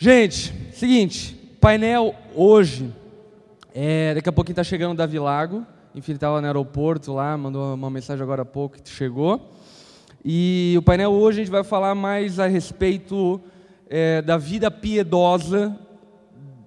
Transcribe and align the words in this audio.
Gente, 0.00 0.54
seguinte, 0.74 1.34
painel 1.60 2.14
hoje, 2.32 2.94
é, 3.74 4.14
daqui 4.14 4.28
a 4.28 4.32
pouquinho 4.32 4.52
está 4.52 4.62
chegando 4.62 4.92
o 4.92 4.96
Davi 4.96 5.18
Lago, 5.18 5.66
enfim, 5.92 6.12
ele 6.12 6.18
estava 6.18 6.40
no 6.40 6.46
aeroporto 6.46 7.12
lá, 7.12 7.36
mandou 7.36 7.74
uma 7.74 7.90
mensagem 7.90 8.22
agora 8.22 8.42
há 8.42 8.44
pouco 8.44 8.80
que 8.80 8.88
chegou. 8.88 9.50
E 10.24 10.76
o 10.78 10.82
painel 10.82 11.10
hoje 11.10 11.40
a 11.40 11.42
gente 11.42 11.50
vai 11.50 11.64
falar 11.64 11.96
mais 11.96 12.38
a 12.38 12.46
respeito 12.46 13.40
é, 13.90 14.22
da 14.22 14.38
vida 14.38 14.70
piedosa, 14.70 15.76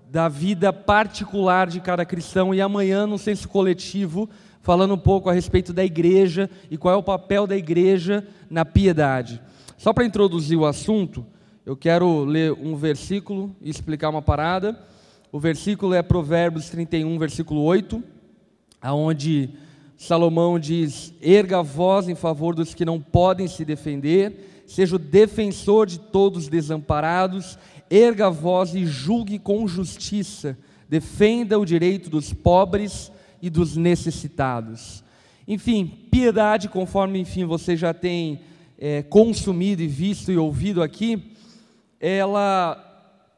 da 0.09 0.27
vida 0.27 0.73
particular 0.73 1.67
de 1.67 1.79
cada 1.79 2.03
cristão, 2.03 2.53
e 2.53 2.59
amanhã, 2.59 3.07
no 3.07 3.17
senso 3.17 3.47
coletivo, 3.47 4.29
falando 4.59 4.95
um 4.95 4.99
pouco 4.99 5.29
a 5.29 5.33
respeito 5.33 5.71
da 5.71 5.85
igreja 5.85 6.49
e 6.69 6.77
qual 6.77 6.95
é 6.95 6.97
o 6.97 7.03
papel 7.03 7.47
da 7.47 7.55
igreja 7.55 8.27
na 8.49 8.65
piedade. 8.65 9.41
Só 9.77 9.93
para 9.93 10.03
introduzir 10.03 10.57
o 10.57 10.65
assunto, 10.65 11.25
eu 11.63 11.77
quero 11.77 12.23
ler 12.23 12.53
um 12.53 12.75
versículo 12.75 13.55
e 13.61 13.69
explicar 13.69 14.09
uma 14.09 14.21
parada. 14.21 14.79
O 15.31 15.39
versículo 15.39 15.93
é 15.93 16.01
Provérbios 16.01 16.69
31, 16.69 17.19
versículo 17.19 17.61
8, 17.61 18.03
aonde 18.81 19.51
Salomão 19.95 20.57
diz: 20.57 21.13
"Erga 21.21 21.59
a 21.59 21.61
voz 21.61 22.09
em 22.09 22.15
favor 22.15 22.55
dos 22.55 22.73
que 22.73 22.83
não 22.83 22.99
podem 22.99 23.47
se 23.47 23.63
defender, 23.63 24.63
seja 24.65 24.95
o 24.95 24.99
defensor 24.99 25.85
de 25.85 25.99
todos 25.99 26.43
os 26.43 26.49
desamparados, 26.49 27.59
erga 27.91 28.27
a 28.27 28.31
voz 28.31 28.73
e 28.73 28.83
julgue 28.85 29.37
com 29.37 29.67
justiça, 29.67 30.57
defenda 30.89 31.59
o 31.59 31.65
direito 31.65 32.09
dos 32.09 32.33
pobres 32.33 33.11
e 33.39 33.51
dos 33.51 33.77
necessitados." 33.77 35.03
Enfim, 35.47 35.85
piedade, 36.09 36.69
conforme 36.69 37.19
enfim 37.19 37.45
você 37.45 37.77
já 37.77 37.93
tem 37.93 38.41
é, 38.79 39.03
consumido 39.03 39.83
e 39.83 39.87
visto 39.87 40.31
e 40.31 40.37
ouvido 40.37 40.81
aqui, 40.81 41.30
ela 42.01 42.87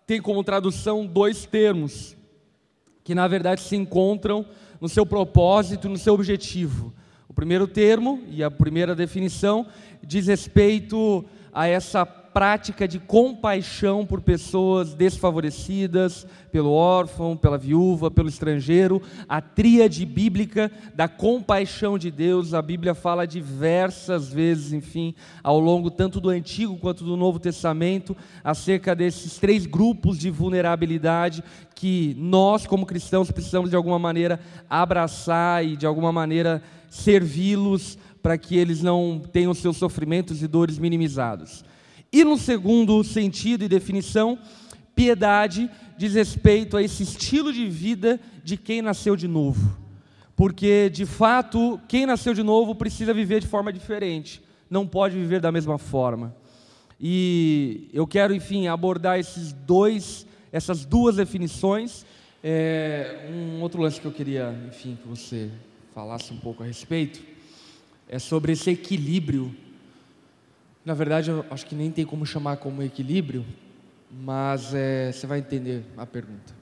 tem 0.08 0.22
como 0.22 0.44
tradução 0.44 1.06
dois 1.06 1.46
termos, 1.46 2.16
que 3.04 3.14
na 3.14 3.28
verdade 3.28 3.62
se 3.62 3.76
encontram 3.76 4.46
no 4.80 4.88
seu 4.88 5.06
propósito, 5.06 5.90
no 5.90 5.98
seu 5.98 6.14
objetivo. 6.14 6.94
O 7.28 7.34
primeiro 7.34 7.68
termo 7.68 8.24
e 8.30 8.44
a 8.44 8.50
primeira 8.50 8.96
definição 8.96 9.68
diz 10.02 10.28
respeito 10.28 11.26
a 11.52 11.68
essa 11.68 12.06
prática 12.34 12.88
de 12.88 13.00
compaixão 13.00 14.06
por 14.06 14.20
pessoas 14.20 14.96
desfavorecidas, 14.96 16.26
pelo 16.52 16.72
órfão, 16.72 17.38
pela 17.38 17.58
viúva, 17.58 18.10
pelo 18.10 18.28
estrangeiro, 18.28 19.02
a 19.30 19.40
tríade 19.40 20.06
bíblica 20.06 20.72
da 20.96 21.08
compaixão 21.08 21.98
de 21.98 22.10
Deus, 22.10 22.54
a 22.54 22.62
Bíblia 22.62 22.96
fala 22.96 23.28
diversas 23.28 24.34
vezes, 24.34 24.74
enfim, 24.74 25.14
ao 25.44 25.60
longo 25.60 25.92
tanto 25.92 26.20
do 26.20 26.30
Antigo 26.30 26.78
quanto 26.78 27.04
do 27.04 27.16
Novo 27.16 27.40
Testamento, 27.40 28.18
acerca 28.44 28.96
desses 28.96 29.38
três 29.38 29.68
grupos 29.68 30.18
de 30.18 30.32
vulnerabilidade 30.32 31.44
que 31.76 32.16
nós, 32.18 32.66
como 32.66 32.86
cristãos, 32.86 33.32
precisamos 33.32 33.70
de 33.70 33.76
alguma 33.76 34.00
maneira 34.00 34.40
abraçar 34.68 35.64
e 35.64 35.78
de 35.78 35.86
alguma 35.86 36.12
maneira 36.12 36.64
servi-los 36.90 37.98
para 38.24 38.38
que 38.38 38.56
eles 38.56 38.82
não 38.82 39.22
tenham 39.32 39.54
seus 39.54 39.78
sofrimentos 39.78 40.42
e 40.42 40.48
dores 40.48 40.80
minimizados. 40.80 41.64
E 42.14 42.24
no 42.24 42.38
segundo 42.38 43.04
sentido 43.04 43.66
e 43.66 43.68
definição, 43.68 44.38
piedade 44.96 45.68
diz 45.98 46.14
respeito 46.14 46.78
a 46.78 46.84
esse 46.84 47.02
estilo 47.02 47.52
de 47.52 47.68
vida 47.68 48.20
de 48.44 48.56
quem 48.56 48.84
nasceu 48.84 49.16
de 49.16 49.28
novo. 49.28 49.76
Porque, 50.36 50.92
de 50.92 51.08
fato, 51.08 51.82
quem 51.88 52.06
nasceu 52.06 52.36
de 52.36 52.44
novo 52.44 52.76
precisa 52.76 53.16
viver 53.16 53.42
de 53.42 53.48
forma 53.48 53.74
diferente, 53.74 54.44
não 54.70 54.86
pode 54.86 55.18
viver 55.18 55.42
da 55.42 55.52
mesma 55.52 55.80
forma. 55.80 56.36
E 57.02 57.90
eu 57.92 58.06
quero, 58.06 58.34
enfim, 58.34 58.68
abordar 58.68 59.20
esses 59.20 59.52
dois, 59.52 60.28
essas 60.52 60.86
duas 60.86 61.16
definições. 61.16 62.06
É, 62.44 63.28
um 63.34 63.60
outro 63.62 63.82
lance 63.82 64.00
que 64.00 64.06
eu 64.06 64.12
queria, 64.12 64.56
enfim, 64.68 65.00
que 65.02 65.08
você 65.08 65.50
falasse 65.96 66.32
um 66.32 66.38
pouco 66.38 66.62
a 66.62 66.66
respeito 66.66 67.22
é 68.08 68.20
sobre 68.20 68.52
esse 68.52 68.70
equilíbrio 68.70 69.56
na 70.86 70.94
verdade, 70.94 71.30
eu 71.30 71.46
acho 71.50 71.66
que 71.66 71.76
nem 71.76 71.92
tem 71.92 72.06
como 72.06 72.26
chamar 72.26 72.58
como 72.58 72.84
equilíbrio, 72.84 73.46
mas 74.12 74.74
é, 74.74 75.12
você 75.12 75.26
vai 75.26 75.40
entender 75.40 75.84
a 75.96 76.06
pergunta. 76.06 76.54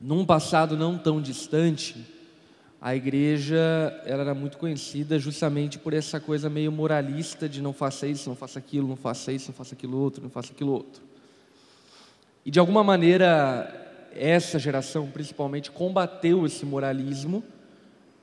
Num 0.00 0.24
passado 0.24 0.76
não 0.76 0.98
tão 0.98 1.22
distante, 1.22 2.04
a 2.80 2.94
igreja 2.94 3.56
era 4.04 4.34
muito 4.34 4.58
conhecida 4.58 5.18
justamente 5.18 5.78
por 5.78 5.94
essa 5.94 6.20
coisa 6.20 6.50
meio 6.50 6.70
moralista 6.70 7.48
de 7.48 7.62
não 7.62 7.72
faça 7.72 8.06
isso, 8.06 8.28
não 8.28 8.36
faça 8.36 8.58
aquilo, 8.58 8.88
não 8.88 8.96
faça 8.96 9.32
isso, 9.32 9.48
não 9.48 9.54
faça 9.54 9.74
aquilo 9.74 9.96
outro, 9.98 10.22
não 10.22 10.30
faça 10.30 10.52
aquilo 10.52 10.72
outro. 10.72 11.02
E 12.44 12.50
de 12.50 12.58
alguma 12.58 12.84
maneira, 12.84 14.08
essa 14.14 14.58
geração 14.58 15.08
principalmente 15.08 15.70
combateu 15.70 16.44
esse 16.44 16.66
moralismo 16.66 17.42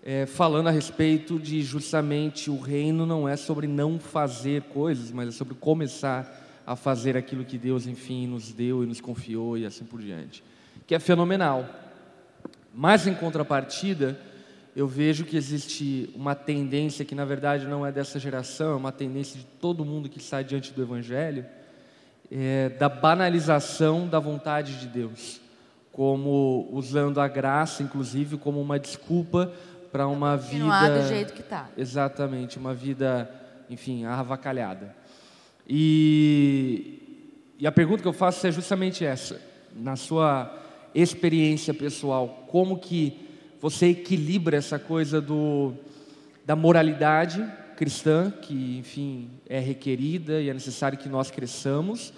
é, 0.05 0.25
falando 0.25 0.67
a 0.67 0.71
respeito 0.71 1.39
de 1.39 1.61
justamente 1.61 2.51
o 2.51 2.59
reino 2.59 3.05
não 3.05 3.27
é 3.27 3.37
sobre 3.37 3.67
não 3.67 3.97
fazer 3.97 4.63
coisas, 4.63 5.11
mas 5.11 5.29
é 5.29 5.31
sobre 5.31 5.53
começar 5.53 6.61
a 6.67 6.75
fazer 6.75 7.15
aquilo 7.15 7.45
que 7.45 7.57
Deus, 7.57 7.87
enfim, 7.87 8.27
nos 8.27 8.51
deu 8.51 8.83
e 8.83 8.85
nos 8.85 8.99
confiou 8.99 9.57
e 9.57 9.65
assim 9.65 9.85
por 9.85 10.01
diante, 10.01 10.43
que 10.85 10.93
é 10.93 10.99
fenomenal. 10.99 11.65
Mas 12.73 13.07
em 13.07 13.13
contrapartida, 13.13 14.19
eu 14.75 14.87
vejo 14.87 15.23
que 15.23 15.37
existe 15.37 16.09
uma 16.13 16.35
tendência 16.35 17.05
que 17.05 17.15
na 17.15 17.23
verdade 17.23 17.65
não 17.65 17.85
é 17.85 17.91
dessa 17.91 18.19
geração, 18.19 18.73
é 18.73 18.75
uma 18.75 18.91
tendência 18.91 19.39
de 19.39 19.45
todo 19.45 19.85
mundo 19.85 20.09
que 20.09 20.17
está 20.17 20.41
diante 20.41 20.73
do 20.73 20.81
Evangelho, 20.81 21.45
é, 22.29 22.69
da 22.69 22.89
banalização 22.89 24.05
da 24.05 24.19
vontade 24.19 24.79
de 24.79 24.87
Deus, 24.87 25.39
como 25.93 26.67
usando 26.71 27.21
a 27.21 27.27
graça, 27.27 27.83
inclusive, 27.83 28.35
como 28.37 28.59
uma 28.59 28.79
desculpa 28.79 29.53
para 29.93 30.07
uma 30.07 30.39
Continuar 30.39 30.89
vida. 30.89 31.03
do 31.03 31.07
jeito 31.07 31.33
que 31.33 31.41
está. 31.41 31.69
Exatamente, 31.77 32.57
uma 32.57 32.73
vida, 32.73 33.29
enfim, 33.69 34.05
avacalhada. 34.05 34.95
E, 35.69 37.29
e 37.59 37.67
a 37.67 37.71
pergunta 37.71 38.01
que 38.01 38.07
eu 38.07 38.13
faço 38.13 38.47
é 38.47 38.51
justamente 38.51 39.05
essa. 39.05 39.39
Na 39.75 39.95
sua 39.95 40.51
experiência 40.95 41.75
pessoal, 41.75 42.47
como 42.47 42.79
que 42.79 43.29
você 43.61 43.89
equilibra 43.89 44.57
essa 44.57 44.79
coisa 44.79 45.21
do, 45.21 45.73
da 46.43 46.55
moralidade 46.55 47.47
cristã, 47.77 48.31
que, 48.31 48.79
enfim, 48.79 49.29
é 49.47 49.59
requerida 49.59 50.41
e 50.41 50.49
é 50.49 50.53
necessário 50.55 50.97
que 50.97 51.07
nós 51.07 51.29
cresçamos, 51.29 52.11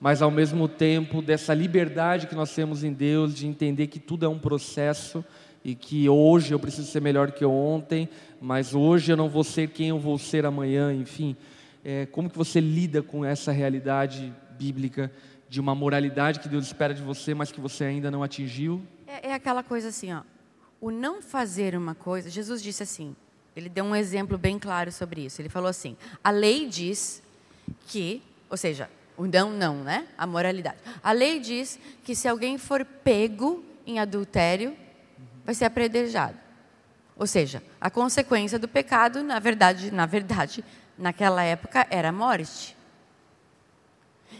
mas 0.00 0.22
ao 0.22 0.30
mesmo 0.30 0.66
tempo 0.66 1.20
dessa 1.20 1.52
liberdade 1.52 2.26
que 2.26 2.34
nós 2.34 2.54
temos 2.54 2.82
em 2.82 2.92
Deus 2.92 3.34
de 3.34 3.46
entender 3.46 3.88
que 3.88 3.98
tudo 3.98 4.24
é 4.24 4.28
um 4.28 4.38
processo 4.38 5.22
e 5.68 5.74
que 5.74 6.08
hoje 6.08 6.54
eu 6.54 6.58
preciso 6.58 6.90
ser 6.90 7.02
melhor 7.02 7.30
que 7.30 7.44
ontem, 7.44 8.08
mas 8.40 8.74
hoje 8.74 9.12
eu 9.12 9.16
não 9.18 9.28
vou 9.28 9.44
ser 9.44 9.68
quem 9.68 9.90
eu 9.90 9.98
vou 9.98 10.16
ser 10.16 10.46
amanhã, 10.46 10.94
enfim. 10.94 11.36
É, 11.84 12.06
como 12.06 12.30
que 12.30 12.38
você 12.38 12.58
lida 12.58 13.02
com 13.02 13.22
essa 13.22 13.52
realidade 13.52 14.32
bíblica 14.58 15.12
de 15.46 15.60
uma 15.60 15.74
moralidade 15.74 16.40
que 16.40 16.48
Deus 16.48 16.64
espera 16.64 16.94
de 16.94 17.02
você, 17.02 17.34
mas 17.34 17.52
que 17.52 17.60
você 17.60 17.84
ainda 17.84 18.10
não 18.10 18.22
atingiu? 18.22 18.80
É, 19.06 19.28
é 19.28 19.34
aquela 19.34 19.62
coisa 19.62 19.88
assim, 19.88 20.10
ó. 20.10 20.22
O 20.80 20.90
não 20.90 21.20
fazer 21.20 21.76
uma 21.76 21.94
coisa, 21.94 22.30
Jesus 22.30 22.62
disse 22.62 22.82
assim, 22.82 23.14
ele 23.54 23.68
deu 23.68 23.84
um 23.84 23.94
exemplo 23.94 24.38
bem 24.38 24.58
claro 24.58 24.90
sobre 24.90 25.26
isso. 25.26 25.42
Ele 25.42 25.50
falou 25.50 25.68
assim: 25.68 25.98
a 26.24 26.30
lei 26.30 26.66
diz 26.66 27.22
que, 27.88 28.22
ou 28.48 28.56
seja, 28.56 28.88
o 29.18 29.26
não, 29.26 29.52
não, 29.52 29.84
né? 29.84 30.06
A 30.16 30.26
moralidade. 30.26 30.78
A 31.02 31.12
lei 31.12 31.38
diz 31.38 31.78
que 32.04 32.14
se 32.14 32.26
alguém 32.26 32.56
for 32.56 32.86
pego 32.86 33.62
em 33.86 33.98
adultério, 33.98 34.74
vai 35.48 35.54
ser 35.54 35.64
apredejado. 35.64 36.36
Ou 37.16 37.26
seja, 37.26 37.62
a 37.80 37.88
consequência 37.88 38.58
do 38.58 38.68
pecado, 38.68 39.22
na 39.22 39.38
verdade, 39.38 39.90
na 39.90 40.04
verdade, 40.04 40.62
naquela 40.98 41.42
época 41.42 41.86
era 41.88 42.10
a 42.10 42.12
morte. 42.12 42.76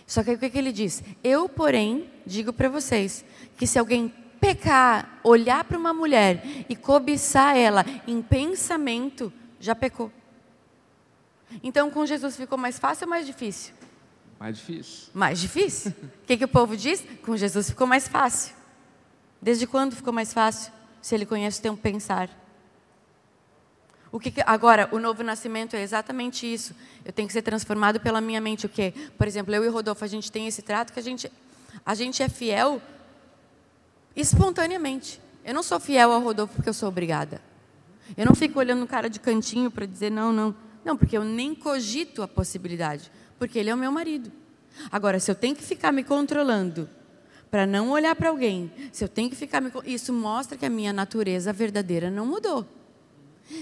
Só 0.07 0.23
que 0.23 0.33
o 0.33 0.39
que, 0.39 0.51
que 0.51 0.59
ele 0.59 0.71
diz? 0.71 1.03
Eu, 1.25 1.49
porém, 1.49 2.11
digo 2.27 2.53
para 2.53 2.69
vocês 2.69 3.25
que 3.57 3.67
se 3.67 3.79
alguém 3.79 4.13
pecar, 4.39 5.19
olhar 5.25 5.65
para 5.65 5.79
uma 5.79 5.95
mulher 5.95 6.43
e 6.69 6.77
cobiçar 6.77 7.57
ela 7.57 7.87
em 8.07 8.21
pensamento, 8.21 9.33
já 9.59 9.75
pecou. 9.75 10.13
Então, 11.63 11.91
com 11.91 12.05
Jesus 12.05 12.37
ficou 12.37 12.59
mais 12.59 12.79
fácil 12.79 13.07
ou 13.07 13.11
mais 13.11 13.25
difícil? 13.25 13.73
Mais 14.39 14.59
difícil. 14.59 15.09
Mais 15.15 15.41
difícil? 15.41 15.91
O 16.23 16.27
que, 16.27 16.37
que 16.37 16.45
o 16.45 16.49
povo 16.49 16.77
diz? 16.77 17.03
Com 17.23 17.35
Jesus 17.35 17.71
ficou 17.71 17.87
mais 17.87 18.07
fácil. 18.07 18.55
Desde 19.41 19.67
quando 19.67 19.97
ficou 19.97 20.13
mais 20.13 20.35
fácil? 20.35 20.77
Se 21.01 21.15
ele 21.15 21.27
conhece 21.27 21.61
o 21.61 21.63
teu 21.63 21.77
pensar. 21.77 22.31
O 24.11 24.19
que, 24.19 24.33
agora, 24.47 24.89
o 24.91 24.99
novo 24.99 25.23
nascimento 25.23 25.77
é 25.77 25.83
exatamente 25.83 26.51
isso. 26.51 26.75
Eu 27.05 27.13
tenho 27.13 27.29
que 27.29 27.33
ser 27.33 27.43
transformado 27.43 28.01
pela 28.01 28.21
minha 28.21 28.41
mente. 28.41 28.65
O 28.65 28.69
quê? 28.69 28.95
Por 29.19 29.27
exemplo, 29.27 29.55
eu 29.55 29.65
e 29.65 29.69
Rodolfo, 29.69 30.05
a 30.05 30.09
gente 30.09 30.33
tem 30.33 30.47
esse 30.47 30.63
trato 30.63 30.93
que 30.93 30.99
a 30.99 31.03
gente, 31.03 31.31
a 31.85 31.95
gente 31.95 32.23
é 32.23 32.29
fiel 32.29 32.81
espontaneamente. 34.17 35.21
Eu 35.45 35.53
não 35.53 35.63
sou 35.63 35.79
fiel 35.79 36.11
ao 36.11 36.23
Rodolfo 36.23 36.55
porque 36.55 36.69
eu 36.69 36.75
sou 36.75 36.89
obrigada. 36.89 37.41
Eu 38.17 38.25
não 38.25 38.35
fico 38.35 38.59
olhando 38.59 38.81
no 38.81 38.87
cara 38.87 39.11
de 39.11 39.21
cantinho 39.21 39.71
para 39.71 39.85
dizer 39.85 40.11
não, 40.11 40.33
não. 40.33 40.55
Não, 40.85 40.97
porque 40.97 41.17
eu 41.17 41.25
nem 41.25 41.55
cogito 41.55 42.23
a 42.23 42.29
possibilidade. 42.29 43.13
Porque 43.39 43.59
ele 43.59 43.69
é 43.69 43.75
o 43.75 43.79
meu 43.79 43.93
marido. 43.93 44.33
Agora, 44.91 45.21
se 45.21 45.31
eu 45.31 45.35
tenho 45.35 45.55
que 45.55 45.63
ficar 45.63 45.93
me 45.93 46.03
controlando 46.03 46.89
para 47.51 47.67
não 47.67 47.91
olhar 47.91 48.15
para 48.15 48.29
alguém, 48.29 48.71
se 48.93 49.03
eu 49.03 49.09
tenho 49.09 49.31
que 49.31 49.37
ficar 49.37 49.61
me, 49.61 49.71
isso 49.87 50.13
mostra 50.13 50.57
que 50.57 50.67
a 50.67 50.71
minha 50.71 50.93
natureza 50.93 51.53
verdadeira 51.53 52.11
não 52.11 52.27
mudou. 52.27 52.67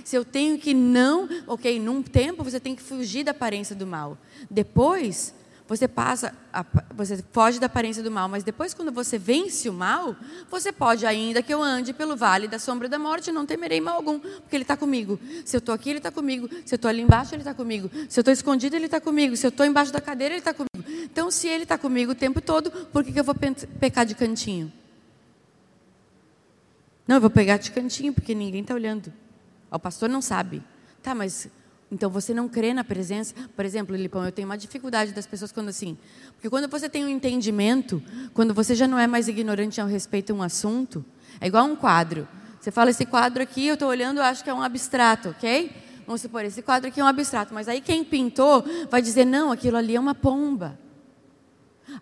Se 0.04 0.16
eu 0.16 0.24
tenho 0.24 0.58
que 0.58 0.74
não, 0.74 1.28
ok, 1.46 1.78
num 1.78 2.02
tempo 2.02 2.42
você 2.42 2.58
tem 2.58 2.74
que 2.74 2.82
fugir 2.82 3.24
da 3.24 3.30
aparência 3.30 3.76
do 3.76 3.86
mal. 3.86 4.18
Depois 4.50 5.32
você 5.68 5.88
passa, 5.88 6.32
a, 6.52 6.64
você 6.94 7.24
foge 7.32 7.58
da 7.58 7.66
aparência 7.66 8.02
do 8.02 8.10
mal, 8.10 8.28
mas 8.28 8.44
depois 8.44 8.72
quando 8.72 8.92
você 8.92 9.18
vence 9.18 9.68
o 9.68 9.72
mal, 9.72 10.14
você 10.48 10.70
pode, 10.70 11.04
ainda 11.04 11.42
que 11.42 11.52
eu 11.52 11.60
ande 11.60 11.92
pelo 11.92 12.16
vale 12.16 12.46
da 12.46 12.58
sombra 12.58 12.88
da 12.88 12.98
morte, 12.98 13.32
não 13.32 13.44
temerei 13.44 13.80
mal 13.80 13.96
algum, 13.96 14.20
porque 14.20 14.54
Ele 14.54 14.62
está 14.62 14.76
comigo. 14.76 15.18
Se 15.44 15.56
eu 15.56 15.58
estou 15.58 15.74
aqui, 15.74 15.90
Ele 15.90 15.98
está 15.98 16.10
comigo. 16.12 16.48
Se 16.64 16.74
eu 16.74 16.76
estou 16.76 16.88
ali 16.88 17.02
embaixo, 17.02 17.34
Ele 17.34 17.42
está 17.42 17.52
comigo. 17.52 17.90
Se 18.08 18.18
eu 18.18 18.22
estou 18.22 18.32
escondido, 18.32 18.76
Ele 18.76 18.86
está 18.86 19.00
comigo. 19.00 19.36
Se 19.36 19.44
eu 19.44 19.48
estou 19.48 19.66
embaixo 19.66 19.92
da 19.92 20.00
cadeira, 20.00 20.34
Ele 20.34 20.40
está 20.40 20.54
comigo. 20.54 20.88
Então, 21.10 21.30
se 21.30 21.48
Ele 21.48 21.62
está 21.62 21.78
comigo 21.78 22.12
o 22.12 22.14
tempo 22.14 22.40
todo, 22.40 22.70
por 22.70 23.02
que, 23.02 23.12
que 23.12 23.20
eu 23.20 23.24
vou 23.24 23.34
pecar 23.80 24.04
de 24.04 24.14
cantinho? 24.14 24.72
Não, 27.06 27.16
eu 27.16 27.20
vou 27.20 27.30
pegar 27.30 27.56
de 27.56 27.70
cantinho, 27.70 28.12
porque 28.12 28.34
ninguém 28.34 28.62
está 28.62 28.74
olhando. 28.74 29.12
O 29.70 29.78
pastor 29.78 30.08
não 30.08 30.20
sabe. 30.20 30.62
Tá, 31.02 31.14
mas 31.14 31.48
então 31.90 32.10
você 32.10 32.34
não 32.34 32.48
crê 32.48 32.74
na 32.74 32.82
presença. 32.82 33.34
Por 33.54 33.64
exemplo, 33.64 33.94
Lipão, 33.94 34.24
eu 34.24 34.32
tenho 34.32 34.48
uma 34.48 34.58
dificuldade 34.58 35.12
das 35.12 35.26
pessoas 35.26 35.52
quando 35.52 35.68
assim. 35.68 35.96
Porque 36.34 36.50
quando 36.50 36.68
você 36.68 36.88
tem 36.88 37.04
um 37.04 37.08
entendimento, 37.08 38.02
quando 38.34 38.52
você 38.52 38.74
já 38.74 38.88
não 38.88 38.98
é 38.98 39.06
mais 39.06 39.28
ignorante 39.28 39.80
ao 39.80 39.86
respeito 39.86 40.32
a 40.32 40.36
um 40.36 40.42
assunto, 40.42 41.04
é 41.40 41.46
igual 41.46 41.64
um 41.64 41.76
quadro. 41.76 42.26
Você 42.60 42.72
fala, 42.72 42.90
esse 42.90 43.06
quadro 43.06 43.42
aqui, 43.42 43.68
eu 43.68 43.74
estou 43.74 43.88
olhando, 43.88 44.18
eu 44.18 44.24
acho 44.24 44.42
que 44.42 44.50
é 44.50 44.54
um 44.54 44.62
abstrato, 44.62 45.28
ok? 45.28 45.70
Vamos 46.04 46.20
supor, 46.20 46.44
esse 46.44 46.62
quadro 46.62 46.88
aqui 46.88 47.00
é 47.00 47.04
um 47.04 47.06
abstrato. 47.06 47.54
Mas 47.54 47.68
aí 47.68 47.80
quem 47.80 48.02
pintou 48.02 48.64
vai 48.90 49.00
dizer, 49.00 49.24
não, 49.24 49.52
aquilo 49.52 49.76
ali 49.76 49.94
é 49.94 50.00
uma 50.00 50.14
pomba. 50.14 50.76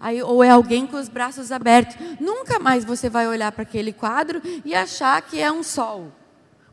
Aí, 0.01 0.23
ou 0.23 0.43
é 0.43 0.51
alguém 0.51 0.87
com 0.87 0.97
os 0.97 1.09
braços 1.09 1.53
abertos. 1.53 1.97
Nunca 2.21 2.59
mais 2.59 2.85
você 2.85 3.09
vai 3.09 3.27
olhar 3.29 3.53
para 3.53 3.63
aquele 3.63 3.93
quadro 3.93 4.41
e 4.65 4.75
achar 4.75 5.21
que 5.23 5.41
é 5.41 5.51
um 5.51 5.63
sol. 5.63 6.13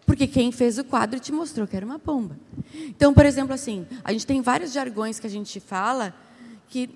Porque 0.05 0.27
quem 0.27 0.51
fez 0.51 0.77
o 0.77 0.83
quadro 0.83 1.19
te 1.19 1.31
mostrou 1.31 1.67
que 1.67 1.75
era 1.75 1.85
uma 1.85 1.99
pomba. 1.99 2.37
Então, 2.73 3.13
por 3.13 3.25
exemplo, 3.25 3.53
assim, 3.53 3.85
a 4.03 4.11
gente 4.11 4.25
tem 4.25 4.41
vários 4.41 4.71
jargões 4.71 5.19
que 5.19 5.27
a 5.27 5.29
gente 5.29 5.59
fala 5.59 6.13
que 6.67 6.89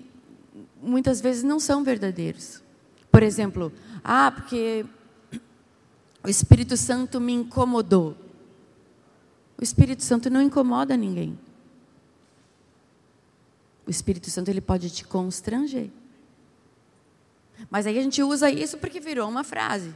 muitas 0.82 1.20
vezes 1.20 1.42
não 1.42 1.58
são 1.58 1.82
verdadeiros. 1.82 2.62
Por 3.10 3.22
exemplo, 3.22 3.72
ah, 4.04 4.30
porque 4.30 4.84
o 6.22 6.28
Espírito 6.28 6.76
Santo 6.76 7.20
me 7.20 7.32
incomodou. 7.32 8.16
O 9.58 9.62
Espírito 9.62 10.02
Santo 10.02 10.28
não 10.28 10.42
incomoda 10.42 10.96
ninguém. 10.96 11.38
O 13.86 13.90
Espírito 13.90 14.28
Santo 14.28 14.50
ele 14.50 14.60
pode 14.60 14.90
te 14.90 15.04
constranger. 15.04 15.88
Mas 17.70 17.86
aí 17.86 17.98
a 17.98 18.02
gente 18.02 18.22
usa 18.22 18.50
isso 18.50 18.78
porque 18.78 19.00
virou 19.00 19.28
uma 19.28 19.44
frase. 19.44 19.92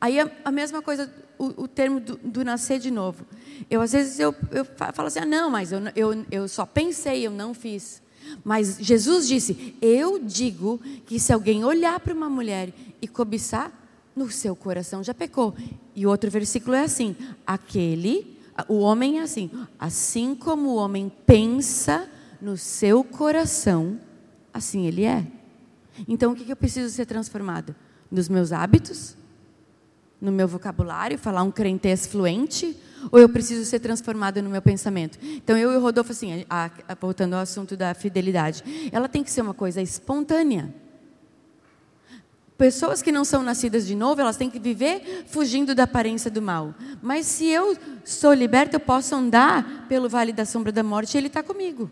Aí 0.00 0.18
a, 0.18 0.30
a 0.44 0.50
mesma 0.50 0.82
coisa, 0.82 1.12
o, 1.38 1.64
o 1.64 1.68
termo 1.68 2.00
do, 2.00 2.16
do, 2.16 2.44
nascer 2.44 2.78
de 2.78 2.90
novo. 2.90 3.24
Eu 3.70 3.80
às 3.80 3.92
vezes 3.92 4.18
eu, 4.18 4.34
eu 4.50 4.64
falo 4.64 5.08
assim, 5.08 5.20
ah, 5.20 5.26
não, 5.26 5.50
mas 5.50 5.72
eu, 5.72 5.80
eu, 5.94 6.26
eu 6.30 6.48
só 6.48 6.66
pensei, 6.66 7.26
eu 7.26 7.30
não 7.30 7.54
fiz. 7.54 8.02
Mas 8.44 8.78
Jesus 8.80 9.26
disse: 9.26 9.74
Eu 9.80 10.18
digo 10.18 10.80
que 11.06 11.18
se 11.18 11.32
alguém 11.32 11.64
olhar 11.64 11.98
para 12.00 12.14
uma 12.14 12.30
mulher 12.30 12.72
e 13.00 13.08
cobiçar, 13.08 13.72
no 14.14 14.30
seu 14.30 14.54
coração 14.54 15.02
já 15.02 15.14
pecou. 15.14 15.54
E 15.94 16.06
outro 16.06 16.30
versículo 16.30 16.74
é 16.74 16.82
assim: 16.82 17.16
aquele, 17.46 18.38
o 18.68 18.78
homem 18.78 19.18
é 19.18 19.22
assim, 19.22 19.50
assim 19.78 20.34
como 20.34 20.70
o 20.70 20.76
homem 20.76 21.10
pensa 21.26 22.08
no 22.40 22.56
seu 22.56 23.02
coração, 23.02 24.00
assim 24.52 24.86
ele 24.86 25.04
é. 25.04 25.26
Então 26.06 26.32
o 26.32 26.34
que 26.34 26.50
eu 26.50 26.56
preciso 26.56 26.92
ser 26.94 27.06
transformado? 27.06 27.74
Nos 28.10 28.28
meus 28.28 28.52
hábitos? 28.52 29.16
no 30.22 30.30
meu 30.30 30.46
vocabulário, 30.46 31.18
falar 31.18 31.42
um 31.42 31.50
crentez 31.50 32.06
fluente, 32.06 32.76
ou 33.10 33.18
eu 33.18 33.28
preciso 33.28 33.64
ser 33.64 33.80
transformada 33.80 34.40
no 34.40 34.48
meu 34.48 34.62
pensamento? 34.62 35.18
Então, 35.20 35.58
eu 35.58 35.72
e 35.72 35.76
o 35.76 35.80
Rodolfo, 35.80 36.12
assim, 36.12 36.46
a, 36.48 36.70
a, 36.88 36.94
voltando 36.94 37.34
ao 37.34 37.40
assunto 37.40 37.76
da 37.76 37.92
fidelidade, 37.92 38.62
ela 38.92 39.08
tem 39.08 39.24
que 39.24 39.30
ser 39.32 39.40
uma 39.40 39.52
coisa 39.52 39.82
espontânea. 39.82 40.72
Pessoas 42.56 43.02
que 43.02 43.10
não 43.10 43.24
são 43.24 43.42
nascidas 43.42 43.84
de 43.84 43.96
novo, 43.96 44.20
elas 44.20 44.36
têm 44.36 44.48
que 44.48 44.60
viver 44.60 45.24
fugindo 45.26 45.74
da 45.74 45.82
aparência 45.82 46.30
do 46.30 46.40
mal. 46.40 46.72
Mas 47.02 47.26
se 47.26 47.48
eu 47.48 47.76
sou 48.04 48.32
liberta, 48.32 48.76
eu 48.76 48.80
posso 48.80 49.16
andar 49.16 49.88
pelo 49.88 50.08
vale 50.08 50.32
da 50.32 50.44
sombra 50.44 50.70
da 50.70 50.84
morte 50.84 51.16
e 51.16 51.18
Ele 51.18 51.26
está 51.26 51.42
comigo. 51.42 51.90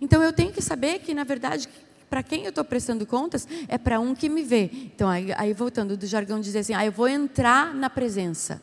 Então 0.00 0.20
eu 0.20 0.32
tenho 0.32 0.52
que 0.52 0.60
saber 0.60 0.98
que, 0.98 1.14
na 1.14 1.22
verdade, 1.22 1.68
para 2.08 2.22
quem 2.22 2.44
eu 2.44 2.50
estou 2.50 2.64
prestando 2.64 3.06
contas 3.06 3.46
é 3.68 3.76
para 3.76 4.00
um 4.00 4.14
que 4.14 4.28
me 4.28 4.42
vê. 4.42 4.70
Então, 4.72 5.08
aí, 5.08 5.32
aí, 5.36 5.52
voltando 5.52 5.96
do 5.96 6.06
jargão, 6.06 6.40
dizer 6.40 6.60
assim: 6.60 6.74
ah, 6.74 6.84
eu 6.84 6.92
vou 6.92 7.08
entrar 7.08 7.74
na 7.74 7.90
presença. 7.90 8.60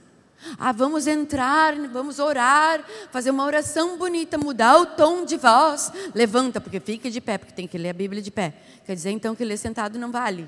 Ah, 0.59 0.71
vamos 0.71 1.07
entrar, 1.07 1.75
vamos 1.87 2.19
orar, 2.19 2.83
fazer 3.11 3.31
uma 3.31 3.45
oração 3.45 3.97
bonita, 3.97 4.37
mudar 4.37 4.77
o 4.77 4.85
tom 4.85 5.25
de 5.25 5.37
voz. 5.37 5.91
Levanta, 6.13 6.61
porque 6.61 6.79
fique 6.79 7.09
de 7.09 7.21
pé, 7.21 7.37
porque 7.37 7.53
tem 7.53 7.67
que 7.67 7.77
ler 7.77 7.89
a 7.89 7.93
Bíblia 7.93 8.21
de 8.21 8.29
pé. 8.29 8.53
Quer 8.85 8.95
dizer, 8.95 9.11
então, 9.11 9.35
que 9.35 9.43
ler 9.43 9.57
sentado 9.57 9.97
não 9.97 10.11
vale. 10.11 10.47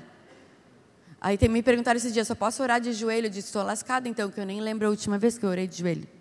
Aí 1.20 1.36
tem, 1.36 1.48
me 1.48 1.62
perguntaram 1.62 1.96
esses 1.96 2.12
dias, 2.12 2.28
só 2.28 2.34
posso 2.34 2.62
orar 2.62 2.80
de 2.80 2.92
joelho? 2.92 3.26
Eu 3.26 3.30
disse, 3.30 3.48
estou 3.48 3.62
lascada, 3.62 4.08
então, 4.08 4.30
que 4.30 4.38
eu 4.38 4.46
nem 4.46 4.60
lembro 4.60 4.86
a 4.86 4.90
última 4.90 5.18
vez 5.18 5.36
que 5.36 5.44
eu 5.44 5.50
orei 5.50 5.66
de 5.66 5.78
joelho. 5.78 6.17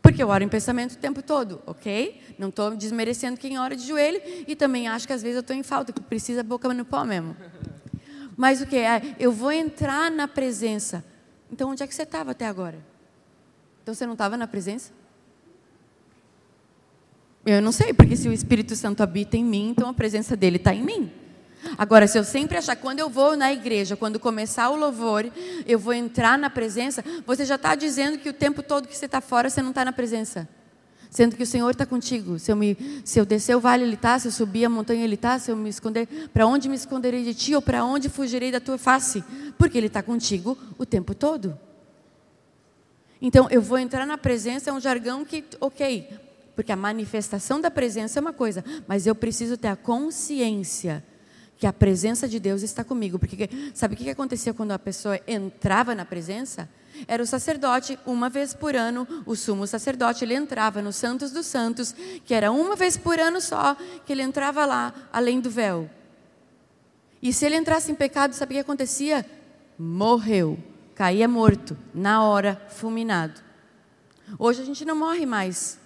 Porque 0.00 0.22
eu 0.22 0.28
oro 0.28 0.44
em 0.44 0.48
pensamento 0.48 0.92
o 0.92 0.98
tempo 0.98 1.22
todo, 1.22 1.60
ok? 1.66 2.20
Não 2.38 2.48
estou 2.48 2.74
desmerecendo 2.76 3.38
quem 3.38 3.58
ora 3.58 3.76
de 3.76 3.86
joelho 3.86 4.20
e 4.46 4.54
também 4.54 4.88
acho 4.88 5.06
que 5.06 5.12
às 5.12 5.22
vezes 5.22 5.36
eu 5.36 5.40
estou 5.40 5.54
em 5.54 5.62
falta, 5.62 5.92
que 5.92 6.00
precisa 6.00 6.42
boca 6.42 6.72
no 6.72 6.84
pó 6.84 7.04
mesmo. 7.04 7.36
Mas 8.36 8.60
o 8.60 8.66
que? 8.66 8.76
É, 8.76 9.16
eu 9.18 9.32
vou 9.32 9.50
entrar 9.50 10.10
na 10.10 10.28
presença. 10.28 11.04
Então 11.50 11.70
onde 11.70 11.82
é 11.82 11.86
que 11.86 11.94
você 11.94 12.02
estava 12.02 12.30
até 12.30 12.46
agora? 12.46 12.78
Então 13.82 13.94
você 13.94 14.06
não 14.06 14.12
estava 14.12 14.36
na 14.36 14.46
presença? 14.46 14.92
Eu 17.44 17.62
não 17.62 17.72
sei, 17.72 17.92
porque 17.94 18.16
se 18.16 18.28
o 18.28 18.32
Espírito 18.32 18.76
Santo 18.76 19.02
habita 19.02 19.36
em 19.36 19.44
mim, 19.44 19.70
então 19.70 19.88
a 19.88 19.94
presença 19.94 20.36
dele 20.36 20.58
está 20.58 20.74
em 20.74 20.84
mim. 20.84 21.10
Agora, 21.76 22.06
se 22.06 22.18
eu 22.18 22.24
sempre 22.24 22.56
achar, 22.58 22.76
quando 22.76 23.00
eu 23.00 23.08
vou 23.08 23.36
na 23.36 23.52
igreja, 23.52 23.96
quando 23.96 24.18
começar 24.18 24.70
o 24.70 24.76
louvor, 24.76 25.30
eu 25.66 25.78
vou 25.78 25.92
entrar 25.92 26.38
na 26.38 26.50
presença, 26.50 27.04
você 27.26 27.44
já 27.44 27.56
está 27.56 27.74
dizendo 27.74 28.18
que 28.18 28.28
o 28.28 28.32
tempo 28.32 28.62
todo 28.62 28.88
que 28.88 28.96
você 28.96 29.06
está 29.06 29.20
fora, 29.20 29.50
você 29.50 29.62
não 29.62 29.70
está 29.70 29.84
na 29.84 29.92
presença. 29.92 30.48
Sendo 31.10 31.36
que 31.36 31.42
o 31.42 31.46
Senhor 31.46 31.70
está 31.70 31.86
contigo. 31.86 32.38
Se 32.38 32.52
eu, 32.52 32.56
me, 32.56 32.76
se 33.02 33.18
eu 33.18 33.24
descer 33.24 33.56
o 33.56 33.60
vale, 33.60 33.82
Ele 33.82 33.94
está. 33.94 34.18
Se 34.18 34.28
eu 34.28 34.32
subir 34.32 34.64
a 34.66 34.68
montanha, 34.68 35.04
Ele 35.04 35.14
está. 35.14 35.38
Se 35.38 35.50
eu 35.50 35.56
me 35.56 35.70
esconder, 35.70 36.06
para 36.34 36.46
onde 36.46 36.68
me 36.68 36.74
esconderei 36.74 37.24
de 37.24 37.32
Ti? 37.32 37.54
Ou 37.54 37.62
para 37.62 37.82
onde 37.82 38.10
fugirei 38.10 38.52
da 38.52 38.60
Tua 38.60 38.76
face? 38.76 39.24
Porque 39.56 39.78
Ele 39.78 39.86
está 39.86 40.02
contigo 40.02 40.58
o 40.76 40.84
tempo 40.84 41.14
todo. 41.14 41.58
Então, 43.20 43.48
eu 43.50 43.62
vou 43.62 43.78
entrar 43.78 44.06
na 44.06 44.18
presença, 44.18 44.70
é 44.70 44.72
um 44.72 44.80
jargão 44.80 45.24
que, 45.24 45.44
ok, 45.60 46.08
porque 46.54 46.70
a 46.70 46.76
manifestação 46.76 47.60
da 47.60 47.70
presença 47.70 48.18
é 48.18 48.20
uma 48.20 48.32
coisa, 48.32 48.64
mas 48.86 49.06
eu 49.06 49.14
preciso 49.14 49.56
ter 49.56 49.68
a 49.68 49.76
consciência 49.76 51.02
que 51.58 51.66
a 51.66 51.72
presença 51.72 52.28
de 52.28 52.38
Deus 52.38 52.62
está 52.62 52.84
comigo. 52.84 53.18
Porque 53.18 53.50
sabe 53.74 53.94
o 53.94 53.96
que 53.96 54.08
acontecia 54.08 54.54
quando 54.54 54.70
a 54.70 54.78
pessoa 54.78 55.20
entrava 55.26 55.94
na 55.94 56.04
presença? 56.04 56.68
Era 57.06 57.22
o 57.22 57.26
sacerdote, 57.26 57.98
uma 58.06 58.28
vez 58.28 58.54
por 58.54 58.74
ano, 58.74 59.06
o 59.26 59.36
sumo 59.36 59.66
sacerdote, 59.66 60.24
ele 60.24 60.34
entrava 60.34 60.80
no 60.80 60.92
Santos 60.92 61.30
dos 61.30 61.46
Santos, 61.46 61.94
que 62.24 62.34
era 62.34 62.50
uma 62.50 62.74
vez 62.74 62.96
por 62.96 63.18
ano 63.18 63.40
só, 63.40 63.76
que 64.06 64.12
ele 64.12 64.22
entrava 64.22 64.64
lá, 64.64 64.92
além 65.12 65.40
do 65.40 65.50
véu. 65.50 65.88
E 67.20 67.32
se 67.32 67.44
ele 67.44 67.56
entrasse 67.56 67.90
em 67.90 67.94
pecado, 67.94 68.32
sabe 68.32 68.54
o 68.54 68.56
que 68.56 68.60
acontecia? 68.60 69.24
Morreu, 69.78 70.58
caía 70.94 71.28
morto, 71.28 71.76
na 71.94 72.24
hora, 72.24 72.60
fulminado. 72.68 73.40
Hoje 74.38 74.62
a 74.62 74.64
gente 74.64 74.84
não 74.84 74.96
morre 74.96 75.24
mais. 75.24 75.78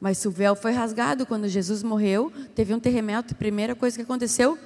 Mas 0.00 0.24
o 0.24 0.30
véu 0.30 0.54
foi 0.54 0.72
rasgado 0.72 1.26
quando 1.26 1.48
Jesus 1.48 1.82
morreu, 1.82 2.32
teve 2.54 2.72
um 2.72 2.80
terremoto, 2.80 3.34
a 3.34 3.36
primeira 3.36 3.74
coisa 3.74 3.96
que 3.96 4.02
aconteceu, 4.02 4.58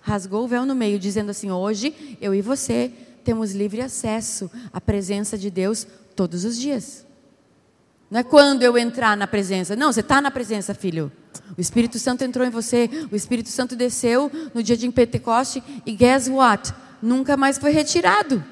rasgou 0.00 0.44
o 0.44 0.48
véu 0.48 0.64
no 0.64 0.74
meio, 0.74 0.98
dizendo 0.98 1.30
assim: 1.30 1.50
hoje 1.50 2.16
eu 2.20 2.34
e 2.34 2.40
você 2.40 2.90
temos 3.22 3.52
livre 3.52 3.80
acesso 3.80 4.50
à 4.72 4.80
presença 4.80 5.38
de 5.38 5.50
Deus 5.50 5.86
todos 6.16 6.44
os 6.44 6.58
dias. 6.58 7.06
Não 8.10 8.20
é 8.20 8.22
quando 8.22 8.62
eu 8.62 8.76
entrar 8.76 9.16
na 9.16 9.26
presença. 9.26 9.74
Não, 9.74 9.90
você 9.90 10.00
está 10.00 10.20
na 10.20 10.30
presença, 10.30 10.74
filho. 10.74 11.10
O 11.56 11.60
Espírito 11.60 11.98
Santo 11.98 12.22
entrou 12.22 12.46
em 12.46 12.50
você, 12.50 12.90
o 13.10 13.16
Espírito 13.16 13.48
Santo 13.48 13.74
desceu 13.74 14.30
no 14.52 14.62
dia 14.62 14.76
de 14.76 14.86
Pentecoste 14.90 15.62
e 15.86 15.92
guess 15.92 16.28
what? 16.28 16.74
Nunca 17.00 17.36
mais 17.38 17.56
foi 17.56 17.70
retirado. 17.70 18.44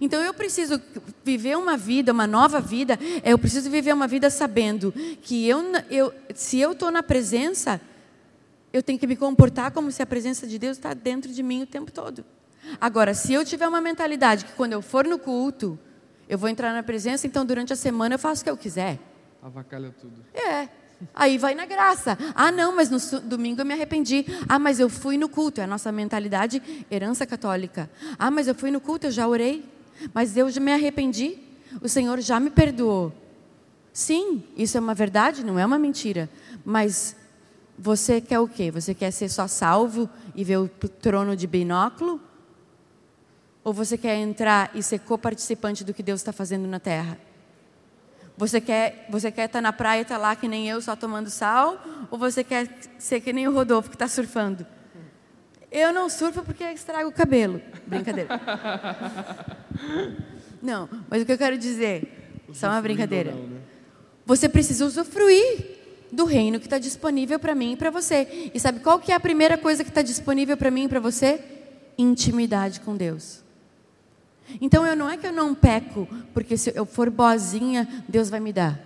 Então 0.00 0.22
eu 0.22 0.32
preciso 0.32 0.80
viver 1.24 1.56
uma 1.56 1.76
vida, 1.76 2.12
uma 2.12 2.26
nova 2.26 2.60
vida. 2.60 2.98
Eu 3.22 3.38
preciso 3.38 3.70
viver 3.70 3.92
uma 3.92 4.06
vida 4.06 4.30
sabendo 4.30 4.92
que 5.22 5.46
eu, 5.46 5.62
eu 5.90 6.12
se 6.34 6.58
eu 6.58 6.72
estou 6.72 6.90
na 6.90 7.02
presença, 7.02 7.80
eu 8.72 8.82
tenho 8.82 8.98
que 8.98 9.06
me 9.06 9.16
comportar 9.16 9.70
como 9.70 9.90
se 9.90 10.02
a 10.02 10.06
presença 10.06 10.46
de 10.46 10.58
Deus 10.58 10.76
está 10.76 10.94
dentro 10.94 11.32
de 11.32 11.42
mim 11.42 11.62
o 11.62 11.66
tempo 11.66 11.92
todo. 11.92 12.24
Agora, 12.80 13.14
se 13.14 13.32
eu 13.32 13.44
tiver 13.44 13.68
uma 13.68 13.80
mentalidade 13.80 14.44
que 14.44 14.52
quando 14.52 14.72
eu 14.72 14.82
for 14.82 15.06
no 15.06 15.18
culto, 15.18 15.78
eu 16.28 16.38
vou 16.38 16.48
entrar 16.48 16.72
na 16.72 16.82
presença, 16.82 17.26
então 17.26 17.44
durante 17.44 17.72
a 17.72 17.76
semana 17.76 18.14
eu 18.14 18.18
faço 18.18 18.40
o 18.40 18.44
que 18.44 18.50
eu 18.50 18.56
quiser. 18.56 18.98
Avacalha 19.42 19.94
tudo. 20.00 20.24
É. 20.34 20.68
Aí 21.14 21.36
vai 21.36 21.54
na 21.54 21.66
graça. 21.66 22.16
Ah, 22.34 22.50
não, 22.50 22.74
mas 22.74 22.88
no 22.88 23.20
domingo 23.20 23.60
eu 23.60 23.64
me 23.66 23.74
arrependi. 23.74 24.24
Ah, 24.48 24.58
mas 24.58 24.80
eu 24.80 24.88
fui 24.88 25.18
no 25.18 25.28
culto. 25.28 25.60
É 25.60 25.64
a 25.64 25.66
nossa 25.66 25.92
mentalidade 25.92 26.62
herança 26.90 27.26
católica. 27.26 27.90
Ah, 28.18 28.30
mas 28.30 28.48
eu 28.48 28.54
fui 28.54 28.70
no 28.70 28.80
culto, 28.80 29.08
eu 29.08 29.10
já 29.10 29.28
orei. 29.28 29.64
Mas 30.12 30.36
eu 30.36 30.50
já 30.50 30.60
me 30.60 30.72
arrependi. 30.72 31.38
O 31.80 31.88
Senhor 31.88 32.20
já 32.20 32.38
me 32.38 32.50
perdoou. 32.50 33.12
Sim, 33.92 34.42
isso 34.56 34.76
é 34.76 34.80
uma 34.80 34.94
verdade, 34.94 35.44
não 35.44 35.58
é 35.58 35.64
uma 35.64 35.78
mentira. 35.78 36.28
Mas 36.64 37.16
você 37.78 38.20
quer 38.20 38.40
o 38.40 38.48
quê? 38.48 38.70
Você 38.70 38.94
quer 38.94 39.10
ser 39.10 39.28
só 39.28 39.46
salvo 39.46 40.08
e 40.34 40.44
ver 40.44 40.58
o 40.58 40.68
trono 40.68 41.36
de 41.36 41.46
binóculo? 41.46 42.20
Ou 43.62 43.72
você 43.72 43.96
quer 43.96 44.16
entrar 44.16 44.70
e 44.74 44.82
ser 44.82 45.00
coparticipante 45.00 45.84
do 45.84 45.94
que 45.94 46.02
Deus 46.02 46.20
está 46.20 46.32
fazendo 46.32 46.66
na 46.66 46.78
terra? 46.78 47.18
Você 48.36 48.60
quer, 48.60 49.06
você 49.08 49.30
quer 49.30 49.46
estar 49.46 49.58
tá 49.58 49.62
na 49.62 49.72
praia 49.72 50.00
e 50.00 50.02
estar 50.02 50.16
tá 50.16 50.20
lá 50.20 50.36
que 50.36 50.48
nem 50.48 50.68
eu, 50.68 50.80
só 50.82 50.96
tomando 50.96 51.30
sal? 51.30 51.80
Ou 52.10 52.18
você 52.18 52.42
quer 52.42 52.68
ser 52.98 53.20
que 53.20 53.32
nem 53.32 53.46
o 53.46 53.54
Rodolfo 53.54 53.88
que 53.88 53.94
está 53.94 54.08
surfando? 54.08 54.66
Eu 55.74 55.92
não 55.92 56.08
surfo 56.08 56.44
porque 56.44 56.62
estrago 56.70 57.08
o 57.08 57.12
cabelo. 57.12 57.60
Brincadeira. 57.84 58.28
Não, 60.62 60.88
mas 61.10 61.20
o 61.20 61.26
que 61.26 61.32
eu 61.32 61.36
quero 61.36 61.58
dizer, 61.58 62.40
só 62.52 62.68
uma 62.68 62.80
brincadeira. 62.80 63.32
Né? 63.32 63.58
Você 64.24 64.48
precisa 64.48 64.86
usufruir 64.86 65.78
do 66.12 66.24
reino 66.24 66.60
que 66.60 66.66
está 66.66 66.78
disponível 66.78 67.40
para 67.40 67.56
mim 67.56 67.72
e 67.72 67.76
para 67.76 67.90
você. 67.90 68.52
E 68.54 68.60
sabe 68.60 68.78
qual 68.78 69.00
que 69.00 69.10
é 69.10 69.16
a 69.16 69.20
primeira 69.20 69.58
coisa 69.58 69.82
que 69.82 69.90
está 69.90 70.00
disponível 70.00 70.56
para 70.56 70.70
mim 70.70 70.84
e 70.84 70.88
para 70.88 71.00
você? 71.00 71.42
Intimidade 71.98 72.80
com 72.80 72.96
Deus. 72.96 73.42
Então 74.60 74.86
eu 74.86 74.94
não 74.94 75.10
é 75.10 75.16
que 75.16 75.26
eu 75.26 75.32
não 75.32 75.56
peco, 75.56 76.06
porque 76.32 76.56
se 76.56 76.72
eu 76.72 76.86
for 76.86 77.10
boazinha, 77.10 78.04
Deus 78.08 78.30
vai 78.30 78.38
me 78.38 78.52
dar. 78.52 78.78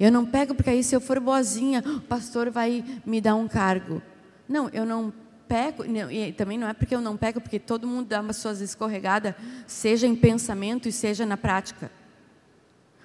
Eu 0.00 0.10
não 0.10 0.24
pego 0.24 0.54
porque 0.54 0.70
aí 0.70 0.82
se 0.82 0.96
eu 0.96 1.00
for 1.00 1.20
boazinha, 1.20 1.84
o 1.86 2.00
pastor 2.00 2.50
vai 2.50 2.82
me 3.04 3.20
dar 3.20 3.34
um 3.34 3.46
cargo. 3.46 4.00
Não, 4.48 4.70
eu 4.70 4.86
não 4.86 5.12
peco, 5.48 5.84
e 5.84 6.32
também 6.32 6.58
não 6.58 6.68
é 6.68 6.74
porque 6.74 6.94
eu 6.94 7.00
não 7.00 7.16
peco, 7.16 7.40
porque 7.40 7.58
todo 7.58 7.86
mundo 7.86 8.08
dá 8.08 8.20
umas 8.20 8.36
suas 8.36 8.60
escorregadas, 8.60 9.34
seja 9.66 10.06
em 10.06 10.16
pensamento 10.16 10.88
e 10.88 10.92
seja 10.92 11.24
na 11.24 11.36
prática. 11.36 11.90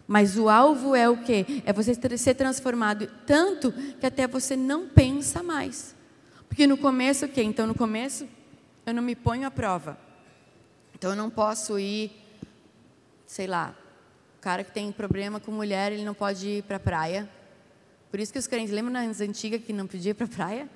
Mas 0.08 0.38
o 0.38 0.50
alvo 0.50 0.96
é 0.96 1.08
o 1.08 1.18
quê? 1.18 1.46
É 1.66 1.72
você 1.72 1.94
ser 2.18 2.34
transformado 2.34 3.08
tanto 3.26 3.72
que 3.72 4.06
até 4.06 4.28
você 4.28 4.56
não 4.58 4.88
pensa 4.88 5.42
mais. 5.42 5.96
Porque 6.50 6.68
no 6.68 6.78
começo 6.78 7.26
o 7.26 7.30
quê? 7.30 7.42
Então 7.44 7.66
no 7.66 7.74
começo 7.74 8.28
eu 8.86 8.94
não 8.94 9.02
me 9.02 9.16
ponho 9.16 9.48
à 9.48 9.52
prova. 9.52 9.98
Então 10.94 11.12
eu 11.12 11.16
não 11.16 11.30
posso 11.30 11.80
ir, 11.80 12.12
sei 13.26 13.48
lá, 13.48 13.74
o 14.38 14.42
cara 14.42 14.64
que 14.64 14.72
tem 14.72 14.92
problema 14.92 15.40
com 15.40 15.52
mulher, 15.52 15.94
ele 15.94 16.04
não 16.04 16.14
pode 16.14 16.48
ir 16.48 16.64
para 16.64 16.76
a 16.76 16.80
praia. 16.80 17.30
Por 18.10 18.20
isso 18.20 18.34
que 18.34 18.40
os 18.40 18.48
crentes, 18.48 18.74
lembram 18.74 18.92
nas 18.92 19.22
antigas 19.22 19.62
que 19.64 19.72
não 19.72 19.88
podia 19.88 20.12
ir 20.12 20.14
para 20.14 20.26
a 20.26 20.30
praia? 20.30 20.70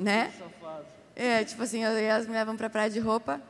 Né? 0.00 0.32
É, 1.14 1.44
tipo 1.44 1.62
assim, 1.62 1.84
as 1.84 2.26
mulheres 2.26 2.46
vão 2.46 2.56
para 2.56 2.66
a 2.66 2.70
praia 2.70 2.90
de 2.90 2.98
roupa. 2.98 3.40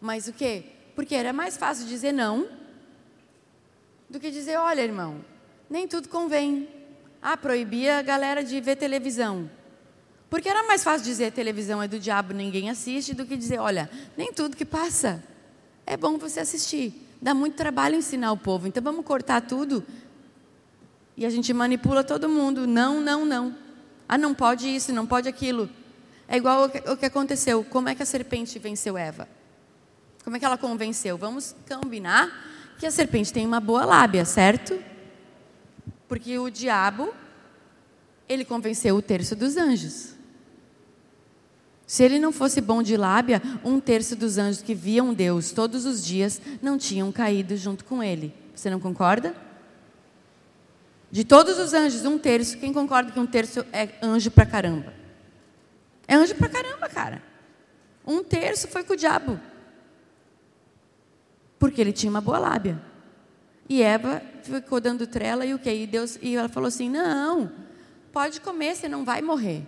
Mas 0.00 0.28
o 0.28 0.32
quê? 0.32 0.64
Porque 0.94 1.14
era 1.14 1.32
mais 1.32 1.56
fácil 1.56 1.86
dizer 1.86 2.12
não 2.12 2.48
do 4.08 4.18
que 4.18 4.30
dizer, 4.30 4.56
olha, 4.56 4.80
irmão, 4.80 5.24
nem 5.68 5.86
tudo 5.86 6.08
convém. 6.08 6.68
Ah, 7.20 7.36
proibia 7.36 7.98
a 7.98 8.02
galera 8.02 8.42
de 8.42 8.60
ver 8.60 8.76
televisão. 8.76 9.50
Porque 10.30 10.48
era 10.48 10.62
mais 10.62 10.84
fácil 10.84 11.04
dizer 11.04 11.32
televisão 11.32 11.82
é 11.82 11.88
do 11.88 11.98
diabo, 11.98 12.32
ninguém 12.32 12.70
assiste, 12.70 13.12
do 13.12 13.26
que 13.26 13.36
dizer, 13.36 13.58
olha, 13.58 13.90
nem 14.16 14.32
tudo 14.32 14.56
que 14.56 14.64
passa 14.64 15.22
é 15.84 15.96
bom 15.96 16.16
você 16.16 16.40
assistir. 16.40 16.94
Dá 17.20 17.34
muito 17.34 17.56
trabalho 17.56 17.96
ensinar 17.96 18.30
o 18.32 18.36
povo, 18.36 18.68
então 18.68 18.82
vamos 18.82 19.04
cortar 19.04 19.40
tudo. 19.42 19.84
E 21.16 21.26
a 21.26 21.30
gente 21.30 21.52
manipula 21.52 22.04
todo 22.04 22.28
mundo. 22.28 22.66
Não, 22.66 23.00
não, 23.00 23.26
não. 23.26 23.54
Ah, 24.12 24.18
não 24.18 24.34
pode 24.34 24.66
isso, 24.66 24.92
não 24.92 25.06
pode 25.06 25.28
aquilo. 25.28 25.70
É 26.26 26.36
igual 26.36 26.64
o 26.64 26.96
que 26.96 27.06
aconteceu. 27.06 27.62
Como 27.62 27.88
é 27.88 27.94
que 27.94 28.02
a 28.02 28.04
serpente 28.04 28.58
venceu 28.58 28.98
Eva? 28.98 29.28
Como 30.24 30.34
é 30.34 30.40
que 30.40 30.44
ela 30.44 30.58
convenceu? 30.58 31.16
Vamos 31.16 31.54
combinar 31.68 32.28
que 32.76 32.86
a 32.86 32.90
serpente 32.90 33.32
tem 33.32 33.46
uma 33.46 33.60
boa 33.60 33.84
lábia, 33.84 34.24
certo? 34.24 34.76
Porque 36.08 36.36
o 36.40 36.50
diabo, 36.50 37.14
ele 38.28 38.44
convenceu 38.44 38.96
o 38.96 39.02
terço 39.02 39.36
dos 39.36 39.56
anjos. 39.56 40.14
Se 41.86 42.02
ele 42.02 42.18
não 42.18 42.32
fosse 42.32 42.60
bom 42.60 42.82
de 42.82 42.96
lábia, 42.96 43.40
um 43.64 43.78
terço 43.78 44.16
dos 44.16 44.38
anjos 44.38 44.60
que 44.60 44.74
viam 44.74 45.14
Deus 45.14 45.52
todos 45.52 45.84
os 45.84 46.04
dias 46.04 46.42
não 46.60 46.76
tinham 46.76 47.12
caído 47.12 47.56
junto 47.56 47.84
com 47.84 48.02
ele. 48.02 48.34
Você 48.56 48.68
não 48.68 48.80
concorda? 48.80 49.36
De 51.10 51.24
todos 51.24 51.58
os 51.58 51.74
anjos, 51.74 52.04
um 52.04 52.18
terço, 52.18 52.58
quem 52.58 52.72
concorda 52.72 53.10
que 53.10 53.18
um 53.18 53.26
terço 53.26 53.66
é 53.72 53.88
anjo 54.00 54.30
pra 54.30 54.46
caramba? 54.46 54.94
É 56.06 56.14
anjo 56.14 56.34
pra 56.36 56.48
caramba, 56.48 56.88
cara. 56.88 57.22
Um 58.06 58.22
terço 58.22 58.68
foi 58.68 58.84
com 58.84 58.92
o 58.92 58.96
diabo. 58.96 59.40
Porque 61.58 61.80
ele 61.80 61.92
tinha 61.92 62.10
uma 62.10 62.20
boa 62.20 62.38
lábia. 62.38 62.80
E 63.68 63.82
Eva 63.82 64.22
ficou 64.42 64.80
dando 64.80 65.06
trela 65.06 65.44
e 65.44 65.54
o 65.54 65.58
quê? 65.58 65.74
E, 65.74 65.86
Deus, 65.86 66.18
e 66.22 66.34
ela 66.34 66.48
falou 66.48 66.68
assim: 66.68 66.88
Não, 66.88 67.52
pode 68.12 68.40
comer, 68.40 68.74
você 68.74 68.88
não 68.88 69.04
vai 69.04 69.20
morrer. 69.20 69.64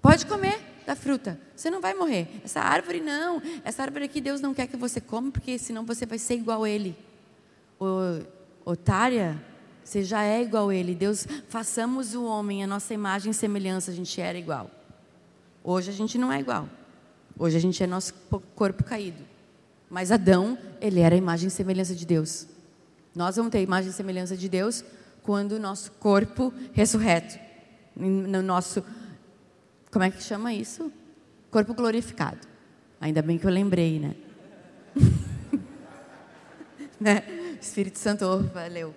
Pode 0.00 0.24
comer 0.26 0.60
da 0.86 0.94
fruta, 0.94 1.38
você 1.54 1.68
não 1.68 1.80
vai 1.80 1.92
morrer. 1.92 2.28
Essa 2.44 2.60
árvore 2.60 3.00
não, 3.00 3.42
essa 3.64 3.82
árvore 3.82 4.04
aqui 4.04 4.20
Deus 4.20 4.40
não 4.40 4.54
quer 4.54 4.68
que 4.68 4.76
você 4.76 5.00
coma, 5.00 5.32
porque 5.32 5.58
senão 5.58 5.84
você 5.84 6.06
vai 6.06 6.18
ser 6.18 6.34
igual 6.34 6.62
a 6.62 6.70
Ele. 6.70 6.96
Otária, 8.66 9.42
você 9.82 10.02
já 10.02 10.24
é 10.24 10.42
igual 10.42 10.68
a 10.68 10.74
Ele. 10.74 10.94
Deus, 10.94 11.26
façamos 11.48 12.14
o 12.14 12.24
homem, 12.24 12.62
a 12.62 12.66
nossa 12.66 12.92
imagem 12.92 13.30
e 13.30 13.34
semelhança, 13.34 13.90
a 13.90 13.94
gente 13.94 14.20
era 14.20 14.36
igual. 14.36 14.70
Hoje 15.64 15.90
a 15.90 15.94
gente 15.94 16.18
não 16.18 16.30
é 16.30 16.40
igual. 16.40 16.68
Hoje 17.38 17.56
a 17.56 17.60
gente 17.60 17.82
é 17.82 17.86
nosso 17.86 18.12
corpo 18.54 18.84
caído. 18.84 19.22
Mas 19.88 20.10
Adão, 20.10 20.58
ele 20.80 21.00
era 21.00 21.14
a 21.14 21.18
imagem 21.18 21.48
e 21.48 21.50
semelhança 21.50 21.94
de 21.94 22.04
Deus. 22.04 22.46
Nós 23.14 23.36
vamos 23.36 23.50
ter 23.50 23.58
a 23.58 23.62
imagem 23.62 23.90
e 23.90 23.94
semelhança 23.94 24.36
de 24.36 24.48
Deus 24.48 24.84
quando 25.22 25.52
o 25.52 25.58
nosso 25.58 25.92
corpo 25.92 26.52
ressurreto, 26.72 27.38
no 27.96 28.42
nosso 28.42 28.84
como 29.96 30.04
é 30.04 30.10
que 30.10 30.22
chama 30.22 30.52
isso? 30.52 30.92
Corpo 31.50 31.72
glorificado. 31.72 32.46
Ainda 33.00 33.22
bem 33.22 33.38
que 33.38 33.46
eu 33.46 33.50
lembrei, 33.50 33.98
né? 33.98 34.14
né? 37.00 37.22
Espírito 37.60 37.98
Santo, 37.98 38.24
oh, 38.24 38.42
valeu. 38.52 38.94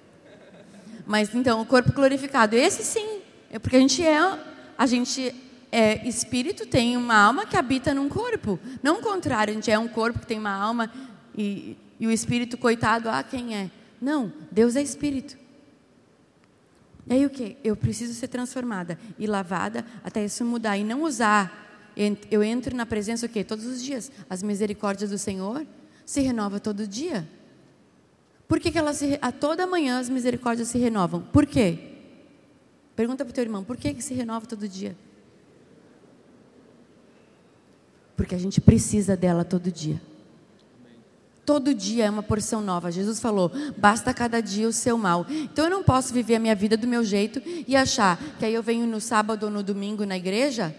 Mas 1.06 1.34
então, 1.34 1.62
o 1.62 1.66
corpo 1.66 1.92
glorificado, 1.92 2.56
esse 2.56 2.84
sim, 2.84 3.20
é 3.50 3.58
porque 3.58 3.76
a 3.76 3.80
gente 3.80 4.06
é, 4.06 4.40
a 4.78 4.86
gente 4.86 5.36
é 5.72 6.08
espírito, 6.08 6.66
tem 6.66 6.98
uma 6.98 7.16
alma 7.16 7.46
que 7.46 7.58
habita 7.58 7.94
num 7.94 8.10
corpo. 8.10 8.60
Não 8.82 9.00
o 9.00 9.02
contrário, 9.02 9.52
a 9.52 9.56
gente 9.56 9.72
é 9.72 9.78
um 9.78 9.88
corpo 9.88 10.20
que 10.20 10.28
tem 10.28 10.40
uma 10.40 10.54
alma 10.54 10.92
e, 11.38 11.78
e 12.00 12.08
o 12.08 12.12
espírito, 12.12 12.58
coitado, 12.58 13.10
ah, 13.10 13.24
quem 13.24 13.56
é? 13.56 13.72
Não, 14.02 14.32
Deus 14.52 14.76
é 14.76 14.82
espírito. 14.82 15.38
E 17.08 17.14
aí 17.14 17.26
o 17.26 17.30
que? 17.30 17.58
Eu 17.64 17.76
preciso 17.76 18.14
ser 18.14 18.28
transformada 18.28 18.98
e 19.18 19.26
lavada 19.26 19.84
até 20.04 20.24
isso 20.24 20.46
mudar 20.46 20.78
e 20.78 20.84
não 20.84 21.04
usar. 21.04 21.92
Eu 22.30 22.44
entro 22.44 22.76
na 22.76 22.86
presença 22.86 23.26
o 23.26 23.30
quê? 23.30 23.44
Todos 23.44 23.66
os 23.66 23.84
dias. 23.84 24.12
As 24.30 24.44
misericórdias 24.44 25.10
do 25.10 25.18
Senhor 25.18 25.66
se 26.06 26.22
renova 26.22 26.60
todo 26.60 26.88
dia. 26.88 27.28
Por 28.50 28.60
que, 28.60 28.72
que 28.72 28.78
elas 28.80 28.98
se, 28.98 29.20
a 29.22 29.32
toda 29.32 29.68
manhã 29.68 30.00
as 30.00 30.10
misericórdias 30.10 30.68
se 30.68 30.80
renovam? 30.80 31.22
Por 31.22 31.46
quê? 31.46 31.78
Pergunta 32.96 33.24
para 33.24 33.32
o 33.32 33.34
teu 33.34 33.44
irmão, 33.44 33.64
por 33.64 33.78
que, 33.78 33.94
que 33.94 34.04
se 34.04 34.16
renova 34.16 34.48
todo 34.48 34.68
dia? 34.68 34.98
Porque 38.18 38.34
a 38.34 38.40
gente 38.40 38.60
precisa 38.60 39.16
dela 39.16 39.46
todo 39.46 39.72
dia. 39.72 40.02
Todo 41.46 41.74
dia 41.74 42.06
é 42.06 42.10
uma 42.10 42.24
porção 42.24 42.60
nova. 42.60 42.92
Jesus 42.92 43.20
falou: 43.20 43.52
basta 43.78 44.14
cada 44.14 44.42
dia 44.42 44.68
o 44.68 44.74
seu 44.74 44.98
mal. 44.98 45.26
Então 45.30 45.66
eu 45.66 45.72
não 45.72 45.84
posso 45.84 46.12
viver 46.14 46.36
a 46.36 46.40
minha 46.40 46.56
vida 46.56 46.76
do 46.76 46.88
meu 46.88 47.04
jeito 47.04 47.42
e 47.68 47.76
achar 47.76 48.20
que 48.38 48.46
aí 48.46 48.54
eu 48.54 48.62
venho 48.62 48.86
no 48.86 49.00
sábado 49.00 49.44
ou 49.44 49.52
no 49.52 49.64
domingo 49.64 50.06
na 50.06 50.18
igreja 50.18 50.76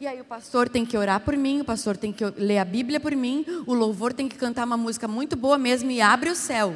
e 0.00 0.06
aí 0.06 0.20
o 0.20 0.24
pastor 0.24 0.68
tem 0.68 0.84
que 0.84 0.98
orar 0.98 1.20
por 1.20 1.34
mim, 1.34 1.62
o 1.62 1.64
pastor 1.64 1.96
tem 1.96 2.12
que 2.12 2.22
ler 2.36 2.58
a 2.58 2.64
Bíblia 2.64 3.00
por 3.00 3.16
mim, 3.16 3.42
o 3.66 3.72
louvor 3.72 4.12
tem 4.12 4.28
que 4.28 4.36
cantar 4.36 4.66
uma 4.66 4.76
música 4.76 5.08
muito 5.08 5.34
boa 5.34 5.56
mesmo 5.56 5.90
e 5.90 6.02
abre 6.02 6.28
o 6.28 6.34
céu. 6.34 6.74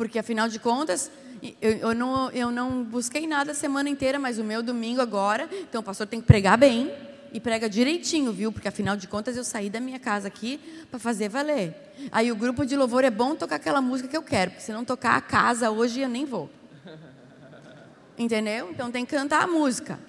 Porque 0.00 0.18
afinal 0.18 0.48
de 0.48 0.58
contas, 0.58 1.10
eu, 1.60 1.72
eu, 1.72 1.94
não, 1.94 2.30
eu 2.30 2.50
não 2.50 2.82
busquei 2.82 3.26
nada 3.26 3.52
a 3.52 3.54
semana 3.54 3.86
inteira, 3.90 4.18
mas 4.18 4.38
o 4.38 4.42
meu 4.42 4.62
domingo 4.62 4.98
agora, 4.98 5.46
então 5.68 5.82
o 5.82 5.84
pastor 5.84 6.06
tem 6.06 6.22
que 6.22 6.26
pregar 6.26 6.56
bem 6.56 6.90
e 7.34 7.38
prega 7.38 7.68
direitinho, 7.68 8.32
viu? 8.32 8.50
Porque 8.50 8.66
afinal 8.66 8.96
de 8.96 9.06
contas 9.06 9.36
eu 9.36 9.44
saí 9.44 9.68
da 9.68 9.78
minha 9.78 9.98
casa 9.98 10.26
aqui 10.26 10.58
para 10.90 10.98
fazer 10.98 11.28
valer. 11.28 11.76
Aí 12.10 12.32
o 12.32 12.34
grupo 12.34 12.64
de 12.64 12.74
louvor 12.78 13.04
é 13.04 13.10
bom 13.10 13.34
tocar 13.34 13.56
aquela 13.56 13.82
música 13.82 14.08
que 14.08 14.16
eu 14.16 14.22
quero, 14.22 14.52
porque 14.52 14.64
se 14.64 14.72
não 14.72 14.86
tocar 14.86 15.16
a 15.16 15.20
casa 15.20 15.70
hoje 15.70 16.00
eu 16.00 16.08
nem 16.08 16.24
vou. 16.24 16.48
Entendeu? 18.16 18.70
Então 18.70 18.90
tem 18.90 19.04
que 19.04 19.14
cantar 19.14 19.42
a 19.42 19.46
música. 19.46 20.00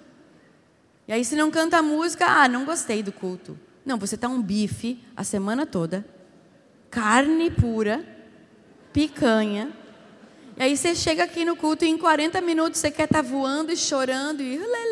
E 1.05 1.11
aí 1.11 1.25
se 1.25 1.35
não 1.35 1.51
canta 1.51 1.79
a 1.79 1.83
música, 1.83 2.25
ah, 2.27 2.47
não 2.47 2.63
gostei 2.63 3.03
do 3.03 3.11
culto. 3.11 3.59
Não, 3.85 3.97
você 3.97 4.15
tá 4.15 4.29
um 4.29 4.41
bife 4.41 5.03
a 5.17 5.25
semana 5.25 5.65
toda, 5.65 6.05
carne 6.89 7.51
pura, 7.51 8.05
picanha, 8.93 9.80
E 10.57 10.63
aí 10.63 10.77
você 10.77 10.95
chega 10.95 11.23
aqui 11.23 11.45
no 11.45 11.55
culto 11.55 11.85
e 11.85 11.89
em 11.89 11.97
40 11.97 12.41
minutos 12.41 12.79
você 12.79 12.91
quer 12.91 13.05
estar 13.05 13.23
tá 13.23 13.29
voando 13.29 13.71
e 13.71 13.77
chorando 13.77 14.41
e 14.41 14.57
lê. 14.57 14.91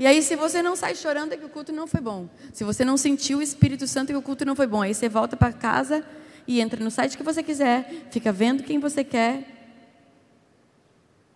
E 0.00 0.06
aí, 0.06 0.22
se 0.22 0.34
você 0.34 0.62
não 0.62 0.74
sai 0.74 0.94
chorando, 0.94 1.34
é 1.34 1.36
que 1.36 1.44
o 1.44 1.48
culto 1.50 1.74
não 1.74 1.86
foi 1.86 2.00
bom. 2.00 2.26
Se 2.54 2.64
você 2.64 2.86
não 2.86 2.96
sentiu 2.96 3.36
o 3.36 3.42
Espírito 3.42 3.86
Santo, 3.86 4.08
é 4.08 4.12
que 4.14 4.18
o 4.18 4.22
culto 4.22 4.46
não 4.46 4.56
foi 4.56 4.66
bom. 4.66 4.80
Aí 4.80 4.94
você 4.94 5.10
volta 5.10 5.36
para 5.36 5.52
casa 5.52 6.02
e 6.46 6.58
entra 6.58 6.82
no 6.82 6.90
site 6.90 7.18
que 7.18 7.22
você 7.22 7.42
quiser, 7.42 8.08
fica 8.10 8.32
vendo 8.32 8.62
quem 8.62 8.78
você 8.78 9.04
quer. 9.04 9.44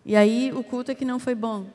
E 0.03 0.15
aí 0.15 0.51
o 0.51 0.63
culto 0.63 0.89
é 0.89 0.95
que 0.95 1.05
não 1.05 1.19
foi 1.19 1.35
bom. 1.35 1.67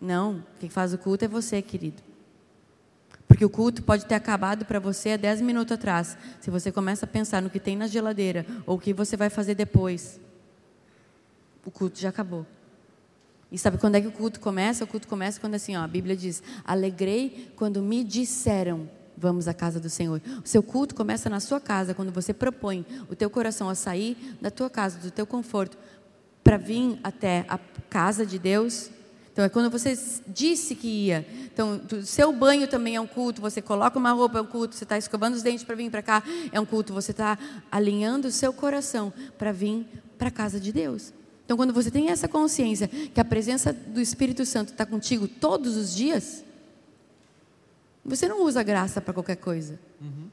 Não, 0.00 0.44
quem 0.58 0.68
faz 0.68 0.92
o 0.92 0.98
culto 0.98 1.24
é 1.24 1.28
você, 1.28 1.62
querido. 1.62 2.02
Porque 3.28 3.44
o 3.44 3.50
culto 3.50 3.82
pode 3.82 4.06
ter 4.06 4.14
acabado 4.14 4.64
para 4.64 4.80
você 4.80 5.10
há 5.10 5.16
10 5.18 5.42
minutos 5.42 5.70
atrás. 5.70 6.16
Se 6.40 6.50
você 6.50 6.72
começa 6.72 7.04
a 7.04 7.08
pensar 7.08 7.42
no 7.42 7.50
que 7.50 7.60
tem 7.60 7.76
na 7.76 7.86
geladeira 7.86 8.46
ou 8.66 8.76
o 8.76 8.80
que 8.80 8.94
você 8.94 9.16
vai 9.16 9.28
fazer 9.28 9.54
depois, 9.54 10.18
o 11.64 11.70
culto 11.70 12.00
já 12.00 12.08
acabou. 12.08 12.46
E 13.52 13.58
sabe 13.58 13.76
quando 13.78 13.96
é 13.96 14.00
que 14.00 14.06
o 14.06 14.12
culto 14.12 14.40
começa? 14.40 14.84
O 14.84 14.86
culto 14.86 15.06
começa 15.06 15.38
quando 15.38 15.54
assim, 15.54 15.76
ó, 15.76 15.82
a 15.82 15.86
Bíblia 15.86 16.16
diz: 16.16 16.42
"Alegrei 16.64 17.52
quando 17.54 17.82
me 17.82 18.02
disseram: 18.02 18.88
Vamos 19.16 19.46
à 19.46 19.54
casa 19.54 19.78
do 19.78 19.90
Senhor". 19.90 20.20
O 20.44 20.48
seu 20.48 20.62
culto 20.62 20.94
começa 20.94 21.28
na 21.28 21.40
sua 21.40 21.60
casa, 21.60 21.94
quando 21.94 22.10
você 22.10 22.32
propõe 22.32 22.84
o 23.10 23.14
teu 23.14 23.28
coração 23.28 23.68
a 23.68 23.74
sair 23.74 24.36
da 24.40 24.50
tua 24.50 24.70
casa, 24.70 24.98
do 24.98 25.10
teu 25.10 25.26
conforto, 25.26 25.78
para 26.42 26.56
vir 26.56 26.98
até 27.02 27.44
a 27.48 27.58
casa 27.90 28.24
de 28.24 28.38
Deus. 28.38 28.90
Então 29.38 29.44
é 29.44 29.48
quando 29.48 29.70
você 29.70 29.96
disse 30.26 30.74
que 30.74 30.88
ia. 30.88 31.24
Então, 31.44 31.80
o 31.92 32.02
seu 32.02 32.32
banho 32.32 32.66
também 32.66 32.96
é 32.96 33.00
um 33.00 33.06
culto. 33.06 33.40
Você 33.40 33.62
coloca 33.62 33.96
uma 33.96 34.10
roupa, 34.10 34.38
é 34.38 34.42
um 34.42 34.46
culto. 34.46 34.74
Você 34.74 34.82
está 34.82 34.98
escovando 34.98 35.34
os 35.34 35.44
dentes 35.44 35.62
para 35.62 35.76
vir 35.76 35.88
para 35.92 36.02
cá, 36.02 36.24
é 36.50 36.58
um 36.58 36.66
culto. 36.66 36.92
Você 36.92 37.12
está 37.12 37.38
alinhando 37.70 38.26
o 38.26 38.32
seu 38.32 38.52
coração 38.52 39.12
para 39.38 39.52
vir 39.52 39.86
para 40.18 40.26
a 40.26 40.30
casa 40.32 40.58
de 40.58 40.72
Deus. 40.72 41.12
Então, 41.44 41.56
quando 41.56 41.72
você 41.72 41.88
tem 41.88 42.10
essa 42.10 42.26
consciência 42.26 42.88
que 42.88 43.20
a 43.20 43.24
presença 43.24 43.72
do 43.72 44.00
Espírito 44.00 44.44
Santo 44.44 44.72
está 44.72 44.84
contigo 44.84 45.28
todos 45.28 45.76
os 45.76 45.94
dias, 45.94 46.42
você 48.04 48.26
não 48.26 48.42
usa 48.42 48.60
graça 48.64 49.00
para 49.00 49.14
qualquer 49.14 49.36
coisa. 49.36 49.78
Uhum. 50.00 50.28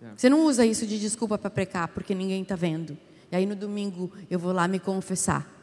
Yeah. 0.00 0.16
Você 0.16 0.30
não 0.30 0.46
usa 0.46 0.64
isso 0.64 0.86
de 0.86 0.98
desculpa 0.98 1.36
para 1.36 1.50
precar 1.50 1.88
porque 1.88 2.14
ninguém 2.14 2.40
está 2.40 2.56
vendo. 2.56 2.96
E 3.30 3.36
aí 3.36 3.44
no 3.44 3.54
domingo 3.54 4.10
eu 4.30 4.38
vou 4.38 4.54
lá 4.54 4.66
me 4.66 4.78
confessar. 4.78 5.57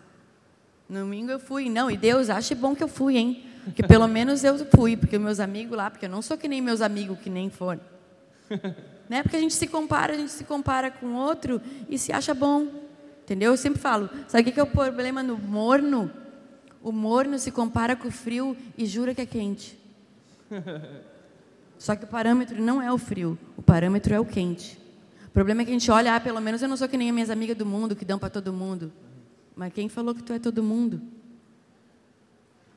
No 0.87 0.99
domingo 0.99 1.31
eu 1.31 1.39
fui, 1.39 1.69
não, 1.69 1.89
e 1.89 1.97
Deus 1.97 2.29
acha 2.29 2.53
bom 2.53 2.75
que 2.75 2.83
eu 2.83 2.87
fui, 2.87 3.17
hein? 3.17 3.43
Que 3.75 3.81
pelo 3.81 4.07
menos 4.07 4.43
eu 4.43 4.57
fui, 4.75 4.95
porque 4.95 5.17
meus 5.17 5.39
amigos 5.39 5.75
lá, 5.75 5.89
porque 5.89 6.05
eu 6.05 6.09
não 6.09 6.21
sou 6.21 6.37
que 6.37 6.47
nem 6.47 6.61
meus 6.61 6.81
amigos 6.81 7.17
que 7.19 7.29
nem 7.29 7.49
foram. 7.49 7.81
né? 9.09 9.23
Porque 9.23 9.35
a 9.35 9.39
gente 9.39 9.55
se 9.55 9.67
compara, 9.67 10.13
a 10.13 10.17
gente 10.17 10.31
se 10.31 10.43
compara 10.43 10.91
com 10.91 11.13
outro 11.13 11.59
e 11.89 11.97
se 11.97 12.11
acha 12.11 12.33
bom. 12.33 12.67
Entendeu? 13.23 13.51
Eu 13.51 13.57
sempre 13.57 13.81
falo, 13.81 14.07
sabe 14.27 14.47
o 14.47 14.53
que 14.53 14.59
é 14.59 14.63
o 14.63 14.67
problema 14.67 15.23
no 15.23 15.35
morno? 15.35 16.11
O 16.83 16.91
morno 16.91 17.39
se 17.39 17.49
compara 17.49 17.95
com 17.95 18.07
o 18.07 18.11
frio 18.11 18.55
e 18.77 18.85
jura 18.85 19.15
que 19.15 19.21
é 19.21 19.25
quente. 19.25 19.79
Só 21.79 21.95
que 21.95 22.03
o 22.03 22.07
parâmetro 22.07 22.61
não 22.61 22.79
é 22.79 22.91
o 22.91 22.97
frio, 22.99 23.37
o 23.57 23.61
parâmetro 23.63 24.13
é 24.13 24.19
o 24.19 24.25
quente. 24.25 24.79
O 25.27 25.31
problema 25.31 25.63
é 25.63 25.65
que 25.65 25.71
a 25.71 25.73
gente 25.73 25.89
olha, 25.89 26.15
ah, 26.15 26.19
pelo 26.19 26.39
menos 26.39 26.61
eu 26.61 26.69
não 26.69 26.77
sou 26.77 26.87
que 26.87 26.95
nem 26.95 27.09
as 27.09 27.13
minhas 27.13 27.29
amigas 27.31 27.57
do 27.57 27.65
mundo, 27.65 27.95
que 27.95 28.05
dão 28.05 28.19
para 28.19 28.29
todo 28.29 28.53
mundo. 28.53 28.93
Mas 29.55 29.73
quem 29.73 29.87
falou 29.87 30.13
que 30.13 30.21
tu 30.21 30.33
é 30.33 30.39
todo 30.39 30.61
mundo? 30.61 31.01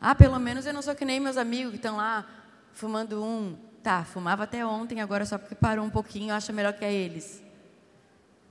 Ah, 0.00 0.14
pelo 0.14 0.38
menos 0.38 0.64
eu 0.64 0.72
não 0.72 0.82
sou 0.82 0.94
que 0.94 1.04
nem 1.04 1.18
meus 1.18 1.36
amigos 1.36 1.72
que 1.72 1.76
estão 1.76 1.96
lá 1.96 2.26
fumando 2.72 3.22
um. 3.22 3.56
Tá, 3.82 4.04
fumava 4.04 4.44
até 4.44 4.64
ontem, 4.64 5.00
agora 5.00 5.24
só 5.24 5.38
porque 5.38 5.54
parou 5.54 5.84
um 5.84 5.90
pouquinho, 5.90 6.34
acha 6.34 6.52
melhor 6.52 6.72
que 6.72 6.84
é 6.84 6.92
eles. 6.92 7.42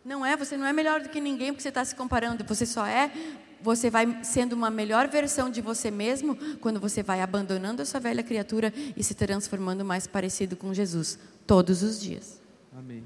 Não 0.04 0.26
é, 0.26 0.36
você 0.36 0.58
não 0.58 0.66
é 0.66 0.74
melhor 0.74 1.02
do 1.02 1.10
que 1.10 1.20
ninguém 1.20 1.52
porque 1.52 1.62
você 1.62 1.70
está 1.70 1.84
se 1.84 1.96
comparando. 1.96 2.44
Você 2.46 2.66
só 2.66 2.86
é, 2.86 3.12
você 3.62 3.90
vai 3.90 4.24
sendo 4.24 4.54
uma 4.54 4.70
melhor 4.70 5.08
versão 5.08 5.50
de 5.50 5.62
você 5.62 5.92
mesmo 5.92 6.36
quando 6.60 6.80
você 6.80 7.04
vai 7.04 7.22
abandonando 7.22 7.82
essa 7.82 8.00
velha 8.00 8.24
criatura 8.24 8.74
e 8.96 9.04
se 9.04 9.14
transformando 9.14 9.84
mais 9.84 10.08
parecido 10.08 10.56
com 10.56 10.74
Jesus 10.74 11.20
todos 11.46 11.84
os 11.84 12.00
dias. 12.00 12.42
Amém. 12.78 13.04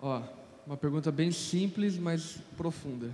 Ó, 0.00 0.22
uma 0.66 0.76
pergunta 0.76 1.12
bem 1.12 1.30
simples, 1.30 1.98
mas 1.98 2.38
profunda. 2.56 3.10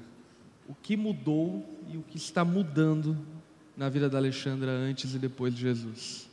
O 0.69 0.75
que 0.75 0.97
mudou 0.97 1.65
e 1.89 1.97
o 1.97 2.03
que 2.03 2.19
está 2.19 2.45
mudando 2.45 3.17
na 3.75 3.89
vida 3.89 4.09
da 4.09 4.19
Alexandra 4.19 4.71
antes 4.71 5.15
e 5.15 5.19
depois 5.19 5.55
de 5.55 5.63
Jesus? 5.63 6.29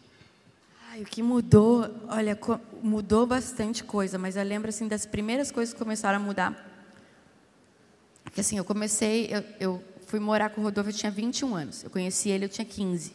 Ai, 0.92 1.02
o 1.04 1.06
que 1.06 1.24
mudou, 1.24 1.90
olha, 2.10 2.38
mudou 2.84 3.26
bastante 3.26 3.84
coisa, 3.84 4.18
mas 4.18 4.36
eu 4.36 4.44
lembro 4.44 4.68
assim 4.68 4.88
das 4.88 5.06
primeiras 5.06 5.52
coisas 5.52 5.74
que 5.74 5.80
começaram 5.80 6.18
a 6.18 6.22
mudar. 6.22 6.72
Que 8.34 8.42
assim, 8.42 8.58
eu 8.58 8.66
comecei, 8.66 9.30
eu, 9.32 9.44
eu 9.60 9.84
fui 10.08 10.20
morar 10.20 10.50
com 10.50 10.60
o 10.60 10.64
Rodolfo, 10.66 10.90
eu 10.90 10.94
tinha 10.94 11.12
21 11.12 11.56
anos. 11.56 11.84
Eu 11.84 11.90
conheci 11.90 12.30
ele, 12.30 12.44
eu 12.46 12.50
tinha 12.50 12.66
15. 12.66 13.14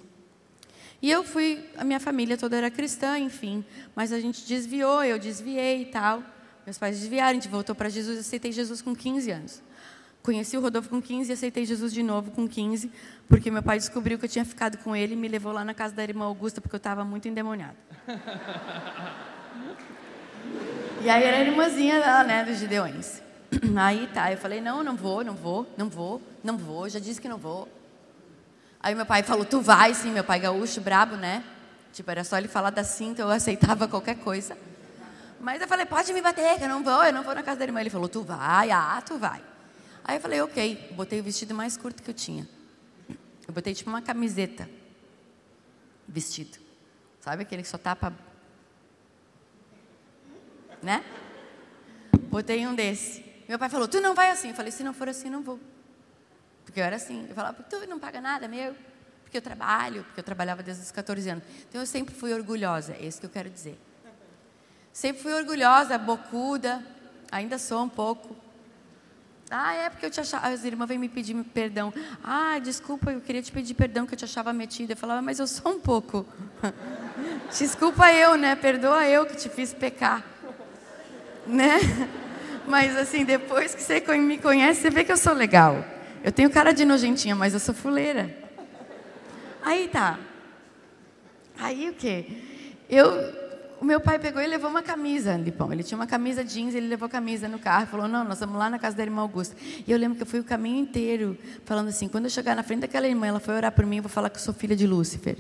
E 1.03 1.11
eu 1.11 1.23
fui, 1.23 1.65
a 1.77 1.85
minha 1.85 2.01
família 2.01 2.39
toda 2.39 2.57
era 2.57 2.71
cristã, 2.71 3.19
enfim, 3.19 3.65
mas 3.95 4.13
a 4.13 4.21
gente 4.21 4.47
desviou, 4.47 5.03
eu 5.05 5.19
desviei 5.19 5.83
e 5.83 5.87
tal. 5.87 6.23
Meus 6.65 6.79
pais 6.79 6.99
desviaram, 6.99 7.31
a 7.31 7.35
gente 7.35 7.49
voltou 7.49 7.75
para 7.75 7.89
Jesus, 7.89 8.17
eu 8.17 8.21
aceitei 8.21 8.53
Jesus 8.53 8.81
com 8.81 8.95
15 8.95 9.31
anos. 9.31 9.63
Conheci 10.23 10.57
o 10.57 10.61
Rodolfo 10.61 10.91
com 10.91 11.01
15 11.01 11.31
e 11.31 11.33
aceitei 11.33 11.65
Jesus 11.65 11.93
de 11.93 12.03
novo 12.03 12.31
com 12.31 12.47
15, 12.47 12.93
porque 13.27 13.51
meu 13.51 13.63
pai 13.63 13.79
descobriu 13.79 14.19
que 14.19 14.27
eu 14.27 14.29
tinha 14.29 14.45
ficado 14.45 14.77
com 14.79 14.95
ele 14.95 15.15
e 15.15 15.17
me 15.17 15.29
levou 15.29 15.51
lá 15.51 15.65
na 15.65 15.73
casa 15.73 15.95
da 15.95 16.03
irmã 16.03 16.27
Augusta, 16.27 16.61
porque 16.61 16.77
eu 16.77 16.79
estava 16.79 17.05
muito 17.05 17.27
endemoniada. 17.27 17.77
e 21.03 21.09
aí 21.09 21.25
era 21.25 21.39
a 21.39 21.41
irmãzinha 21.41 21.99
dela, 22.01 22.25
né, 22.25 22.45
dos 22.45 22.59
Gideões. 22.59 23.23
Aí 23.77 24.07
tá, 24.15 24.31
eu 24.31 24.39
falei, 24.39 24.61
não, 24.61 24.85
não 24.85 24.95
vou, 24.95 25.25
não 25.25 25.35
vou, 25.35 25.67
não 25.77 25.89
vou, 25.89 26.23
não 26.45 26.57
vou, 26.57 26.89
já 26.89 27.01
disse 27.01 27.21
que 27.21 27.29
não 27.29 27.37
vou. 27.37 27.69
Aí 28.81 28.95
meu 28.95 29.05
pai 29.05 29.25
falou, 29.25 29.45
tu 29.45 29.61
vai 29.61 29.93
sim, 29.93 30.13
meu 30.13 30.23
pai 30.23 30.39
gaúcho, 30.39 30.81
brabo, 30.81 31.17
né? 31.17 31.43
Tipo, 31.93 32.11
era 32.13 32.23
só 32.23 32.39
ele 32.39 32.47
falar 32.47 32.71
da 32.71 32.85
cinta, 32.85 33.23
eu 33.23 33.29
aceitava 33.33 33.89
qualquer 33.89 34.19
coisa. 34.19 34.57
Mas 35.41 35.61
eu 35.61 35.67
falei, 35.67 35.85
pode 35.85 36.13
me 36.13 36.23
bater, 36.23 36.59
que 36.59 36.65
eu 36.65 36.69
não 36.69 36.85
vou, 36.85 37.03
eu 37.03 37.13
não 37.13 37.25
vou 37.25 37.35
na 37.35 37.43
casa 37.43 37.59
da 37.59 37.65
irmã. 37.65 37.81
Ele 37.81 37.91
falou, 37.91 38.09
tu 38.09 38.23
vai, 38.23 38.71
ah, 38.71 39.03
tu 39.05 39.19
vai. 39.19 39.50
Aí 40.05 40.17
eu 40.17 40.21
falei, 40.21 40.41
ok. 40.41 40.93
Botei 40.93 41.21
o 41.21 41.23
vestido 41.23 41.55
mais 41.55 41.77
curto 41.77 42.03
que 42.03 42.11
eu 42.11 42.15
tinha. 42.15 42.49
Eu 43.47 43.55
botei 43.55 43.75
tipo 43.75 43.91
uma 43.91 44.03
camiseta. 44.03 44.69
Vestido. 46.07 46.59
Sabe 47.21 47.43
aquele 47.43 47.63
que 47.63 47.69
só 47.69 47.79
tapa. 47.79 48.13
Né? 50.83 51.05
Botei 52.29 52.67
um 52.67 52.75
desse. 52.75 53.25
Meu 53.49 53.59
pai 53.59 53.69
falou, 53.69 53.89
tu 53.89 54.01
não 54.01 54.15
vai 54.15 54.31
assim. 54.31 54.49
Eu 54.49 54.55
falei, 54.55 54.73
se 54.73 54.83
não 54.83 54.95
for 54.95 55.09
assim, 55.09 55.29
não 55.29 55.43
vou. 55.43 55.59
Porque 56.65 56.81
eu 56.81 56.85
era 56.85 56.97
assim. 56.97 57.27
Eu 57.29 57.35
falava, 57.35 57.63
tu 57.63 57.87
não 57.87 57.99
paga 57.99 58.21
nada, 58.21 58.47
meu. 58.47 58.75
Porque 59.31 59.39
eu 59.39 59.43
trabalho, 59.43 60.03
porque 60.05 60.19
eu 60.19 60.25
trabalhava 60.25 60.61
desde 60.63 60.83
os 60.83 60.91
14 60.91 61.31
anos. 61.31 61.45
Então 61.69 61.81
eu 61.81 61.87
sempre 61.87 62.13
fui 62.13 62.33
orgulhosa, 62.33 62.95
é 62.95 63.07
isso 63.07 63.21
que 63.21 63.27
eu 63.27 63.31
quero 63.31 63.49
dizer. 63.49 63.79
Sempre 64.93 65.23
fui 65.23 65.33
orgulhosa, 65.33 65.97
bocuda, 65.97 66.85
ainda 67.31 67.57
sou 67.57 67.85
um 67.85 67.89
pouco. 67.89 68.37
Ah, 69.51 69.75
é 69.75 69.91
porque 69.91 70.07
eu 70.07 70.11
te 70.11 70.21
achava. 70.21 70.47
As 70.47 70.65
irmãs 70.65 70.87
vêm 70.87 70.99
me 70.99 71.09
pedir 71.09 71.35
perdão. 71.53 71.93
Ah, 72.23 72.59
desculpa, 72.61 73.11
eu 73.11 73.21
queria 73.21 73.43
te 73.43 73.51
pedir 73.51 73.75
perdão 73.75 74.07
que 74.07 74.15
eu 74.15 74.19
te 74.19 74.25
achava 74.25 74.53
metida. 74.53 74.93
Eu 74.93 74.97
falava, 74.97 75.21
mas 75.21 75.41
eu 75.41 75.47
sou 75.47 75.73
um 75.73 75.81
pouco. 75.81 76.25
desculpa 77.51 78.13
eu, 78.13 78.37
né? 78.37 78.55
Perdoa 78.55 79.07
eu 79.09 79.27
que 79.27 79.37
te 79.37 79.49
fiz 79.49 79.75
pecar. 79.75 80.25
Né? 81.47 81.81
Mas 82.67 82.97
assim, 82.97 83.25
depois 83.25 83.75
que 83.75 83.83
você 83.83 84.01
me 84.17 84.39
conhece, 84.39 84.83
você 84.83 84.91
vê 84.91 85.03
que 85.03 85.11
eu 85.11 85.17
sou 85.17 85.33
legal. 85.33 85.85
Eu 86.23 86.31
tenho 86.31 86.49
cara 86.49 86.73
de 86.73 86.85
nojentinha, 86.85 87.35
mas 87.35 87.53
eu 87.53 87.59
sou 87.59 87.75
fuleira. 87.75 88.33
Aí 89.63 89.89
tá. 89.89 90.19
Aí 91.59 91.91
o 91.91 91.95
quê? 91.95 92.27
Eu 92.89 93.40
o 93.81 93.85
meu 93.85 93.99
pai 93.99 94.19
pegou 94.19 94.43
e 94.43 94.47
levou 94.47 94.69
uma 94.69 94.83
camisa, 94.83 95.37
Lipão. 95.39 95.73
Ele 95.73 95.83
tinha 95.83 95.97
uma 95.97 96.07
camisa 96.07 96.45
jeans, 96.45 96.75
ele 96.75 96.87
levou 96.87 97.07
a 97.07 97.09
camisa 97.09 97.49
no 97.49 97.59
carro 97.59 97.85
e 97.85 97.87
falou: 97.87 98.07
Não, 98.07 98.23
nós 98.23 98.39
vamos 98.39 98.59
lá 98.59 98.69
na 98.69 98.79
casa 98.79 98.95
da 98.95 99.03
irmã 99.03 99.23
Augusta. 99.23 99.57
E 99.87 99.91
eu 99.91 99.97
lembro 99.97 100.17
que 100.17 100.23
eu 100.23 100.27
fui 100.27 100.39
o 100.39 100.45
caminho 100.45 100.79
inteiro 100.79 101.37
falando 101.65 101.89
assim: 101.89 102.07
Quando 102.07 102.25
eu 102.25 102.31
chegar 102.31 102.55
na 102.55 102.63
frente 102.63 102.81
daquela 102.81 103.09
irmã, 103.09 103.27
ela 103.27 103.41
foi 103.41 103.55
orar 103.55 103.73
por 103.73 103.87
mim, 103.87 103.97
eu 103.97 104.03
vou 104.03 104.11
falar 104.11 104.29
que 104.29 104.37
eu 104.37 104.43
sou 104.43 104.53
filha 104.53 104.77
de 104.77 104.87
Lúcifer. 104.87 105.39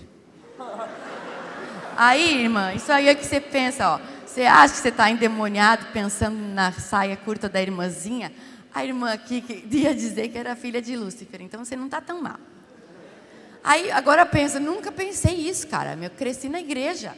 Aí, 1.99 2.45
irmã, 2.45 2.73
isso 2.73 2.91
aí 2.91 3.09
é 3.09 3.15
que 3.15 3.27
você 3.27 3.39
pensa, 3.43 3.91
ó. 3.91 4.01
Você 4.25 4.43
acha 4.43 4.73
que 4.73 4.81
você 4.81 4.89
está 4.89 5.11
endemoniado 5.11 5.87
pensando 5.93 6.39
na 6.39 6.73
saia 6.73 7.15
curta 7.15 7.47
da 7.47 7.61
irmãzinha? 7.61 8.33
A 8.73 8.83
irmã 8.83 9.13
aqui 9.13 9.45
ia 9.71 9.95
dizer 9.95 10.29
que 10.29 10.39
era 10.39 10.57
filha 10.57 10.81
de 10.81 10.97
Lúcifer, 10.97 11.43
então 11.43 11.63
você 11.63 11.77
não 11.77 11.87
está 11.87 12.01
tão 12.01 12.23
mal. 12.23 12.39
Aí, 13.63 13.91
agora 13.91 14.25
pensa, 14.25 14.59
nunca 14.59 14.91
pensei 14.91 15.35
isso, 15.35 15.69
cara. 15.69 15.99
Eu 16.01 16.09
cresci 16.09 16.49
na 16.49 16.59
igreja. 16.59 17.15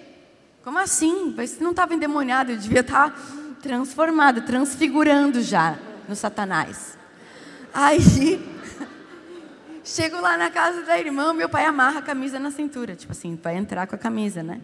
Como 0.63 0.79
assim? 0.79 1.33
Você 1.33 1.63
não 1.63 1.73
estava 1.73 1.95
endemoniado, 1.95 2.53
eu 2.53 2.57
devia 2.57 2.81
estar 2.81 3.11
tá 3.11 3.17
transformado, 3.61 4.43
transfigurando 4.43 5.43
já 5.43 5.77
no 6.09 6.15
Satanás. 6.15 6.97
Aí, 7.75 7.99
chego 9.83 10.21
lá 10.21 10.37
na 10.37 10.51
casa 10.51 10.83
da 10.83 10.99
irmã, 10.99 11.33
meu 11.33 11.49
pai 11.49 11.65
amarra 11.65 11.99
a 11.99 12.03
camisa 12.03 12.39
na 12.39 12.51
cintura, 12.51 12.95
tipo 12.95 13.11
assim, 13.11 13.39
vai 13.43 13.57
entrar 13.57 13.87
com 13.89 13.97
a 13.97 13.99
camisa, 13.99 14.43
né? 14.43 14.61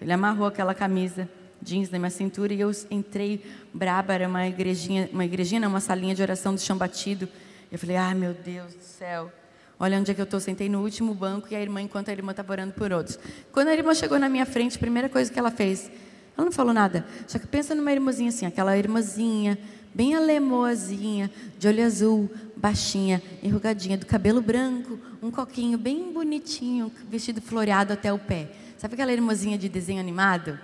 Ele 0.00 0.12
amarrou 0.12 0.46
aquela 0.46 0.74
camisa 0.74 1.28
jeans 1.62 1.90
na 1.90 1.98
minha 1.98 2.10
cintura 2.10 2.52
e 2.52 2.60
eu 2.60 2.70
entrei 2.90 3.44
braba, 3.72 4.14
era 4.14 4.28
uma 4.28 4.46
igrejinha, 4.46 5.08
uma 5.12 5.24
igrejinha, 5.24 5.66
uma 5.66 5.80
salinha 5.80 6.14
de 6.14 6.22
oração 6.22 6.54
do 6.54 6.60
chão 6.60 6.76
batido. 6.76 7.28
Eu 7.72 7.78
falei, 7.78 7.96
ai 7.96 8.14
meu 8.14 8.34
Deus 8.34 8.74
do 8.74 8.82
céu, 8.82 9.32
olha 9.78 9.98
onde 9.98 10.10
é 10.10 10.14
que 10.14 10.20
eu 10.20 10.24
estou. 10.24 10.40
Sentei 10.40 10.68
no 10.68 10.82
último 10.82 11.14
banco 11.14 11.48
e 11.50 11.56
a 11.56 11.60
irmã, 11.60 11.80
enquanto 11.80 12.08
a 12.08 12.12
irmã 12.12 12.32
estava 12.32 12.52
orando 12.52 12.72
por 12.72 12.92
outros. 12.92 13.18
Quando 13.52 13.68
a 13.68 13.74
irmã 13.74 13.94
chegou 13.94 14.18
na 14.18 14.28
minha 14.28 14.46
frente, 14.46 14.76
a 14.76 14.80
primeira 14.80 15.08
coisa 15.08 15.32
que 15.32 15.38
ela 15.38 15.50
fez, 15.50 15.90
ela 16.36 16.44
não 16.44 16.52
falou 16.52 16.74
nada. 16.74 17.06
Só 17.26 17.38
que 17.38 17.46
pensa 17.46 17.74
numa 17.74 17.92
irmãzinha 17.92 18.28
assim, 18.28 18.46
aquela 18.46 18.76
irmãzinha, 18.76 19.58
bem 19.94 20.14
alemoazinha, 20.14 21.30
de 21.58 21.68
olho 21.68 21.84
azul, 21.84 22.30
baixinha, 22.56 23.22
enrugadinha, 23.42 23.96
do 23.96 24.06
cabelo 24.06 24.40
branco, 24.40 24.98
um 25.22 25.30
coquinho 25.30 25.78
bem 25.78 26.12
bonitinho, 26.12 26.92
vestido 27.08 27.40
floreado 27.40 27.92
até 27.92 28.12
o 28.12 28.18
pé. 28.18 28.50
Sabe 28.76 28.94
aquela 28.94 29.12
irmãzinha 29.12 29.58
de 29.58 29.68
desenho 29.68 30.00
animado? 30.00 30.58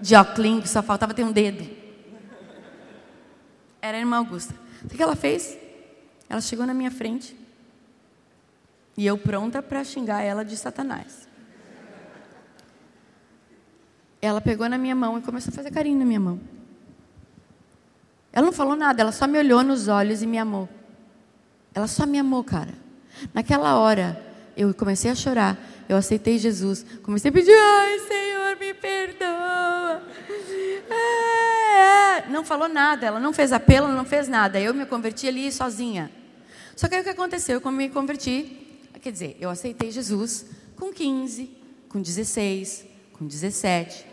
De 0.00 0.14
óculos, 0.14 0.70
só 0.70 0.82
faltava 0.82 1.14
ter 1.14 1.24
um 1.24 1.32
dedo. 1.32 1.66
Era 3.80 3.96
a 3.96 4.00
irmã 4.00 4.18
Augusta. 4.18 4.54
O 4.84 4.88
que 4.88 5.02
ela 5.02 5.16
fez? 5.16 5.56
Ela 6.28 6.40
chegou 6.40 6.66
na 6.66 6.74
minha 6.74 6.90
frente 6.90 7.36
e 8.98 9.06
eu 9.06 9.16
pronta 9.16 9.62
para 9.62 9.84
xingar 9.84 10.22
ela 10.22 10.44
de 10.44 10.56
Satanás. 10.56 11.28
Ela 14.20 14.40
pegou 14.40 14.68
na 14.68 14.76
minha 14.76 14.96
mão 14.96 15.16
e 15.16 15.22
começou 15.22 15.52
a 15.52 15.54
fazer 15.54 15.70
carinho 15.70 16.00
na 16.00 16.04
minha 16.04 16.18
mão. 16.18 16.40
Ela 18.32 18.44
não 18.44 18.52
falou 18.52 18.74
nada, 18.74 19.00
ela 19.00 19.12
só 19.12 19.28
me 19.28 19.38
olhou 19.38 19.62
nos 19.62 19.86
olhos 19.86 20.20
e 20.20 20.26
me 20.26 20.36
amou. 20.36 20.68
Ela 21.72 21.86
só 21.86 22.04
me 22.06 22.18
amou, 22.18 22.42
cara. 22.42 22.74
Naquela 23.32 23.78
hora, 23.78 24.20
eu 24.56 24.74
comecei 24.74 25.12
a 25.12 25.14
chorar. 25.14 25.56
Eu 25.88 25.96
aceitei 25.96 26.36
Jesus. 26.36 26.84
Comecei 27.04 27.28
a 27.28 27.32
pedir, 27.32 27.54
ai, 27.54 28.00
Senhor, 28.00 28.56
me 28.58 28.74
perdoa. 28.74 30.02
É, 30.90 32.24
é. 32.24 32.28
Não 32.28 32.44
falou 32.44 32.68
nada, 32.68 33.06
ela 33.06 33.20
não 33.20 33.32
fez 33.32 33.52
apelo, 33.52 33.86
não 33.86 34.04
fez 34.04 34.26
nada. 34.26 34.60
Eu 34.60 34.74
me 34.74 34.84
converti 34.84 35.28
ali 35.28 35.52
sozinha. 35.52 36.10
Só 36.74 36.88
que 36.88 36.96
aí 36.96 37.00
o 37.00 37.04
que 37.04 37.10
aconteceu? 37.10 37.60
Quando 37.60 37.76
me 37.76 37.88
converti, 37.88 38.67
quer 38.98 39.12
dizer, 39.12 39.36
eu 39.40 39.50
aceitei 39.50 39.90
Jesus 39.90 40.46
com 40.76 40.92
15, 40.92 41.50
com 41.88 42.00
16, 42.00 42.84
com 43.12 43.26
17, 43.26 44.06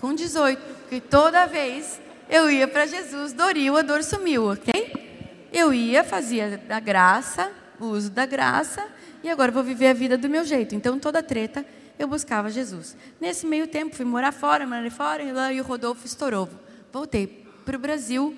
com 0.00 0.14
18. 0.14 0.60
Porque 0.60 1.00
toda 1.00 1.46
vez 1.46 2.00
eu 2.28 2.50
ia 2.50 2.66
para 2.68 2.86
Jesus, 2.86 3.32
Doril, 3.32 3.76
a 3.76 3.82
dor 3.82 4.02
sumiu, 4.02 4.50
ok? 4.50 5.48
Eu 5.52 5.72
ia, 5.72 6.04
fazia 6.04 6.62
a 6.68 6.80
graça, 6.80 7.50
o 7.80 7.86
uso 7.86 8.10
da 8.10 8.26
graça, 8.26 8.86
e 9.22 9.30
agora 9.30 9.50
vou 9.50 9.62
viver 9.62 9.88
a 9.88 9.94
vida 9.94 10.18
do 10.18 10.28
meu 10.28 10.44
jeito. 10.44 10.74
Então, 10.74 10.98
toda 10.98 11.22
treta, 11.22 11.64
eu 11.98 12.06
buscava 12.06 12.50
Jesus. 12.50 12.96
Nesse 13.20 13.46
meio 13.46 13.66
tempo, 13.66 13.96
fui 13.96 14.04
morar 14.04 14.32
fora, 14.32 14.66
morar 14.66 14.90
fora, 14.90 15.22
e 15.22 15.32
lá 15.32 15.52
e 15.52 15.60
o 15.60 15.64
Rodolfo 15.64 16.06
estourou. 16.06 16.48
Voltei 16.92 17.26
para 17.64 17.76
o 17.76 17.78
Brasil 17.78 18.36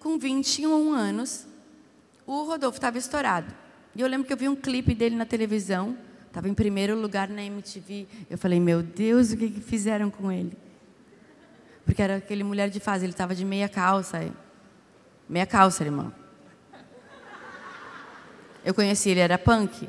com 0.00 0.18
21 0.18 0.92
anos. 0.92 1.46
O 2.26 2.42
Rodolfo 2.42 2.78
estava 2.78 2.98
estourado. 2.98 3.65
E 3.96 4.00
eu 4.02 4.06
lembro 4.06 4.26
que 4.26 4.32
eu 4.34 4.36
vi 4.36 4.46
um 4.46 4.54
clipe 4.54 4.94
dele 4.94 5.16
na 5.16 5.24
televisão, 5.24 5.96
estava 6.26 6.50
em 6.50 6.52
primeiro 6.52 6.94
lugar 6.94 7.30
na 7.30 7.42
MTV. 7.42 8.06
Eu 8.28 8.36
falei, 8.36 8.60
meu 8.60 8.82
Deus, 8.82 9.32
o 9.32 9.38
que, 9.38 9.48
que 9.48 9.60
fizeram 9.62 10.10
com 10.10 10.30
ele? 10.30 10.52
Porque 11.82 12.02
era 12.02 12.16
aquele 12.16 12.44
mulher 12.44 12.68
de 12.68 12.78
fase, 12.78 13.06
ele 13.06 13.14
estava 13.14 13.34
de 13.34 13.42
meia 13.42 13.70
calça. 13.70 14.30
Meia 15.26 15.46
calça, 15.46 15.82
irmão. 15.82 16.12
Eu 18.62 18.74
conheci 18.74 19.08
ele, 19.08 19.20
era 19.20 19.38
punk. 19.38 19.88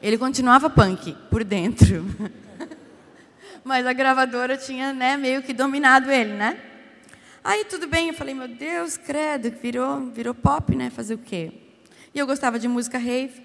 Ele 0.00 0.16
continuava 0.16 0.70
punk 0.70 1.14
por 1.28 1.44
dentro. 1.44 2.06
Mas 3.62 3.86
a 3.86 3.92
gravadora 3.92 4.56
tinha, 4.56 4.94
né, 4.94 5.18
meio 5.18 5.42
que 5.42 5.52
dominado 5.52 6.10
ele, 6.10 6.32
né? 6.32 6.58
Aí 7.44 7.66
tudo 7.66 7.86
bem, 7.86 8.08
eu 8.08 8.14
falei, 8.14 8.32
meu 8.32 8.48
Deus, 8.48 8.96
credo, 8.96 9.50
virou, 9.50 10.06
virou 10.06 10.32
pop, 10.32 10.74
né? 10.74 10.88
Fazer 10.88 11.12
o 11.12 11.18
quê? 11.18 11.61
E 12.14 12.18
eu 12.18 12.26
gostava 12.26 12.58
de 12.58 12.68
música 12.68 12.98
rave. 12.98 13.42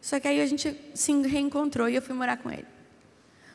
Só 0.00 0.18
que 0.18 0.26
aí 0.26 0.40
a 0.40 0.46
gente 0.46 0.74
se 0.94 1.12
reencontrou 1.22 1.88
e 1.88 1.94
eu 1.94 2.02
fui 2.02 2.14
morar 2.14 2.38
com 2.38 2.50
ele. 2.50 2.66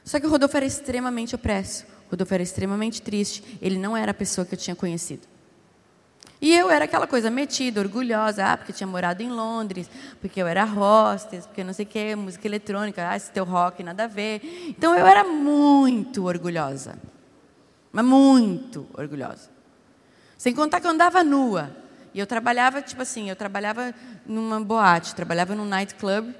Só 0.03 0.19
que 0.19 0.27
o 0.27 0.29
Rodolfo 0.29 0.55
era 0.55 0.65
extremamente 0.65 1.33
opresso. 1.33 1.85
Rodolfo 2.09 2.33
era 2.33 2.43
extremamente 2.43 3.01
triste. 3.01 3.57
Ele 3.61 3.77
não 3.77 3.97
era 3.97 4.11
a 4.11 4.13
pessoa 4.13 4.45
que 4.45 4.53
eu 4.53 4.59
tinha 4.59 4.75
conhecido. 4.75 5.27
E 6.39 6.53
eu 6.53 6.69
era 6.69 6.85
aquela 6.85 7.07
coisa 7.07 7.31
metida, 7.31 7.79
orgulhosa, 7.79 8.45
ah, 8.45 8.57
porque 8.57 8.73
tinha 8.73 8.85
morado 8.85 9.23
em 9.23 9.29
Londres, 9.29 9.89
porque 10.19 10.39
eu 10.39 10.45
era 10.45 10.63
hostess, 10.63 11.47
porque 11.47 11.63
não 11.63 11.73
sei 11.73 11.85
o 11.85 11.87
que, 11.87 12.15
música 12.15 12.45
eletrônica, 12.45 13.09
ah, 13.09 13.15
esse 13.15 13.31
teu 13.31 13.45
rock, 13.45 13.81
nada 13.81 14.03
a 14.03 14.07
ver. 14.07 14.41
Então 14.67 14.93
eu 14.95 15.07
era 15.07 15.23
muito 15.23 16.25
orgulhosa. 16.25 16.99
Mas 17.91 18.05
muito 18.05 18.85
orgulhosa. 18.93 19.49
Sem 20.37 20.53
contar 20.53 20.81
que 20.81 20.85
eu 20.85 20.91
andava 20.91 21.23
nua. 21.23 21.75
E 22.15 22.19
eu 22.19 22.25
trabalhava, 22.25 22.81
tipo 22.81 23.01
assim, 23.01 23.29
eu 23.29 23.35
trabalhava 23.35 23.93
numa 24.25 24.61
boate, 24.61 25.13
trabalhava 25.13 25.53
num 25.53 25.65
nightclub. 25.65 26.33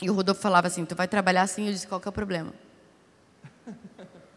E 0.00 0.08
o 0.08 0.12
Rodolfo 0.12 0.40
falava 0.40 0.68
assim, 0.68 0.84
tu 0.84 0.94
vai 0.94 1.08
trabalhar 1.08 1.42
assim? 1.42 1.66
Eu 1.66 1.72
disse, 1.72 1.88
qual 1.88 2.00
que 2.00 2.06
é 2.06 2.10
o 2.10 2.12
problema? 2.12 2.54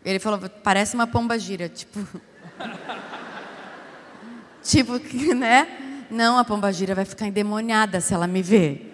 Ele 0.04 0.18
falou, 0.18 0.40
parece 0.64 0.96
uma 0.96 1.06
pomba 1.06 1.38
gira, 1.38 1.70
tipo. 1.70 2.00
tipo, 4.64 4.94
né? 5.38 6.08
Não, 6.10 6.40
a 6.40 6.44
pomba 6.44 6.74
gira 6.74 6.96
vai 6.96 7.06
ficar 7.06 7.28
endemoniada 7.28 8.02
se 8.02 8.12
ela 8.12 8.26
me 8.26 8.42
ver. 8.42 8.90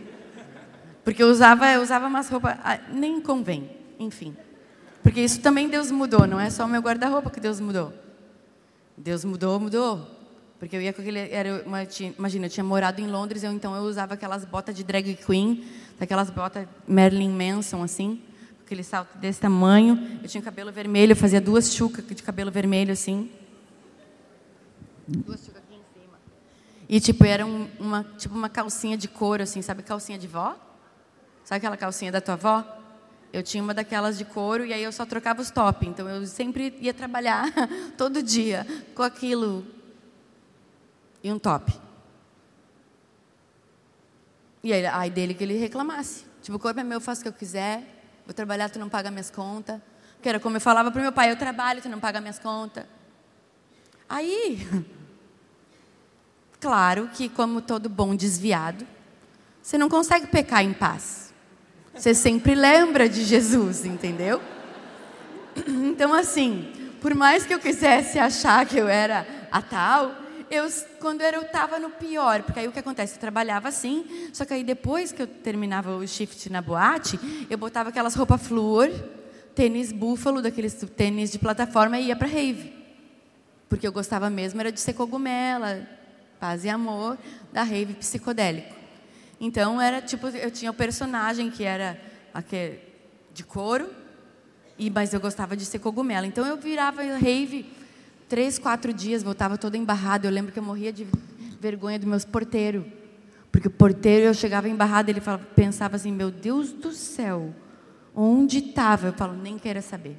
Porque 1.06 1.24
eu 1.24 1.30
usava, 1.30 1.72
eu 1.72 1.82
usava 1.82 2.08
umas 2.08 2.28
roupas. 2.28 2.58
Ah, 2.66 2.82
nem 2.92 3.22
convém, 3.22 3.78
enfim. 3.98 4.36
Porque 5.02 5.22
isso 5.22 5.40
também 5.40 5.70
Deus 5.70 5.90
mudou, 5.90 6.28
não 6.28 6.38
é 6.38 6.50
só 6.50 6.66
o 6.66 6.68
meu 6.68 6.82
guarda-roupa 6.82 7.30
que 7.30 7.40
Deus 7.40 7.62
mudou. 7.62 7.94
Deus 8.98 9.24
mudou, 9.24 9.58
mudou. 9.58 10.19
Porque 10.60 10.76
eu 10.76 10.82
ia 10.82 10.92
com 10.92 11.02
aquele. 11.02 11.20
Era 11.20 11.64
uma, 11.66 11.86
tinha, 11.86 12.14
imagina, 12.18 12.48
eu 12.48 12.50
tinha 12.50 12.64
morado 12.64 13.00
em 13.02 13.08
Londres, 13.08 13.44
eu, 13.44 13.52
então 13.52 13.76
eu 13.76 13.84
usava 13.84 14.14
aquelas 14.14 14.44
botas 14.44 14.76
de 14.76 14.84
drag 14.84 15.16
queen, 15.16 15.64
aquelas 16.00 16.30
botas 16.30 16.68
Marilyn 16.88 17.32
Manson, 17.32 17.82
assim 17.82 18.22
aquele 18.70 18.84
salto 18.84 19.18
desse 19.18 19.42
tamanho. 19.42 20.20
Eu 20.22 20.30
tinha 20.30 20.44
cabelo 20.44 20.72
vermelho, 20.72 21.14
eu 21.14 21.16
fazia 21.16 21.42
duas 21.42 21.74
chucas 21.74 22.06
de 22.06 22.22
cabelo 22.22 22.52
vermelho 22.52 22.94
assim. 22.94 23.32
Duas 25.08 25.40
chucas 25.40 25.64
aqui 25.64 25.74
em 25.74 26.00
cima. 26.00 26.14
E 26.88 27.00
tipo, 27.00 27.26
era 27.26 27.44
um, 27.44 27.68
uma, 27.80 28.04
tipo 28.04 28.36
uma 28.36 28.48
calcinha 28.48 28.96
de 28.96 29.08
couro, 29.08 29.42
assim, 29.42 29.64
sabe 29.64 29.82
calcinha 29.82 30.20
de 30.20 30.28
vó? 30.28 30.56
Sabe 31.44 31.58
aquela 31.58 31.76
calcinha 31.76 32.12
da 32.12 32.22
tua 32.22 32.36
avó? 32.36 32.64
Eu 33.34 33.42
tinha 33.42 33.64
uma 33.64 33.74
daquelas 33.74 34.20
de 34.20 34.26
couro 34.26 34.64
e 34.64 34.72
aí 34.72 34.84
eu 34.84 34.92
só 34.92 35.04
trocava 35.04 35.42
os 35.42 35.50
top. 35.50 35.88
Então 35.88 36.08
eu 36.08 36.28
sempre 36.28 36.78
ia 36.80 36.94
trabalhar 36.94 37.52
todo 37.98 38.22
dia 38.22 38.68
com 38.94 39.02
aquilo 39.02 39.66
e 41.24 41.32
um 41.32 41.40
top. 41.40 41.74
E 44.64 44.74
aí, 44.74 44.86
aí 44.86 45.10
dele 45.10 45.34
que 45.34 45.44
ele 45.44 45.58
reclamasse. 45.58 46.26
Tipo, 46.42 46.58
o 46.58 46.60
corpo 46.60 46.80
é 46.80 46.84
meu, 46.84 46.98
eu 46.98 47.02
faço 47.02 47.22
o 47.22 47.24
que 47.24 47.30
eu 47.30 47.34
quiser. 47.34 47.84
Vou 48.26 48.34
trabalhar, 48.34 48.70
tu 48.70 48.80
não 48.80 48.90
paga 48.90 49.10
minhas 49.10 49.30
contas. 49.30 49.80
Que 50.22 50.28
era 50.30 50.40
como 50.40 50.58
eu 50.58 50.62
falava 50.62 50.92
para 50.92 51.00
o 51.00 51.02
meu 51.02 51.12
pai: 51.12 51.32
eu 51.32 51.38
trabalho, 51.38 51.82
tu 51.82 51.90
não 51.90 52.00
paga 52.00 52.20
minhas 52.20 52.40
contas. 52.40 52.86
Aí, 54.08 54.68
claro 56.60 57.10
que, 57.14 57.30
como 57.30 57.62
todo 57.62 57.88
bom 57.88 58.16
desviado, 58.16 58.86
você 59.62 59.78
não 59.78 59.88
consegue 59.88 60.28
pecar 60.28 60.64
em 60.64 60.74
paz. 60.74 61.34
Você 61.94 62.14
sempre 62.14 62.56
lembra 62.56 63.10
de 63.10 63.24
Jesus, 63.24 63.86
entendeu? 63.86 64.42
Então, 65.68 66.14
assim, 66.14 66.72
por 67.02 67.14
mais 67.14 67.46
que 67.46 67.54
eu 67.54 67.60
quisesse 67.60 68.18
achar 68.18 68.66
que 68.66 68.78
eu 68.78 68.88
era 68.88 69.28
a 69.52 69.62
tal, 69.62 70.16
eu, 70.50 70.68
quando 71.00 71.22
eu 71.22 71.42
estava 71.42 71.80
no 71.80 71.90
pior, 71.90 72.44
porque 72.44 72.60
aí 72.60 72.68
o 72.68 72.72
que 72.72 72.80
acontece? 72.80 73.16
Eu 73.16 73.20
trabalhava 73.20 73.68
assim, 73.68 74.30
só 74.34 74.46
que 74.46 74.54
aí 74.54 74.64
depois 74.64 75.12
que 75.12 75.22
eu 75.22 75.28
terminava 75.28 75.96
o 75.96 76.08
shift 76.08 76.50
na 76.50 76.62
boate, 76.62 77.20
eu 77.50 77.58
botava 77.58 77.90
aquelas 77.90 78.16
roupas 78.16 78.42
flúor, 78.42 78.90
tênis 79.56 79.92
búfalo, 79.92 80.42
daqueles 80.42 80.74
tênis 80.96 81.32
de 81.32 81.40
plataforma 81.40 82.00
e 82.00 82.08
ia 82.08 82.16
para 82.16 82.28
rave. 82.28 82.74
Porque 83.68 83.86
eu 83.86 83.92
gostava 83.92 84.30
mesmo 84.30 84.60
era 84.60 84.72
de 84.72 84.80
ser 84.80 84.94
cogumela, 84.94 85.88
paz 86.40 86.66
e 86.66 86.70
amor, 86.70 87.18
da 87.54 87.64
rave 87.64 87.94
psicodélico. 87.94 88.76
Então 89.40 89.80
era 89.82 90.02
tipo, 90.02 90.28
eu 90.28 90.52
tinha 90.52 90.72
o 90.72 90.74
personagem 90.74 91.50
que 91.52 91.64
era 91.64 92.00
aquele 92.34 92.80
de 93.34 93.44
couro, 93.44 93.90
e 94.78 94.90
mas 94.90 95.14
eu 95.14 95.20
gostava 95.20 95.56
de 95.56 95.66
ser 95.66 95.80
cogumela. 95.80 96.26
Então 96.26 96.46
eu 96.46 96.58
virava 96.58 97.04
rave 97.04 97.66
Três, 98.30 98.60
quatro 98.60 98.94
dias, 98.94 99.24
voltava 99.24 99.58
toda 99.58 99.76
embarrada. 99.76 100.28
Eu 100.28 100.32
lembro 100.32 100.52
que 100.52 100.60
eu 100.60 100.64
morria 100.64 100.94
de 100.94 101.08
vergonha 101.60 101.98
dos 101.98 102.08
meus 102.08 102.24
porteiros. 102.24 102.86
Porque 103.52 103.68
o 103.68 103.72
porteiro, 103.72 104.26
eu 104.26 104.34
chegava 104.34 104.70
embarrada, 104.70 105.10
ele 105.10 105.20
falava, 105.20 105.44
pensava 105.56 105.96
assim, 105.96 106.12
meu 106.12 106.30
Deus 106.30 106.72
do 106.72 106.92
céu, 106.92 107.54
onde 108.16 108.60
estava? 108.60 109.08
Eu 109.08 109.14
falo, 109.14 109.34
nem 109.34 109.58
quero 109.58 109.82
saber. 109.82 110.18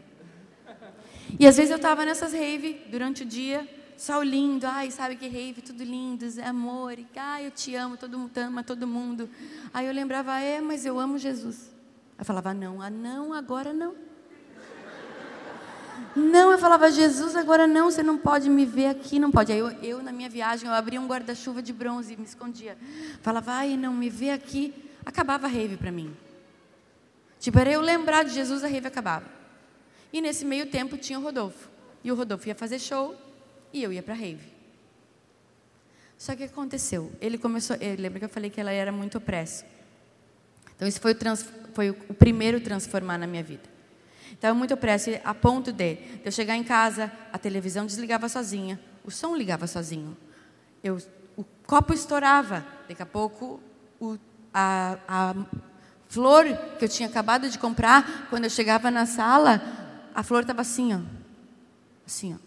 E 1.39 1.47
às 1.47 1.57
vezes 1.57 1.71
eu 1.71 1.77
estava 1.77 2.05
nessas 2.05 2.33
rave 2.33 2.83
durante 2.91 3.23
o 3.23 3.27
dia, 3.27 3.69
sol 3.97 4.23
lindo, 4.25 4.67
ai, 4.67 4.91
sabe 4.91 5.15
que 5.15 5.29
rave, 5.29 5.63
tudo 5.63 5.85
lindo, 5.85 6.27
amor, 6.45 6.99
e, 6.99 7.07
ai, 7.17 7.47
eu 7.47 7.53
te 7.53 7.77
amo, 7.77 7.97
todo 7.97 8.19
mundo 8.19 8.37
ama 8.37 8.65
todo 8.65 8.87
mundo. 8.87 9.31
Aí 9.73 9.87
eu 9.87 9.93
lembrava, 9.93 10.41
é, 10.41 10.61
mas 10.61 10.85
eu 10.85 10.99
amo 10.99 11.17
Jesus. 11.17 11.73
Eu 12.19 12.25
falava, 12.25 12.53
não, 12.53 12.83
ah, 12.83 12.91
não, 12.91 13.33
agora 13.33 13.73
não. 13.73 14.10
Não, 16.17 16.51
eu 16.51 16.59
falava, 16.59 16.91
Jesus, 16.91 17.37
agora 17.37 17.67
não, 17.67 17.91
você 17.91 18.03
não 18.03 18.19
pode 18.19 18.49
me 18.49 18.67
ver 18.67 18.87
aqui, 18.87 19.19
não 19.19 19.31
pode. 19.31 19.53
Aí 19.53 19.59
eu, 19.59 19.71
eu 19.83 20.03
na 20.03 20.13
minha 20.13 20.29
viagem, 20.29 20.69
eu 20.69 20.75
abria 20.75 21.01
um 21.01 21.07
guarda-chuva 21.07 21.63
de 21.63 21.73
bronze 21.73 22.15
e 22.15 22.17
me 22.17 22.25
escondia. 22.25 22.77
Falava, 23.23 23.53
ai, 23.53 23.77
não, 23.77 23.93
me 23.93 24.11
vê 24.11 24.31
aqui. 24.31 24.75
Acabava 25.05 25.47
a 25.47 25.51
rave 25.51 25.77
para 25.77 25.93
mim. 25.93 26.15
Tipo, 27.39 27.59
era 27.59 27.71
eu 27.71 27.81
lembrar 27.81 28.25
de 28.25 28.35
Jesus, 28.35 28.65
a 28.65 28.69
rave 28.69 28.87
acabava. 28.87 29.27
E 30.13 30.21
nesse 30.21 30.45
meio 30.45 30.67
tempo 30.67 30.99
tinha 30.99 31.19
o 31.19 31.23
Rodolfo. 31.23 31.71
E 32.03 32.11
o 32.11 32.15
Rodolfo 32.15 32.49
ia 32.49 32.55
fazer 32.55 32.79
show 32.79 33.17
e 33.73 33.83
eu 33.83 33.93
ia 33.93 34.03
para 34.03 34.15
rave. 34.15 34.53
Só 36.19 36.37
que 36.37 36.45
aconteceu? 36.45 37.11
Ele 37.21 37.39
começou, 37.39 37.77
lembra 37.99 38.19
que 38.19 38.25
eu 38.25 38.29
falei 38.29 38.51
que 38.51 38.61
ela 38.61 38.71
era 38.71 38.93
muito 38.93 39.17
opressa. 39.17 39.65
Então, 40.77 40.87
isso 40.87 41.01
foi 41.01 41.13
o, 41.13 41.15
trans, 41.15 41.47
foi 41.73 41.91
o 41.91 42.15
primeiro 42.15 42.61
transformar 42.61 43.17
na 43.17 43.27
minha 43.27 43.43
vida. 43.43 43.80
Estava 44.33 44.55
muito 44.55 44.75
opressa, 44.75 45.21
a 45.25 45.35
ponto 45.35 45.73
de, 45.73 45.99
eu 46.25 46.33
chegar 46.33 46.57
em 46.57 46.65
casa, 46.65 47.11
a 47.33 47.39
televisão 47.39 47.87
desligava 47.87 48.29
sozinha, 48.29 48.81
o 49.05 49.11
som 49.11 49.35
ligava 49.37 49.67
sozinho. 49.67 50.17
Eu, 50.83 50.99
o 51.37 51.45
copo 51.67 51.93
estourava, 51.93 52.65
daqui 52.89 53.03
a 53.03 53.07
pouco 53.07 53.61
o, 54.01 54.19
a, 54.53 54.99
a 55.07 55.35
flor 56.09 56.45
que 56.79 56.85
eu 56.85 56.89
tinha 56.89 57.09
acabado 57.09 57.49
de 57.49 57.59
comprar, 57.59 58.27
quando 58.31 58.45
eu 58.45 58.51
chegava 58.51 58.91
na 58.91 59.07
sala, 59.07 59.63
a 60.15 60.23
flor 60.23 60.43
estava 60.43 60.63
assim, 60.63 60.95
ó. 60.95 61.01
Assim, 62.07 62.35
ó. 62.35 62.39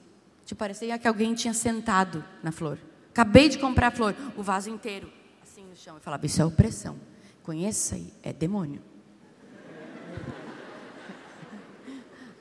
Tipo, 0.45 0.59
parecia 0.59 0.97
que 0.99 1.07
alguém 1.07 1.33
tinha 1.33 1.53
sentado 1.53 2.23
na 2.41 2.51
flor. 2.51 2.77
Acabei 3.09 3.47
de 3.47 3.57
comprar 3.57 3.87
a 3.87 3.91
flor, 3.91 4.15
o 4.35 4.43
vaso 4.43 4.69
inteiro, 4.69 5.11
assim 5.41 5.65
no 5.65 5.75
chão. 5.75 5.95
Eu 5.95 6.01
falava, 6.01 6.25
isso 6.25 6.41
é 6.41 6.45
opressão. 6.45 6.97
Conheça 7.43 7.95
aí, 7.95 8.11
é 8.21 8.33
demônio. 8.33 8.81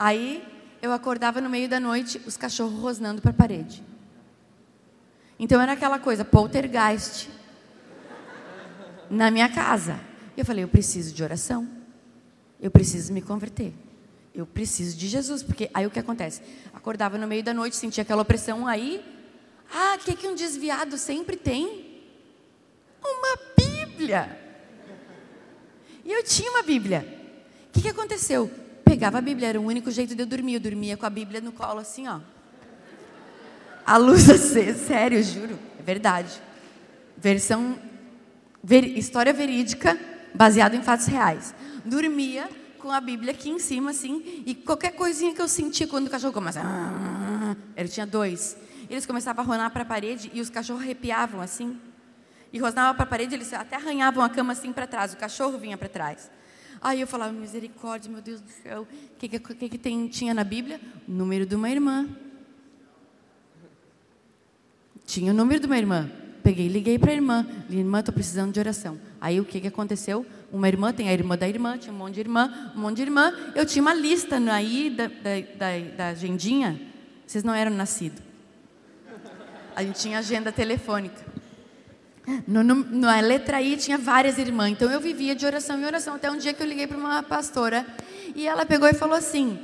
Aí 0.04 0.44
eu 0.82 0.92
acordava 0.92 1.40
no 1.40 1.48
meio 1.48 1.68
da 1.68 1.78
noite, 1.78 2.20
os 2.26 2.36
cachorros 2.36 2.76
rosnando 2.80 3.22
para 3.22 3.30
a 3.30 3.34
parede. 3.34 3.84
Então 5.38 5.60
era 5.60 5.74
aquela 5.74 5.96
coisa, 5.96 6.24
poltergeist 6.24 7.30
na 9.08 9.30
minha 9.30 9.48
casa. 9.48 10.00
E 10.36 10.40
eu 10.40 10.44
falei, 10.44 10.64
eu 10.64 10.68
preciso 10.68 11.14
de 11.14 11.22
oração. 11.22 11.68
Eu 12.60 12.68
preciso 12.68 13.12
me 13.12 13.22
converter. 13.22 13.72
Eu 14.34 14.44
preciso 14.44 14.96
de 14.96 15.06
Jesus, 15.06 15.40
porque 15.40 15.70
aí 15.72 15.86
o 15.86 15.90
que 15.90 16.00
acontece? 16.00 16.42
Acordava 16.74 17.16
no 17.16 17.28
meio 17.28 17.44
da 17.44 17.54
noite, 17.54 17.76
sentia 17.76 18.02
aquela 18.02 18.22
opressão 18.22 18.66
aí. 18.66 19.04
Ah, 19.72 19.94
o 19.94 20.04
que, 20.04 20.16
que 20.16 20.26
um 20.26 20.34
desviado 20.34 20.98
sempre 20.98 21.36
tem? 21.36 22.02
Uma 23.04 23.38
Bíblia. 23.56 24.36
E 26.04 26.10
eu 26.10 26.24
tinha 26.24 26.50
uma 26.50 26.64
Bíblia. 26.64 27.06
O 27.68 27.72
que, 27.72 27.82
que 27.82 27.88
aconteceu? 27.88 28.61
Pegava 28.84 29.18
a 29.18 29.20
Bíblia, 29.20 29.48
era 29.48 29.60
o 29.60 29.64
único 29.64 29.90
jeito 29.90 30.14
de 30.14 30.22
eu 30.22 30.26
dormir. 30.26 30.54
Eu 30.54 30.60
dormia 30.60 30.96
com 30.96 31.06
a 31.06 31.10
Bíblia 31.10 31.40
no 31.40 31.52
colo, 31.52 31.80
assim, 31.80 32.06
ó. 32.08 32.20
A 33.84 33.96
luz 33.96 34.28
acesa, 34.30 34.78
sério, 34.86 35.22
juro, 35.22 35.58
é 35.78 35.82
verdade. 35.82 36.40
Versão, 37.16 37.78
ver, 38.62 38.84
história 38.96 39.32
verídica, 39.32 39.98
baseada 40.34 40.76
em 40.76 40.82
fatos 40.82 41.06
reais. 41.06 41.54
Dormia 41.84 42.48
com 42.78 42.90
a 42.90 43.00
Bíblia 43.00 43.32
aqui 43.32 43.50
em 43.50 43.58
cima, 43.58 43.90
assim, 43.90 44.42
e 44.44 44.54
qualquer 44.54 44.92
coisinha 44.92 45.34
que 45.34 45.40
eu 45.40 45.48
sentia 45.48 45.86
quando 45.86 46.06
o 46.06 46.10
cachorro 46.10 46.32
começava. 46.32 46.68
Ele 47.76 47.88
tinha 47.88 48.06
dois. 48.06 48.56
Eles 48.90 49.06
começavam 49.06 49.44
a 49.44 49.46
ronar 49.46 49.70
para 49.70 49.82
a 49.82 49.86
parede 49.86 50.30
e 50.34 50.40
os 50.40 50.50
cachorros 50.50 50.82
arrepiavam 50.82 51.40
assim. 51.40 51.78
E 52.52 52.58
rosnavam 52.58 52.94
para 52.94 53.04
a 53.04 53.06
parede, 53.06 53.34
eles 53.34 53.52
até 53.54 53.76
arranhavam 53.76 54.22
a 54.22 54.28
cama 54.28 54.52
assim 54.52 54.72
para 54.72 54.86
trás, 54.86 55.14
o 55.14 55.16
cachorro 55.16 55.56
vinha 55.56 55.78
para 55.78 55.88
trás. 55.88 56.30
Aí 56.82 57.00
eu 57.00 57.06
falava, 57.06 57.32
misericórdia, 57.32 58.10
meu 58.10 58.20
Deus 58.20 58.40
do 58.40 58.50
céu, 58.50 58.82
o 58.82 59.16
que, 59.16 59.28
que, 59.28 59.68
que, 59.68 59.78
tem, 59.78 60.08
tinha 60.08 60.34
na 60.34 60.42
Bíblia? 60.42 60.80
O 61.06 61.12
número 61.12 61.46
de 61.46 61.54
uma 61.54 61.70
irmã. 61.70 62.08
Tinha 65.06 65.30
o 65.30 65.34
número 65.34 65.60
de 65.60 65.66
uma 65.66 65.78
irmã. 65.78 66.10
Peguei, 66.42 66.66
liguei 66.66 66.98
para 66.98 67.12
a 67.12 67.14
irmã. 67.14 67.46
Irmã, 67.70 68.00
estou 68.00 68.12
precisando 68.12 68.52
de 68.52 68.58
oração. 68.58 68.98
Aí 69.20 69.38
o 69.38 69.44
que, 69.44 69.60
que 69.60 69.68
aconteceu? 69.68 70.26
Uma 70.50 70.66
irmã, 70.66 70.92
tem 70.92 71.08
a 71.08 71.12
irmã 71.12 71.38
da 71.38 71.48
irmã, 71.48 71.78
tinha 71.78 71.94
um 71.94 71.96
monte 71.96 72.14
de 72.14 72.20
irmã, 72.20 72.72
um 72.74 72.80
monte 72.80 72.96
de 72.96 73.02
irmã. 73.02 73.32
Eu 73.54 73.64
tinha 73.64 73.80
uma 73.80 73.94
lista 73.94 74.36
aí 74.52 74.90
da, 74.90 75.06
da, 75.06 75.40
da, 75.56 75.96
da 75.96 76.08
agendinha. 76.08 76.80
Vocês 77.24 77.44
não 77.44 77.54
eram 77.54 77.70
nascidos. 77.70 78.20
A 79.76 79.84
gente 79.84 80.00
tinha 80.00 80.18
agenda 80.18 80.50
telefônica. 80.50 81.31
No, 82.46 82.62
no, 82.62 82.84
na 82.84 83.20
letra 83.20 83.60
I 83.60 83.76
tinha 83.76 83.98
várias 83.98 84.38
irmãs, 84.38 84.70
então 84.70 84.90
eu 84.90 85.00
vivia 85.00 85.34
de 85.34 85.44
oração 85.44 85.78
em 85.80 85.84
oração. 85.84 86.14
Até 86.14 86.30
um 86.30 86.36
dia 86.36 86.54
que 86.54 86.62
eu 86.62 86.66
liguei 86.66 86.86
para 86.86 86.96
uma 86.96 87.22
pastora 87.22 87.84
e 88.34 88.46
ela 88.46 88.64
pegou 88.64 88.88
e 88.88 88.94
falou 88.94 89.16
assim: 89.16 89.58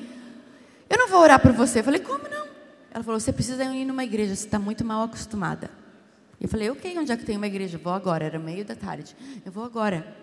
Eu 0.90 0.98
não 0.98 1.08
vou 1.08 1.20
orar 1.20 1.40
por 1.40 1.52
você. 1.52 1.80
Eu 1.80 1.84
falei: 1.84 2.00
Como 2.00 2.28
não? 2.28 2.48
Ela 2.90 3.04
falou: 3.04 3.20
Você 3.20 3.32
precisa 3.32 3.62
ir 3.64 3.84
numa 3.84 4.04
igreja, 4.04 4.34
você 4.34 4.44
está 4.44 4.58
muito 4.58 4.84
mal 4.84 5.04
acostumada. 5.04 5.70
Eu 6.40 6.48
falei: 6.48 6.68
Ok, 6.70 6.98
onde 6.98 7.12
é 7.12 7.16
que 7.16 7.24
tem 7.24 7.36
uma 7.36 7.46
igreja? 7.46 7.78
Vou 7.78 7.92
agora. 7.92 8.24
Era 8.24 8.38
meio 8.38 8.64
da 8.64 8.74
tarde. 8.74 9.16
Eu 9.46 9.52
vou 9.52 9.64
agora. 9.64 10.16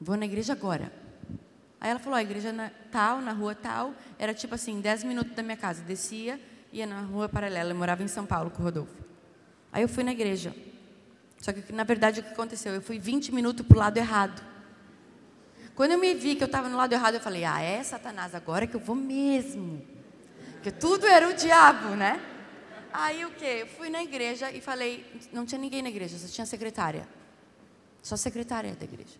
Vou 0.00 0.16
na 0.16 0.24
igreja 0.26 0.52
agora. 0.52 0.92
Aí 1.80 1.90
ela 1.90 1.98
falou: 1.98 2.16
A 2.16 2.22
igreja 2.22 2.52
na, 2.52 2.70
tal, 2.92 3.20
na 3.20 3.32
rua 3.32 3.56
tal. 3.56 3.92
Era 4.18 4.32
tipo 4.32 4.54
assim, 4.54 4.80
10 4.80 5.02
minutos 5.02 5.34
da 5.34 5.42
minha 5.42 5.56
casa. 5.56 5.82
Descia, 5.82 6.40
ia 6.72 6.86
na 6.86 7.00
rua 7.00 7.28
paralela. 7.28 7.70
Eu 7.72 7.76
morava 7.76 8.04
em 8.04 8.08
São 8.08 8.24
Paulo 8.24 8.50
com 8.50 8.62
o 8.62 8.64
Rodolfo. 8.64 8.94
Aí 9.72 9.82
eu 9.82 9.88
fui 9.88 10.04
na 10.04 10.12
igreja. 10.12 10.54
Só 11.44 11.52
que, 11.52 11.70
na 11.74 11.84
verdade, 11.84 12.20
o 12.20 12.22
que 12.22 12.30
aconteceu? 12.30 12.72
Eu 12.72 12.80
fui 12.80 12.98
20 12.98 13.30
minutos 13.30 13.66
para 13.66 13.76
o 13.76 13.78
lado 13.78 13.98
errado. 13.98 14.42
Quando 15.74 15.90
eu 15.90 15.98
me 15.98 16.14
vi 16.14 16.36
que 16.36 16.42
eu 16.42 16.46
estava 16.46 16.70
no 16.70 16.76
lado 16.78 16.90
errado, 16.94 17.16
eu 17.16 17.20
falei: 17.20 17.44
Ah, 17.44 17.60
é 17.60 17.82
Satanás, 17.82 18.34
agora 18.34 18.66
que 18.66 18.74
eu 18.74 18.80
vou 18.80 18.96
mesmo. 18.96 19.84
Porque 20.54 20.70
tudo 20.70 21.06
era 21.06 21.28
o 21.28 21.34
diabo, 21.34 21.88
né? 21.96 22.18
Aí 22.90 23.26
o 23.26 23.30
que? 23.32 23.44
Eu 23.44 23.66
fui 23.66 23.90
na 23.90 24.02
igreja 24.02 24.50
e 24.50 24.62
falei: 24.62 25.04
Não 25.34 25.44
tinha 25.44 25.60
ninguém 25.60 25.82
na 25.82 25.90
igreja, 25.90 26.16
só 26.16 26.26
tinha 26.28 26.46
secretária. 26.46 27.06
Só 28.02 28.16
secretária 28.16 28.74
da 28.74 28.84
igreja. 28.86 29.18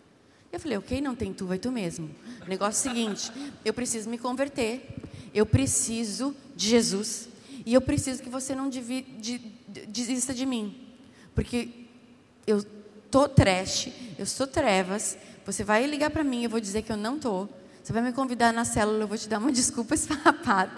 Eu 0.51 0.59
falei: 0.59 0.79
Ok, 0.79 1.03
não 1.03 1.15
tem 1.15 1.31
tu, 1.31 1.47
vai 1.47 1.59
tu 1.59 1.71
mesmo. 1.71 2.11
O 2.41 2.49
negócio 2.49 2.89
é 2.89 2.91
o 2.91 2.95
seguinte: 2.95 3.31
eu 3.63 3.75
preciso 3.75 4.09
me 4.09 4.17
converter, 4.17 4.97
eu 5.35 5.45
preciso 5.45 6.35
de 6.57 6.71
Jesus 6.71 7.29
e 7.67 7.75
eu 7.75 7.83
preciso 7.83 8.23
que 8.23 8.31
você 8.31 8.55
não 8.55 8.71
desista 9.91 10.33
de 10.33 10.47
mim. 10.47 10.89
Porque 11.35 11.84
eu 12.47 12.65
tô 13.11 13.29
trash, 13.29 13.89
eu 14.19 14.27
sou 14.27 14.47
trevas, 14.47 15.17
você 15.45 15.63
vai 15.63 15.87
ligar 15.87 16.11
para 16.11 16.25
mim, 16.25 16.45
eu 16.45 16.51
vou 16.51 16.61
dizer 16.61 16.83
que 16.83 16.93
eu 16.93 16.97
não 16.97 17.19
tô. 17.19 17.49
Você 17.83 17.93
vai 17.93 18.03
me 18.03 18.13
convidar 18.13 18.53
na 18.53 18.65
célula, 18.65 19.05
eu 19.05 19.09
vou 19.09 19.19
te 19.19 19.29
dar 19.29 19.39
uma 19.39 19.51
desculpa 19.53 19.95
esfarrapada. 19.95 20.73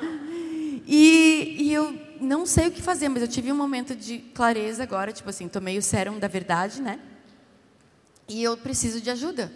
E, 0.86 1.56
e 1.58 1.72
eu 1.72 1.98
não 2.20 2.46
sei 2.46 2.68
o 2.68 2.70
que 2.70 2.82
fazer, 2.82 3.08
mas 3.08 3.22
eu 3.22 3.28
tive 3.28 3.50
um 3.52 3.56
momento 3.56 3.94
de 3.94 4.18
clareza 4.18 4.82
agora, 4.82 5.12
tipo 5.12 5.28
assim, 5.28 5.48
tomei 5.48 5.78
o 5.78 5.82
sérum 5.82 6.18
da 6.18 6.28
verdade, 6.28 6.82
né? 6.82 6.98
E 8.28 8.42
eu 8.42 8.56
preciso 8.56 9.00
de 9.00 9.10
ajuda. 9.10 9.52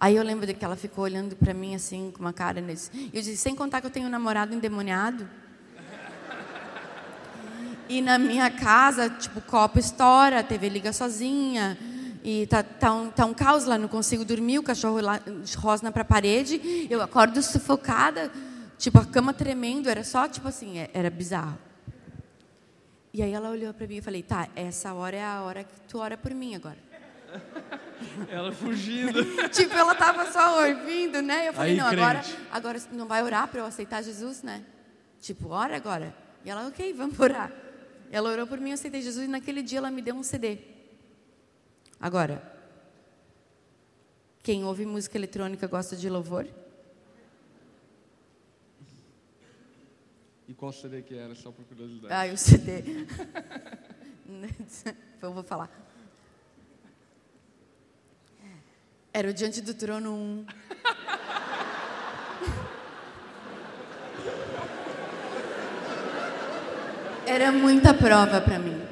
Aí 0.00 0.14
eu 0.14 0.22
lembro 0.22 0.52
que 0.54 0.64
ela 0.64 0.76
ficou 0.76 1.02
olhando 1.04 1.34
para 1.34 1.52
mim 1.52 1.74
assim, 1.74 2.12
com 2.12 2.20
uma 2.20 2.32
cara 2.32 2.60
nesse. 2.60 3.10
Eu 3.12 3.20
disse, 3.20 3.36
sem 3.36 3.54
contar 3.54 3.80
que 3.80 3.86
eu 3.88 3.90
tenho 3.90 4.06
um 4.06 4.10
namorado 4.10 4.54
endemoniado. 4.54 5.28
E 7.88 8.02
na 8.02 8.18
minha 8.18 8.50
casa, 8.50 9.08
tipo, 9.08 9.38
o 9.38 9.42
copo 9.42 9.78
estoura, 9.78 10.40
a 10.40 10.42
TV 10.42 10.68
liga 10.68 10.92
sozinha. 10.92 11.78
E 12.22 12.46
tá, 12.46 12.62
tá, 12.62 12.92
um, 12.92 13.10
tá 13.10 13.24
um 13.24 13.32
caos 13.32 13.64
lá, 13.64 13.78
não 13.78 13.88
consigo 13.88 14.24
dormir, 14.24 14.58
o 14.58 14.62
cachorro 14.62 15.00
lá 15.00 15.20
rosna 15.56 15.90
para 15.90 16.02
a 16.02 16.04
parede. 16.04 16.86
Eu 16.90 17.00
acordo 17.00 17.40
sufocada, 17.42 18.30
tipo, 18.76 18.98
a 18.98 19.06
cama 19.06 19.32
tremendo, 19.32 19.88
era 19.88 20.04
só, 20.04 20.28
tipo 20.28 20.48
assim, 20.48 20.78
é, 20.78 20.90
era 20.92 21.08
bizarro. 21.08 21.58
E 23.14 23.22
aí 23.22 23.32
ela 23.32 23.48
olhou 23.48 23.72
para 23.72 23.86
mim 23.86 23.96
e 23.96 24.02
falei, 24.02 24.22
tá, 24.22 24.48
essa 24.54 24.92
hora 24.92 25.16
é 25.16 25.24
a 25.24 25.40
hora 25.40 25.64
que 25.64 25.80
tu 25.88 25.98
ora 25.98 26.16
por 26.16 26.34
mim 26.34 26.54
agora. 26.54 26.76
Ela 28.30 28.52
fugindo. 28.52 29.24
tipo, 29.50 29.74
ela 29.74 29.94
tava 29.94 30.30
só 30.32 30.66
ouvindo, 30.66 31.20
né? 31.20 31.48
Eu 31.48 31.52
falei, 31.52 31.72
aí, 31.72 31.78
não, 31.78 31.86
agora, 31.86 32.22
agora 32.50 32.80
não 32.92 33.06
vai 33.06 33.22
orar 33.22 33.48
para 33.48 33.60
eu 33.60 33.66
aceitar 33.66 34.02
Jesus, 34.02 34.42
né? 34.42 34.62
Tipo, 35.20 35.50
ora 35.50 35.76
agora. 35.76 36.14
E 36.44 36.50
ela, 36.50 36.68
ok, 36.68 36.92
vamos 36.94 37.18
orar. 37.18 37.52
Ela 38.10 38.30
orou 38.30 38.46
por 38.46 38.58
mim, 38.58 38.70
eu 38.70 38.74
aceitei 38.74 39.02
Jesus 39.02 39.26
e 39.26 39.30
naquele 39.30 39.62
dia 39.62 39.78
ela 39.78 39.90
me 39.90 40.00
deu 40.00 40.14
um 40.14 40.22
CD. 40.22 40.58
Agora, 42.00 42.42
quem 44.42 44.64
ouve 44.64 44.86
música 44.86 45.18
eletrônica 45.18 45.66
gosta 45.66 45.96
de 45.96 46.08
louvor? 46.08 46.46
E 50.48 50.54
qual 50.54 50.72
CD 50.72 51.02
que 51.02 51.14
era, 51.14 51.34
só 51.34 51.52
por 51.52 51.64
curiosidade? 51.66 52.30
Ah, 52.30 52.32
o 52.32 52.36
CD. 52.38 52.82
eu 55.20 55.32
vou 55.32 55.42
falar. 55.42 55.70
Era 59.12 59.28
o 59.28 59.34
Diante 59.34 59.60
do 59.60 59.74
Trono 59.74 60.14
1. 60.14 60.46
Era 67.40 67.52
muita 67.52 67.94
prova 67.94 68.40
para 68.40 68.58
mim. 68.58 68.82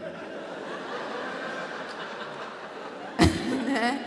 né? 3.66 4.06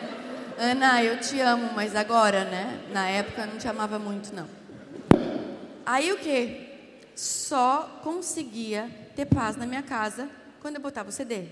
Ana, 0.57 1.03
eu 1.03 1.19
te 1.19 1.41
amo, 1.41 1.71
mas 1.75 1.93
agora, 1.93 2.45
né? 2.45 2.79
Na 2.93 3.09
época 3.09 3.41
eu 3.41 3.47
não 3.47 3.57
te 3.57 3.67
amava 3.67 3.99
muito, 3.99 4.33
não. 4.33 4.47
Aí 5.85 6.13
o 6.13 6.17
que? 6.19 6.69
só 7.19 7.99
conseguia 8.01 8.89
ter 9.13 9.25
paz 9.25 9.57
na 9.57 9.65
minha 9.65 9.83
casa 9.83 10.29
quando 10.61 10.75
eu 10.75 10.81
botava 10.81 11.09
o 11.09 11.11
CD. 11.11 11.43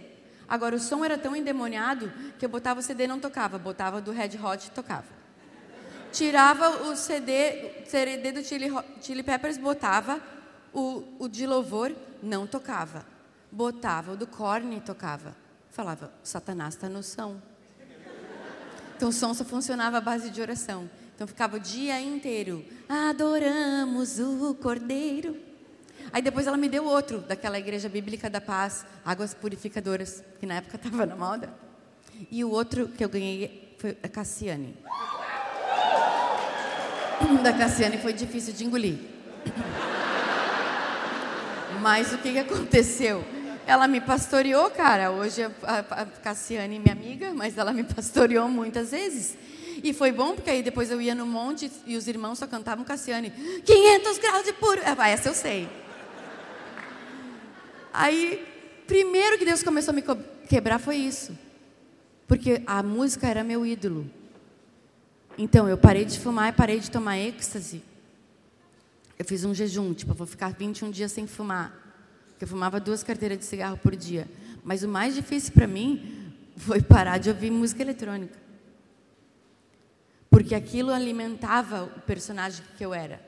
Agora, 0.47 0.77
o 0.77 0.79
som 0.79 1.03
era 1.03 1.17
tão 1.17 1.35
endemoniado 1.35 2.09
que 2.39 2.45
eu 2.45 2.49
botava 2.49 2.79
o 2.79 2.83
CD 2.83 3.03
e 3.03 3.07
não 3.07 3.19
tocava, 3.19 3.59
botava 3.59 3.99
do 3.99 4.13
Red 4.13 4.39
Hot 4.41 4.65
e 4.65 4.71
tocava. 4.71 5.07
Tirava 6.13 6.87
o 6.87 6.95
CD, 6.95 7.83
CD 7.85 8.31
do 8.31 8.41
Chili, 8.45 8.73
Chili 9.01 9.23
Peppers, 9.23 9.57
botava 9.57 10.21
o, 10.77 11.03
o 11.17 11.27
de 11.27 11.47
louvor, 11.47 11.91
não 12.21 12.45
tocava. 12.45 13.03
Botava 13.51 14.11
o 14.11 14.15
do 14.15 14.27
Korn 14.27 14.77
e 14.77 14.79
tocava. 14.79 15.35
Falava, 15.71 16.13
Satanás 16.23 16.75
está 16.75 16.87
no 16.87 17.01
som. 17.01 17.37
Então 18.95 19.09
o 19.09 19.13
som 19.13 19.33
só 19.33 19.43
funcionava 19.43 19.97
à 19.97 20.01
base 20.01 20.29
de 20.29 20.39
oração. 20.39 20.87
Então 21.15 21.25
ficava 21.25 21.57
o 21.57 21.59
dia 21.59 21.99
inteiro, 21.99 22.63
adoramos 22.87 24.19
o 24.19 24.53
Cordeiro. 24.53 25.35
Aí 26.13 26.21
depois 26.21 26.45
ela 26.45 26.57
me 26.57 26.69
deu 26.69 26.85
outro, 26.85 27.19
daquela 27.21 27.57
Igreja 27.57 27.89
Bíblica 27.89 28.29
da 28.29 28.39
Paz, 28.39 28.85
Águas 29.03 29.33
Purificadoras, 29.33 30.23
que 30.39 30.45
na 30.45 30.55
época 30.55 30.75
estava 30.77 31.07
na 31.07 31.15
moda. 31.15 31.51
E 32.29 32.43
o 32.43 32.51
outro 32.51 32.87
que 32.87 33.03
eu 33.03 33.09
ganhei 33.09 33.75
foi 33.79 33.97
a 34.03 34.07
Cassiane. 34.07 34.77
Da 37.41 37.51
Cassiane 37.51 37.97
foi 37.97 38.13
difícil 38.13 38.53
de 38.53 38.63
engolir. 38.63 38.99
Mas 41.87 42.11
o 42.11 42.17
que, 42.17 42.33
que 42.33 42.39
aconteceu? 42.39 43.23
Ela 43.65 43.87
me 43.87 44.01
pastoreou, 44.01 44.69
cara. 44.69 45.09
Hoje 45.09 45.41
a, 45.63 46.05
Cassiane 46.21 46.75
é 46.75 46.79
minha 46.79 46.91
amiga, 46.91 47.33
mas 47.33 47.57
ela 47.57 47.71
me 47.71 47.81
pastoreou 47.81 48.49
muitas 48.49 48.91
vezes. 48.91 49.37
E 49.81 49.93
foi 49.93 50.11
bom, 50.11 50.35
porque 50.35 50.49
aí 50.49 50.61
depois 50.61 50.91
eu 50.91 51.01
ia 51.01 51.15
no 51.15 51.25
monte 51.25 51.71
e 51.85 51.95
os 51.95 52.05
irmãos 52.09 52.39
só 52.39 52.45
cantavam 52.45 52.83
Cassiane. 52.83 53.31
500 53.31 54.17
graus 54.17 54.43
de 54.43 54.51
puro. 54.51 54.81
Ah, 54.83 55.07
essa 55.07 55.29
eu 55.29 55.33
sei. 55.33 55.69
Aí, 57.93 58.45
primeiro 58.85 59.37
que 59.37 59.45
Deus 59.45 59.63
começou 59.63 59.93
a 59.93 59.95
me 59.95 60.03
quebrar 60.49 60.79
foi 60.79 60.97
isso. 60.97 61.39
Porque 62.27 62.61
a 62.67 62.83
música 62.83 63.27
era 63.27 63.45
meu 63.45 63.65
ídolo. 63.65 64.11
Então, 65.37 65.69
eu 65.69 65.77
parei 65.77 66.03
de 66.03 66.19
fumar 66.19 66.49
e 66.49 66.51
parei 66.51 66.81
de 66.81 66.91
tomar 66.91 67.17
êxtase. 67.17 67.81
Eu 69.17 69.25
fiz 69.25 69.43
um 69.43 69.53
jejum, 69.53 69.93
tipo, 69.93 70.11
eu 70.11 70.15
vou 70.15 70.27
ficar 70.27 70.53
21 70.53 70.91
dias 70.91 71.11
sem 71.11 71.25
fumar. 71.25 71.87
Eu 72.39 72.47
fumava 72.47 72.79
duas 72.79 73.03
carteiras 73.03 73.39
de 73.39 73.45
cigarro 73.45 73.77
por 73.77 73.95
dia. 73.95 74.27
Mas 74.63 74.83
o 74.83 74.87
mais 74.87 75.15
difícil 75.15 75.53
para 75.53 75.65
mim 75.65 76.33
foi 76.55 76.81
parar 76.81 77.17
de 77.17 77.29
ouvir 77.29 77.49
música 77.49 77.81
eletrônica. 77.81 78.37
Porque 80.29 80.53
aquilo 80.53 80.91
alimentava 80.91 81.85
o 81.85 82.01
personagem 82.01 82.63
que 82.77 82.85
eu 82.85 82.93
era. 82.93 83.19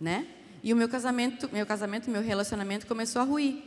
Né? 0.00 0.26
E 0.62 0.72
o 0.72 0.76
meu 0.76 0.88
casamento, 0.88 1.48
meu 1.52 1.66
casamento, 1.66 2.08
meu 2.08 2.22
relacionamento 2.22 2.86
começou 2.86 3.20
a 3.20 3.24
ruir. 3.24 3.62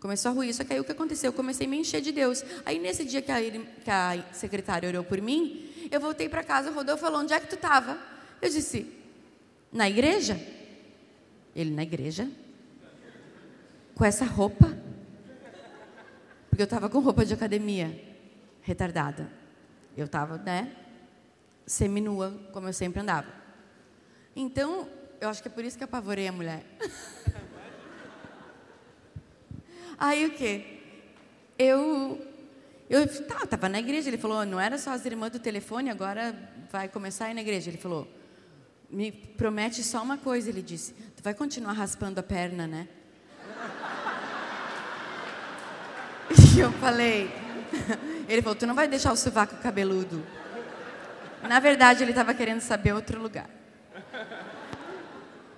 Começou 0.00 0.32
a 0.32 0.34
ruir. 0.34 0.52
Só 0.52 0.64
que 0.64 0.72
aí 0.72 0.80
o 0.80 0.84
que 0.84 0.90
aconteceu? 0.90 1.28
Eu 1.28 1.32
comecei 1.32 1.68
a 1.68 1.70
me 1.70 1.78
encher 1.78 2.00
de 2.00 2.10
Deus. 2.10 2.42
Aí 2.64 2.80
nesse 2.80 3.04
dia 3.04 3.22
que 3.22 3.30
a, 3.30 3.40
que 3.40 3.90
a 3.90 4.24
secretária 4.32 4.88
orou 4.88 5.04
por 5.04 5.20
mim, 5.20 5.70
eu 5.90 6.00
voltei 6.00 6.28
para 6.28 6.42
casa, 6.42 6.70
o 6.70 6.74
Rodolfo 6.74 7.02
falou, 7.02 7.20
onde 7.20 7.32
é 7.32 7.38
que 7.38 7.46
tu 7.46 7.54
estava? 7.54 7.96
Eu 8.42 8.50
disse, 8.50 8.92
na 9.76 9.88
igreja. 9.88 10.40
Ele, 11.54 11.70
na 11.70 11.82
igreja? 11.82 12.28
Com 13.94 14.04
essa 14.04 14.24
roupa? 14.24 14.76
Porque 16.48 16.62
eu 16.62 16.64
estava 16.64 16.88
com 16.88 16.98
roupa 17.00 17.24
de 17.24 17.34
academia, 17.34 18.02
retardada. 18.62 19.30
Eu 19.96 20.06
estava, 20.06 20.38
né, 20.38 20.74
seminua, 21.66 22.38
como 22.52 22.68
eu 22.68 22.72
sempre 22.72 23.00
andava. 23.00 23.28
Então, 24.34 24.88
eu 25.20 25.28
acho 25.28 25.42
que 25.42 25.48
é 25.48 25.50
por 25.50 25.64
isso 25.64 25.78
que 25.78 25.84
apavorei 25.84 26.26
a 26.28 26.32
mulher. 26.32 26.64
Aí 29.98 30.26
o 30.26 30.30
quê? 30.32 30.80
Eu 31.58 32.20
eu 32.88 33.06
tá, 33.24 33.42
estava 33.42 33.68
na 33.68 33.80
igreja, 33.80 34.08
ele 34.08 34.18
falou, 34.18 34.46
não 34.46 34.60
era 34.60 34.78
só 34.78 34.90
as 34.90 35.04
irmãs 35.04 35.32
do 35.32 35.40
telefone, 35.40 35.90
agora 35.90 36.34
vai 36.70 36.88
começar 36.88 37.26
a 37.26 37.30
ir 37.32 37.34
na 37.34 37.40
igreja. 37.40 37.68
Ele 37.68 37.78
falou, 37.78 38.06
me 38.90 39.12
promete 39.12 39.82
só 39.82 40.02
uma 40.02 40.16
coisa, 40.16 40.48
ele 40.48 40.62
disse, 40.62 40.92
tu 41.16 41.22
vai 41.22 41.34
continuar 41.34 41.72
raspando 41.72 42.20
a 42.20 42.22
perna, 42.22 42.66
né? 42.66 42.88
E 46.56 46.60
eu 46.60 46.72
falei, 46.72 47.30
ele 48.28 48.42
falou, 48.42 48.56
tu 48.56 48.66
não 48.66 48.74
vai 48.74 48.88
deixar 48.88 49.12
o 49.12 49.16
sovaco 49.16 49.56
cabeludo. 49.56 50.24
Na 51.42 51.60
verdade, 51.60 52.02
ele 52.02 52.12
estava 52.12 52.34
querendo 52.34 52.60
saber 52.60 52.92
outro 52.92 53.20
lugar. 53.20 53.48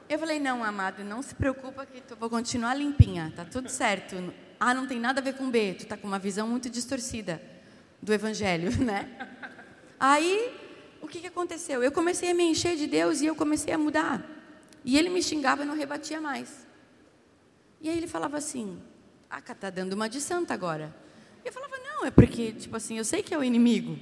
Eu 0.09 0.19
falei, 0.19 0.41
não, 0.41 0.65
amado, 0.65 1.05
não 1.05 1.23
se 1.23 1.35
preocupa 1.35 1.85
que 1.85 2.01
tu 2.01 2.17
vou 2.17 2.31
continuar 2.31 2.75
limpinha, 2.75 3.33
tá 3.37 3.45
tudo 3.45 3.69
certo. 3.69 4.33
Ah, 4.59 4.73
não 4.73 4.87
tem 4.87 4.99
nada 4.99 5.21
a 5.21 5.23
ver 5.23 5.35
com 5.35 5.51
B, 5.51 5.75
tu 5.75 5.87
tá 5.87 5.97
com 5.97 6.07
uma 6.07 6.19
visão 6.19 6.49
muito 6.49 6.71
distorcida 6.71 7.41
do 8.03 8.13
evangelho, 8.13 8.71
né? 8.83 9.09
Aí, 10.01 10.68
o 11.01 11.09
que, 11.09 11.21
que 11.21 11.27
aconteceu? 11.27 11.83
Eu 11.83 11.93
comecei 11.93 12.31
a 12.31 12.35
me 12.35 12.45
encher 12.45 12.77
de 12.77 12.87
Deus 12.87 13.21
e 13.21 13.27
eu 13.27 13.35
comecei 13.35 13.73
a 13.73 13.79
mudar. 13.79 14.25
E 14.85 14.97
ele 14.99 15.09
me 15.09 15.23
xingava 15.23 15.63
e 15.63 15.67
não 15.67 15.77
rebatia 15.77 16.21
mais. 16.21 16.67
E 17.81 17.89
aí 17.89 17.97
ele 17.97 18.07
falava 18.07 18.37
assim: 18.37 18.79
Ah, 19.31 19.41
tá 19.41 19.71
dando 19.71 19.93
uma 19.93 20.09
de 20.09 20.21
santa 20.21 20.55
agora. 20.55 20.95
E 21.45 21.49
eu 21.49 21.53
falava: 21.53 21.77
Não, 21.79 22.07
é 22.07 22.11
porque, 22.11 22.53
tipo 22.53 22.77
assim, 22.77 22.99
eu 22.99 23.05
sei 23.05 23.23
que 23.23 23.35
é 23.35 23.39
o 23.39 23.45
inimigo. 23.45 23.99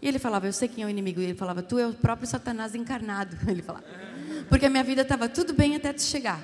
E 0.00 0.08
ele 0.08 0.18
falava: 0.18 0.46
Eu 0.46 0.52
sei 0.52 0.68
quem 0.68 0.84
é 0.84 0.86
o 0.86 0.90
inimigo. 0.90 1.20
E 1.20 1.24
ele 1.24 1.34
falava: 1.34 1.62
Tu 1.62 1.78
é 1.78 1.86
o 1.86 1.94
próprio 1.94 2.26
Satanás 2.26 2.74
encarnado. 2.74 3.36
Ele 3.50 3.62
falava: 3.62 3.84
Porque 4.48 4.66
a 4.66 4.70
minha 4.70 4.84
vida 4.84 5.02
estava 5.02 5.28
tudo 5.28 5.52
bem 5.52 5.76
até 5.76 5.92
tu 5.92 6.02
chegar. 6.02 6.42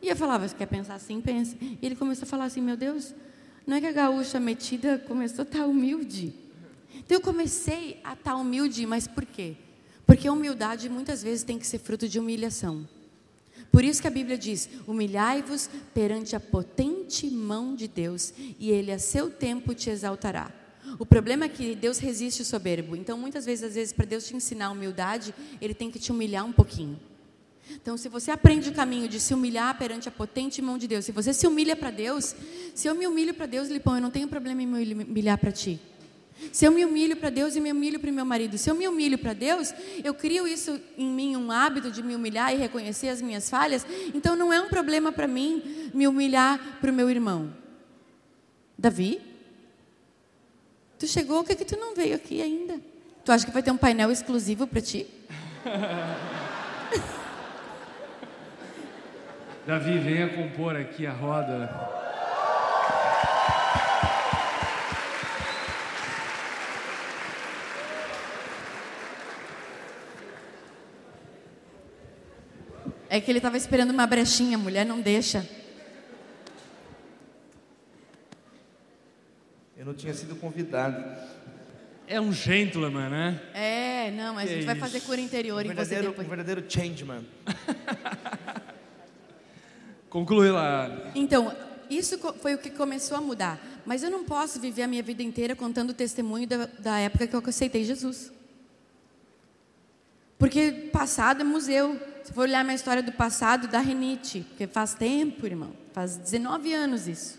E 0.00 0.08
eu 0.08 0.16
falava, 0.16 0.46
você 0.46 0.54
quer 0.54 0.66
pensar 0.66 0.94
assim? 0.94 1.20
Pense. 1.20 1.56
E 1.60 1.78
ele 1.82 1.96
começou 1.96 2.24
a 2.24 2.26
falar 2.26 2.44
assim, 2.44 2.60
meu 2.60 2.76
Deus, 2.76 3.14
não 3.66 3.76
é 3.76 3.80
que 3.80 3.86
a 3.86 3.92
gaúcha 3.92 4.38
metida 4.38 4.98
começou 4.98 5.42
a 5.42 5.46
estar 5.46 5.66
humilde. 5.66 6.34
Então 7.08 7.16
eu 7.16 7.22
comecei 7.22 7.98
a 8.04 8.12
estar 8.12 8.36
humilde, 8.36 8.84
mas 8.84 9.06
por 9.08 9.24
quê? 9.24 9.56
Porque 10.04 10.28
a 10.28 10.32
humildade 10.32 10.90
muitas 10.90 11.22
vezes 11.22 11.42
tem 11.42 11.58
que 11.58 11.66
ser 11.66 11.78
fruto 11.78 12.06
de 12.06 12.18
humilhação. 12.18 12.86
Por 13.72 13.82
isso 13.82 14.02
que 14.02 14.06
a 14.06 14.10
Bíblia 14.10 14.36
diz: 14.36 14.68
humilhai-vos 14.86 15.70
perante 15.94 16.36
a 16.36 16.40
potente 16.40 17.26
mão 17.30 17.74
de 17.74 17.88
Deus, 17.88 18.34
e 18.58 18.70
Ele 18.70 18.92
a 18.92 18.98
seu 18.98 19.30
tempo 19.30 19.72
te 19.74 19.88
exaltará. 19.88 20.52
O 20.98 21.06
problema 21.06 21.46
é 21.46 21.48
que 21.48 21.74
Deus 21.74 21.96
resiste 21.96 22.42
o 22.42 22.44
soberbo. 22.44 22.94
Então, 22.94 23.16
muitas 23.16 23.46
vezes, 23.46 23.64
às 23.64 23.74
vezes, 23.74 23.94
para 23.94 24.04
Deus 24.04 24.26
te 24.26 24.36
ensinar 24.36 24.70
humildade, 24.70 25.34
Ele 25.62 25.72
tem 25.72 25.90
que 25.90 25.98
te 25.98 26.12
humilhar 26.12 26.44
um 26.44 26.52
pouquinho. 26.52 27.00
Então, 27.70 27.96
se 27.96 28.10
você 28.10 28.30
aprende 28.30 28.68
o 28.68 28.74
caminho 28.74 29.08
de 29.08 29.18
se 29.18 29.32
humilhar 29.32 29.78
perante 29.78 30.10
a 30.10 30.12
potente 30.12 30.60
mão 30.60 30.76
de 30.76 30.86
Deus, 30.86 31.06
se 31.06 31.12
você 31.12 31.32
se 31.32 31.46
humilha 31.46 31.74
para 31.74 31.90
Deus, 31.90 32.36
se 32.74 32.86
eu 32.86 32.94
me 32.94 33.06
humilho 33.06 33.32
para 33.32 33.46
Deus, 33.46 33.70
Lipão, 33.70 33.94
eu 33.94 34.02
não 34.02 34.10
tenho 34.10 34.28
problema 34.28 34.62
em 34.62 34.66
me 34.66 35.04
humilhar 35.04 35.38
para 35.38 35.50
ti. 35.50 35.80
Se 36.52 36.64
eu 36.64 36.70
me 36.70 36.84
humilho 36.84 37.16
para 37.16 37.30
Deus 37.30 37.56
e 37.56 37.60
me 37.60 37.72
humilho 37.72 37.98
para 37.98 38.10
o 38.10 38.12
meu 38.12 38.24
marido, 38.24 38.56
se 38.56 38.70
eu 38.70 38.74
me 38.74 38.86
humilho 38.86 39.18
para 39.18 39.32
Deus, 39.32 39.74
eu 40.02 40.14
crio 40.14 40.46
isso 40.46 40.80
em 40.96 41.06
mim, 41.06 41.36
um 41.36 41.50
hábito 41.50 41.90
de 41.90 42.02
me 42.02 42.14
humilhar 42.14 42.54
e 42.54 42.56
reconhecer 42.56 43.08
as 43.08 43.20
minhas 43.20 43.50
falhas, 43.50 43.86
então 44.14 44.36
não 44.36 44.52
é 44.52 44.60
um 44.60 44.68
problema 44.68 45.10
para 45.12 45.26
mim 45.26 45.90
me 45.92 46.06
humilhar 46.06 46.78
para 46.80 46.90
o 46.90 46.94
meu 46.94 47.10
irmão. 47.10 47.52
Davi, 48.76 49.20
tu 50.98 51.06
chegou, 51.06 51.40
o 51.40 51.44
que, 51.44 51.52
é 51.52 51.56
que 51.56 51.64
tu 51.64 51.76
não 51.76 51.94
veio 51.94 52.14
aqui 52.14 52.40
ainda? 52.40 52.80
Tu 53.24 53.32
acha 53.32 53.44
que 53.44 53.52
vai 53.52 53.62
ter 53.62 53.70
um 53.70 53.76
painel 53.76 54.10
exclusivo 54.10 54.66
para 54.66 54.80
ti? 54.80 55.06
Davi, 59.66 59.98
venha 59.98 60.28
compor 60.30 60.76
aqui 60.76 61.06
a 61.06 61.12
roda. 61.12 61.97
É 73.08 73.20
que 73.20 73.30
ele 73.30 73.38
estava 73.38 73.56
esperando 73.56 73.90
uma 73.90 74.06
brechinha, 74.06 74.56
a 74.56 74.60
mulher 74.60 74.84
não 74.84 75.00
deixa. 75.00 75.48
Eu 79.76 79.86
não 79.86 79.94
tinha 79.94 80.12
sido 80.12 80.36
convidado. 80.36 81.04
É 82.06 82.20
um 82.20 82.32
gentleman, 82.32 83.08
né? 83.08 83.40
É, 83.54 84.10
não, 84.10 84.34
mas 84.34 84.48
que 84.48 84.52
a 84.52 84.56
gente 84.56 84.66
vai 84.66 84.74
fazer 84.74 85.00
cura 85.02 85.20
interior 85.20 85.64
um 85.64 85.70
em 85.70 85.74
você 85.74 86.00
depois. 86.00 86.26
Um 86.26 86.30
verdadeiro 86.30 86.64
changeman. 86.68 87.24
Conclui 90.10 90.50
lá. 90.50 91.10
Então, 91.14 91.54
isso 91.90 92.18
foi 92.40 92.54
o 92.54 92.58
que 92.58 92.70
começou 92.70 93.16
a 93.16 93.20
mudar. 93.20 93.60
Mas 93.84 94.02
eu 94.02 94.10
não 94.10 94.24
posso 94.24 94.60
viver 94.60 94.82
a 94.82 94.88
minha 94.88 95.02
vida 95.02 95.22
inteira 95.22 95.54
contando 95.54 95.90
o 95.90 95.94
testemunho 95.94 96.46
da, 96.46 96.66
da 96.78 96.98
época 96.98 97.26
que 97.26 97.36
eu 97.36 97.42
aceitei 97.46 97.84
Jesus. 97.84 98.32
Porque 100.38 100.70
passado 100.92 101.40
é 101.40 101.44
museu. 101.44 101.98
Se 102.28 102.34
for 102.34 102.42
olhar 102.42 102.62
minha 102.62 102.74
história 102.76 103.02
do 103.02 103.10
passado, 103.10 103.68
da 103.68 103.80
renite. 103.80 104.44
Porque 104.50 104.66
faz 104.66 104.92
tempo, 104.92 105.46
irmão. 105.46 105.72
Faz 105.94 106.18
19 106.18 106.74
anos 106.74 107.08
isso. 107.08 107.38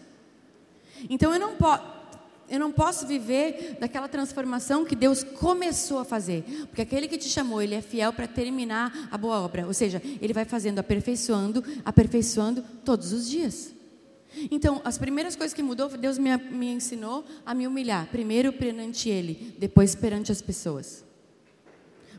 Então 1.07 1.31
eu 1.31 1.39
não 1.39 1.55
posso. 1.57 1.83
eu 2.49 2.59
não 2.59 2.71
posso 2.71 3.05
viver 3.05 3.77
daquela 3.79 4.07
transformação 4.07 4.83
que 4.83 4.95
Deus 4.95 5.23
começou 5.23 5.99
a 5.99 6.05
fazer. 6.05 6.43
Porque 6.65 6.81
aquele 6.81 7.07
que 7.07 7.19
te 7.19 7.29
chamou, 7.29 7.61
ele 7.61 7.75
é 7.75 7.83
fiel 7.83 8.11
para 8.11 8.25
terminar 8.25 9.09
a 9.11 9.15
boa 9.15 9.39
obra. 9.41 9.67
Ou 9.67 9.75
seja, 9.75 10.01
ele 10.19 10.33
vai 10.33 10.43
fazendo, 10.43 10.79
aperfeiçoando, 10.79 11.63
aperfeiçoando 11.85 12.65
todos 12.83 13.13
os 13.13 13.29
dias. 13.29 13.71
Então, 14.49 14.81
as 14.83 14.97
primeiras 14.97 15.35
coisas 15.35 15.53
que 15.53 15.61
mudou, 15.61 15.87
Deus 15.89 16.17
me, 16.17 16.35
me 16.35 16.71
ensinou 16.71 17.23
a 17.45 17.53
me 17.53 17.67
humilhar. 17.67 18.07
Primeiro 18.07 18.51
perante 18.51 19.07
Ele, 19.07 19.55
depois 19.59 19.93
perante 19.93 20.31
as 20.31 20.41
pessoas. 20.41 21.07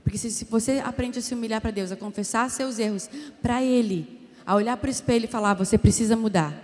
Porque 0.02 0.18
se, 0.18 0.30
se 0.30 0.44
você 0.44 0.80
aprende 0.84 1.18
a 1.18 1.22
se 1.22 1.34
humilhar 1.34 1.60
para 1.60 1.70
Deus, 1.70 1.92
a 1.92 1.96
confessar 1.96 2.50
seus 2.50 2.78
erros 2.78 3.08
para 3.42 3.62
Ele, 3.62 4.28
a 4.44 4.54
olhar 4.54 4.76
para 4.76 4.88
o 4.88 4.90
espelho 4.90 5.24
e 5.24 5.28
falar, 5.28 5.54
você 5.54 5.76
precisa 5.76 6.16
mudar. 6.16 6.54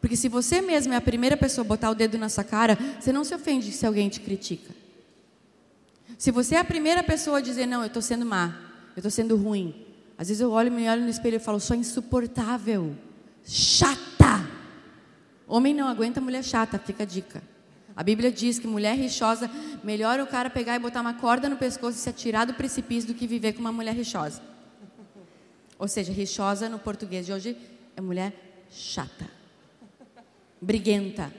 Porque 0.00 0.16
se 0.16 0.28
você 0.28 0.60
mesmo 0.60 0.92
é 0.92 0.96
a 0.96 1.00
primeira 1.00 1.36
pessoa 1.36 1.64
a 1.64 1.68
botar 1.68 1.90
o 1.90 1.94
dedo 1.94 2.16
na 2.16 2.28
sua 2.28 2.44
cara, 2.44 2.78
você 2.98 3.12
não 3.12 3.24
se 3.24 3.34
ofende 3.34 3.72
se 3.72 3.84
alguém 3.86 4.08
te 4.08 4.20
critica. 4.20 4.72
Se 6.16 6.30
você 6.30 6.54
é 6.54 6.58
a 6.58 6.64
primeira 6.64 7.02
pessoa 7.02 7.38
a 7.38 7.40
dizer, 7.40 7.66
não, 7.66 7.80
eu 7.80 7.86
estou 7.86 8.02
sendo 8.02 8.24
má, 8.24 8.54
eu 8.96 9.00
estou 9.00 9.10
sendo 9.10 9.36
ruim. 9.36 9.86
Às 10.16 10.28
vezes 10.28 10.40
eu 10.40 10.50
olho, 10.50 10.70
me 10.70 10.88
olho 10.88 11.02
no 11.02 11.08
espelho 11.08 11.36
e 11.36 11.40
falo, 11.40 11.58
sou 11.58 11.74
insuportável, 11.74 12.94
chata. 13.44 14.46
Homem 15.46 15.74
não 15.74 15.88
aguenta 15.88 16.20
mulher 16.20 16.44
chata, 16.44 16.78
fica 16.78 17.02
a 17.02 17.06
dica. 17.06 17.42
A 18.00 18.02
Bíblia 18.02 18.32
diz 18.32 18.58
que 18.58 18.66
mulher 18.66 18.96
rixosa, 18.96 19.50
melhor 19.84 20.20
o 20.20 20.26
cara 20.26 20.48
pegar 20.48 20.74
e 20.74 20.78
botar 20.78 21.02
uma 21.02 21.12
corda 21.12 21.50
no 21.50 21.58
pescoço 21.58 21.98
e 21.98 22.00
se 22.00 22.08
atirar 22.08 22.46
do 22.46 22.54
precipício 22.54 23.12
do 23.12 23.14
que 23.14 23.26
viver 23.26 23.52
com 23.52 23.60
uma 23.60 23.70
mulher 23.70 23.94
rixosa. 23.94 24.40
Ou 25.78 25.86
seja, 25.86 26.10
rixosa 26.10 26.66
no 26.66 26.78
português 26.78 27.26
de 27.26 27.32
hoje 27.34 27.54
é 27.94 28.00
mulher 28.00 28.32
chata 28.70 29.28
briguenta, 30.58 31.30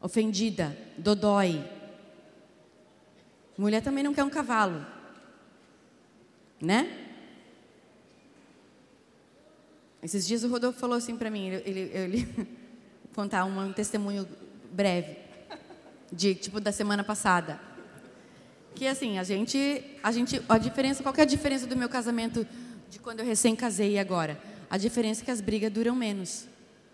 ofendida, 0.00 0.76
dodói. 0.98 1.64
Mulher 3.56 3.80
também 3.80 4.02
não 4.02 4.12
quer 4.12 4.24
um 4.24 4.30
cavalo, 4.30 4.84
né? 6.60 7.06
Esses 10.02 10.26
dias 10.26 10.42
o 10.42 10.48
Rodolfo 10.48 10.80
falou 10.80 10.96
assim 10.96 11.16
para 11.16 11.30
mim, 11.30 11.46
ele, 11.46 11.62
ele, 11.64 11.80
ele 11.96 12.48
contar 13.14 13.44
um 13.44 13.72
testemunho 13.72 14.28
breve, 14.72 15.23
de 16.14 16.34
tipo 16.34 16.60
da 16.60 16.70
semana 16.72 17.02
passada, 17.02 17.60
que 18.74 18.86
assim 18.86 19.18
a 19.18 19.24
gente, 19.24 19.84
a 20.02 20.10
gente, 20.10 20.40
a 20.48 20.58
diferença, 20.58 21.02
qual 21.02 21.14
é 21.16 21.22
a 21.22 21.26
diferença 21.26 21.66
do 21.66 21.76
meu 21.76 21.88
casamento 21.88 22.46
de 22.88 22.98
quando 22.98 23.20
eu 23.20 23.26
recém 23.26 23.54
casei 23.54 23.92
e 23.92 23.98
agora? 23.98 24.40
A 24.70 24.78
diferença 24.78 25.22
é 25.22 25.24
que 25.24 25.30
as 25.30 25.40
brigas 25.40 25.70
duram 25.72 25.94
menos. 25.94 26.46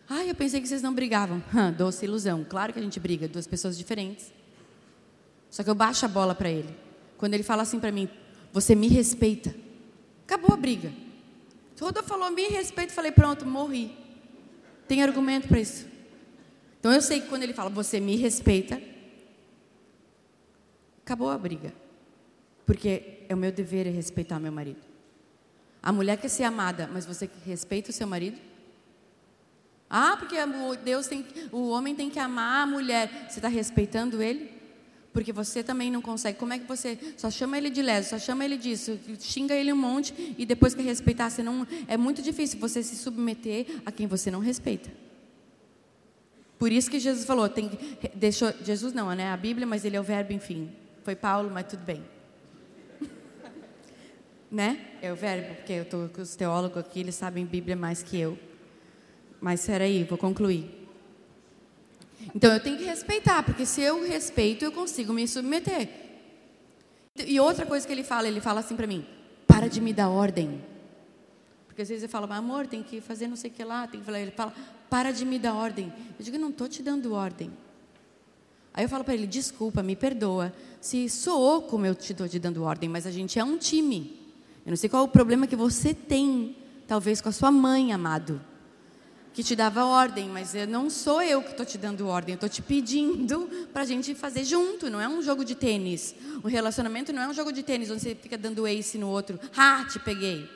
Ah, 0.08 0.24
eu 0.24 0.34
pensei 0.34 0.60
que 0.60 0.66
vocês 0.66 0.82
não 0.82 0.92
brigavam. 0.92 1.42
Hã, 1.54 1.72
doce 1.72 2.04
ilusão. 2.04 2.44
Claro 2.48 2.72
que 2.72 2.78
a 2.78 2.82
gente 2.82 2.98
briga, 2.98 3.28
duas 3.28 3.46
pessoas 3.46 3.78
diferentes. 3.78 4.32
Só 5.48 5.62
que 5.62 5.70
eu 5.70 5.74
baixo 5.74 6.04
a 6.04 6.08
bola 6.08 6.34
para 6.34 6.50
ele. 6.50 6.74
Quando 7.16 7.34
ele 7.34 7.42
fala 7.42 7.62
assim 7.62 7.78
para 7.78 7.92
mim, 7.92 8.08
você 8.52 8.74
me 8.74 8.88
respeita. 8.88 9.54
Acabou 10.24 10.52
a 10.52 10.56
briga. 10.56 10.92
Toda 11.76 12.02
falou, 12.02 12.30
me 12.30 12.48
respeita. 12.48 12.92
Falei, 12.92 13.12
pronto, 13.12 13.46
morri. 13.46 13.96
Tem 14.88 15.02
argumento 15.02 15.46
para 15.46 15.60
isso. 15.60 15.86
Então 16.78 16.92
eu 16.92 17.00
sei 17.00 17.20
que 17.20 17.28
quando 17.28 17.44
ele 17.44 17.54
fala, 17.54 17.70
você 17.70 18.00
me 18.00 18.16
respeita, 18.16 18.82
acabou 21.10 21.28
a 21.28 21.36
briga. 21.36 21.74
Porque 22.64 23.24
é 23.28 23.34
o 23.34 23.36
meu 23.36 23.50
dever 23.50 23.84
é 23.84 23.90
respeitar 23.90 24.38
meu 24.38 24.52
marido. 24.52 24.80
A 25.82 25.92
mulher 25.92 26.16
quer 26.16 26.28
ser 26.28 26.44
amada, 26.44 26.88
mas 26.92 27.04
você 27.04 27.28
respeita 27.44 27.90
o 27.90 27.92
seu 27.92 28.06
marido? 28.06 28.38
Ah, 29.88 30.16
porque 30.16 30.36
Deus 30.84 31.08
tem, 31.08 31.26
o 31.50 31.70
homem 31.70 31.96
tem 31.96 32.08
que 32.08 32.18
amar 32.20 32.62
a 32.62 32.66
mulher. 32.66 33.26
Você 33.28 33.40
está 33.40 33.48
respeitando 33.48 34.22
ele? 34.22 34.52
Porque 35.12 35.32
você 35.32 35.64
também 35.64 35.90
não 35.90 36.00
consegue. 36.00 36.38
Como 36.38 36.52
é 36.52 36.60
que 36.60 36.64
você 36.64 36.96
só 37.16 37.28
chama 37.28 37.58
ele 37.58 37.70
de 37.70 37.82
leso, 37.82 38.10
só 38.10 38.18
chama 38.18 38.44
ele 38.44 38.56
disso, 38.56 38.96
xinga 39.18 39.54
ele 39.54 39.72
um 39.72 39.76
monte 39.76 40.36
e 40.38 40.46
depois 40.46 40.74
quer 40.74 40.82
respeitar? 40.82 41.28
Você 41.28 41.42
não, 41.42 41.66
é 41.88 41.96
muito 41.96 42.22
difícil 42.22 42.60
você 42.60 42.84
se 42.84 42.94
submeter 42.94 43.66
a 43.84 43.90
quem 43.90 44.06
você 44.06 44.30
não 44.30 44.38
respeita. 44.38 44.88
Por 46.56 46.70
isso 46.70 46.88
que 46.88 47.00
Jesus 47.00 47.24
falou, 47.24 47.48
tem, 47.48 47.68
deixou, 48.14 48.52
Jesus 48.62 48.92
não, 48.92 49.12
né? 49.12 49.32
A 49.32 49.36
Bíblia, 49.36 49.66
mas 49.66 49.84
ele 49.84 49.96
é 49.96 50.00
o 50.00 50.04
verbo, 50.04 50.32
enfim. 50.32 50.70
Foi 51.02 51.16
Paulo, 51.16 51.50
mas 51.50 51.66
tudo 51.66 51.84
bem. 51.84 52.04
né? 54.50 54.86
É 55.00 55.12
o 55.12 55.16
verbo, 55.16 55.54
porque 55.56 55.72
eu 55.72 55.82
estou 55.82 56.08
com 56.08 56.22
os 56.22 56.36
teólogos 56.36 56.78
aqui, 56.78 57.00
eles 57.00 57.14
sabem 57.14 57.44
Bíblia 57.44 57.76
mais 57.76 58.02
que 58.02 58.18
eu. 58.18 58.38
Mas 59.40 59.68
aí, 59.68 60.04
vou 60.04 60.18
concluir. 60.18 60.80
Então 62.34 62.52
eu 62.52 62.60
tenho 62.60 62.76
que 62.76 62.84
respeitar, 62.84 63.42
porque 63.42 63.64
se 63.64 63.80
eu 63.80 64.06
respeito, 64.06 64.64
eu 64.64 64.72
consigo 64.72 65.12
me 65.12 65.26
submeter. 65.26 65.88
E 67.16 67.40
outra 67.40 67.66
coisa 67.66 67.86
que 67.86 67.92
ele 67.92 68.04
fala, 68.04 68.28
ele 68.28 68.40
fala 68.40 68.60
assim 68.60 68.76
para 68.76 68.86
mim: 68.86 69.06
para 69.46 69.68
de 69.68 69.80
me 69.80 69.92
dar 69.92 70.08
ordem. 70.08 70.62
Porque 71.66 71.82
às 71.82 71.88
vezes 71.88 72.02
eu 72.02 72.08
falo, 72.08 72.30
amor, 72.32 72.66
tem 72.66 72.82
que 72.82 73.00
fazer 73.00 73.26
não 73.26 73.36
sei 73.36 73.50
o 73.50 73.54
que 73.54 73.64
lá, 73.64 73.86
tem 73.86 74.00
que 74.00 74.06
falar. 74.06 74.20
Ele 74.20 74.30
fala, 74.32 74.52
para 74.90 75.12
de 75.12 75.24
me 75.24 75.38
dar 75.38 75.54
ordem. 75.54 75.92
Eu 76.18 76.24
digo, 76.24 76.36
não 76.36 76.50
estou 76.50 76.68
te 76.68 76.82
dando 76.82 77.14
ordem. 77.14 77.50
Aí 78.72 78.84
eu 78.84 78.88
falo 78.88 79.04
para 79.04 79.14
ele, 79.14 79.26
desculpa, 79.26 79.82
me 79.82 79.96
perdoa, 79.96 80.52
se 80.80 81.08
soou 81.08 81.62
como 81.62 81.86
eu 81.86 81.94
te 81.94 82.12
estou 82.12 82.28
te 82.28 82.38
dando 82.38 82.62
ordem, 82.62 82.88
mas 82.88 83.06
a 83.06 83.10
gente 83.10 83.38
é 83.38 83.44
um 83.44 83.58
time. 83.58 84.18
Eu 84.64 84.70
não 84.70 84.76
sei 84.76 84.88
qual 84.88 85.02
é 85.02 85.06
o 85.06 85.08
problema 85.08 85.46
que 85.46 85.56
você 85.56 85.92
tem, 85.92 86.56
talvez 86.86 87.20
com 87.20 87.28
a 87.28 87.32
sua 87.32 87.50
mãe, 87.50 87.92
amado 87.92 88.40
que 89.32 89.44
te 89.44 89.54
dava 89.54 89.84
ordem, 89.84 90.28
mas 90.28 90.54
não 90.68 90.90
sou 90.90 91.22
eu 91.22 91.42
que 91.42 91.50
estou 91.50 91.64
te 91.64 91.78
dando 91.78 92.06
ordem, 92.06 92.32
eu 92.32 92.34
estou 92.34 92.48
te 92.48 92.60
pedindo 92.60 93.48
para 93.72 93.82
a 93.82 93.86
gente 93.86 94.14
fazer 94.14 94.44
junto, 94.44 94.90
não 94.90 95.00
é 95.00 95.08
um 95.08 95.22
jogo 95.22 95.44
de 95.44 95.54
tênis. 95.54 96.14
O 96.42 96.48
relacionamento 96.48 97.12
não 97.12 97.22
é 97.22 97.28
um 97.28 97.32
jogo 97.32 97.52
de 97.52 97.62
tênis 97.62 97.90
onde 97.90 98.00
você 98.00 98.14
fica 98.14 98.36
dando 98.36 98.66
ace 98.66 98.98
no 98.98 99.08
outro, 99.08 99.38
ah, 99.56 99.86
te 99.90 99.98
peguei. 100.00 100.48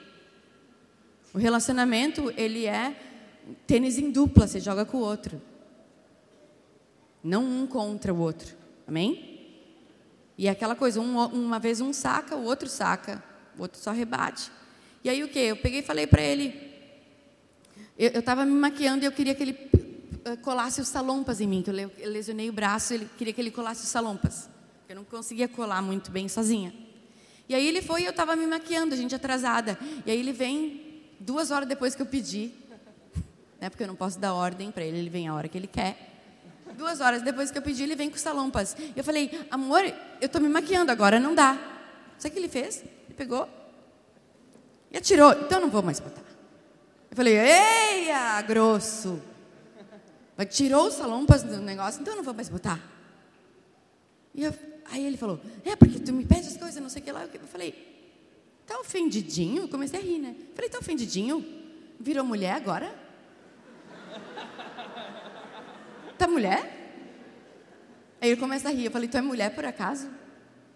O 1.32 1.38
relacionamento, 1.38 2.32
ele 2.36 2.66
é 2.66 2.94
tênis 3.66 3.98
em 3.98 4.10
dupla, 4.10 4.46
você 4.46 4.60
joga 4.60 4.84
com 4.84 4.98
o 4.98 5.00
outro. 5.00 5.40
Não 7.24 7.42
um 7.42 7.66
contra 7.66 8.12
o 8.12 8.18
outro, 8.18 8.54
amém? 8.86 9.34
E 10.36 10.46
é 10.46 10.50
aquela 10.50 10.76
coisa, 10.76 11.00
um, 11.00 11.18
uma 11.24 11.58
vez 11.58 11.80
um 11.80 11.90
saca, 11.90 12.36
o 12.36 12.44
outro 12.44 12.68
saca, 12.68 13.24
o 13.58 13.62
outro 13.62 13.80
só 13.80 13.92
rebate. 13.92 14.52
E 15.02 15.08
aí 15.08 15.24
o 15.24 15.28
que? 15.28 15.38
Eu 15.38 15.56
peguei 15.56 15.80
e 15.80 15.82
falei 15.82 16.06
para 16.06 16.20
ele, 16.20 16.54
eu 17.98 18.20
estava 18.20 18.44
me 18.44 18.52
maquiando 18.52 19.04
e 19.04 19.06
eu 19.06 19.12
queria 19.12 19.34
que 19.34 19.42
ele 19.42 19.58
eh, 20.24 20.36
colasse 20.36 20.80
os 20.80 20.88
salompas 20.88 21.40
em 21.40 21.46
mim, 21.46 21.62
que 21.62 21.70
eu 21.70 22.10
lesionei 22.10 22.50
o 22.50 22.52
braço, 22.52 22.92
ele 22.92 23.08
queria 23.16 23.32
que 23.32 23.40
ele 23.40 23.50
colasse 23.50 23.84
os 23.84 23.88
salompas. 23.88 24.48
Eu 24.88 24.96
não 24.96 25.04
conseguia 25.04 25.48
colar 25.48 25.80
muito 25.80 26.10
bem 26.10 26.28
sozinha. 26.28 26.74
E 27.48 27.54
aí 27.54 27.66
ele 27.66 27.80
foi 27.80 28.02
e 28.02 28.04
eu 28.04 28.10
estava 28.10 28.36
me 28.36 28.46
maquiando, 28.46 28.94
gente 28.96 29.14
atrasada. 29.14 29.78
E 30.04 30.10
aí 30.10 30.18
ele 30.18 30.32
vem 30.32 31.02
duas 31.20 31.50
horas 31.50 31.68
depois 31.68 31.94
que 31.94 32.02
eu 32.02 32.06
pedi, 32.06 32.52
né, 33.60 33.70
porque 33.70 33.82
eu 33.82 33.88
não 33.88 33.96
posso 33.96 34.18
dar 34.18 34.34
ordem 34.34 34.70
para 34.70 34.84
ele, 34.84 34.98
ele 34.98 35.10
vem 35.10 35.28
a 35.28 35.34
hora 35.34 35.48
que 35.48 35.56
ele 35.56 35.66
quer. 35.66 36.13
Duas 36.76 37.00
horas 37.00 37.22
depois 37.22 37.50
que 37.50 37.58
eu 37.58 37.62
pedi, 37.62 37.82
ele 37.82 37.94
vem 37.94 38.10
com 38.10 38.16
salompas. 38.16 38.76
Eu 38.96 39.04
falei, 39.04 39.46
amor, 39.50 39.84
eu 39.84 40.26
estou 40.26 40.40
me 40.40 40.48
maquiando 40.48 40.90
agora, 40.90 41.20
não 41.20 41.34
dá. 41.34 41.56
Sabe 42.18 42.30
o 42.30 42.32
que 42.32 42.38
ele 42.40 42.48
fez? 42.48 42.82
Ele 42.82 43.14
pegou 43.16 43.48
e 44.90 44.96
atirou. 44.96 45.32
Então 45.32 45.60
não 45.60 45.70
vou 45.70 45.82
mais 45.82 46.00
botar. 46.00 46.22
Eu 47.10 47.16
falei, 47.16 47.36
eia, 47.36 48.40
grosso. 48.42 49.20
Mas 50.36 50.54
tirou 50.54 50.88
os 50.88 50.94
salompas 50.94 51.42
do 51.42 51.58
negócio, 51.58 52.00
então 52.00 52.16
não 52.16 52.22
vou 52.22 52.34
mais 52.34 52.48
botar. 52.48 52.80
E 54.34 54.42
eu, 54.42 54.54
aí 54.86 55.04
ele 55.04 55.16
falou, 55.16 55.40
é 55.64 55.76
porque 55.76 56.00
tu 56.00 56.12
me 56.12 56.24
pede 56.24 56.48
as 56.48 56.56
coisas, 56.56 56.82
não 56.82 56.88
sei 56.88 57.02
o 57.02 57.04
que 57.04 57.12
lá. 57.12 57.24
Eu 57.32 57.46
falei, 57.46 57.72
tá 58.66 58.78
ofendidinho? 58.80 59.68
Comecei 59.68 60.00
a 60.00 60.02
rir, 60.02 60.18
né? 60.18 60.34
Falei, 60.54 60.68
tá 60.68 60.78
ofendidinho? 60.78 61.44
Virou 62.00 62.24
mulher 62.24 62.52
agora? 62.52 63.03
Tá 66.24 66.28
mulher? 66.28 66.62
Aí 68.18 68.30
ele 68.30 68.40
começa 68.40 68.70
a 68.70 68.72
rir. 68.72 68.86
Eu 68.86 68.90
falei, 68.90 69.06
tu 69.06 69.18
é 69.18 69.20
mulher 69.20 69.54
por 69.54 69.66
acaso? 69.66 70.08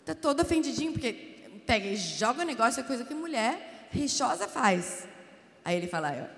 Tá 0.04 0.14
todo 0.14 0.42
ofendidinho, 0.42 0.92
porque 0.92 1.62
pega 1.66 1.86
e 1.86 1.96
joga 1.96 2.42
o 2.42 2.44
negócio, 2.44 2.80
é 2.80 2.82
coisa 2.82 3.02
que 3.02 3.14
mulher 3.14 3.88
rixosa 3.90 4.46
faz. 4.46 5.08
Aí 5.64 5.74
ele 5.74 5.86
fala, 5.86 6.30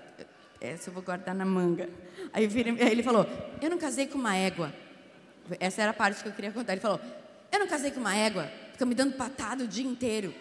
essa 0.61 0.89
eu 0.89 0.93
vou 0.93 1.03
guardar 1.03 1.35
na 1.35 1.43
manga. 1.43 1.89
Aí, 2.31 2.45
ele 2.45 3.03
falou, 3.03 3.27
eu 3.61 3.69
não 3.69 3.77
casei 3.77 4.07
com 4.07 4.17
uma 4.17 4.33
égua. 4.33 4.73
Essa 5.59 5.81
era 5.81 5.91
a 5.91 5.93
parte 5.93 6.23
que 6.23 6.29
eu 6.29 6.33
queria 6.33 6.53
contar. 6.53 6.71
Ele 6.71 6.79
falou, 6.79 7.01
eu 7.51 7.59
não 7.59 7.67
casei 7.67 7.91
com 7.91 7.99
uma 7.99 8.15
égua, 8.15 8.49
fica 8.71 8.85
me 8.85 8.95
dando 8.95 9.17
patada 9.17 9.65
o 9.65 9.67
dia 9.67 9.85
inteiro. 9.85 10.33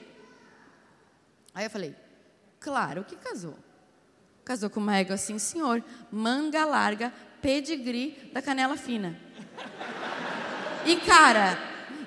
Aí 1.53 1.64
eu 1.64 1.71
falei, 1.71 1.93
claro 2.61 3.03
que 3.03 3.16
casou. 3.16 3.57
Casou 4.45 4.71
com 4.71 4.79
uma 4.79 4.97
égua 4.97 5.16
assim, 5.16 5.41
senhor, 5.41 5.83
manga 6.12 6.64
larga, 6.64 7.12
pedigree 7.41 8.30
da 8.32 8.41
canela 8.41 8.76
fina. 8.76 9.16
E 10.84 10.97
cara, 10.97 11.59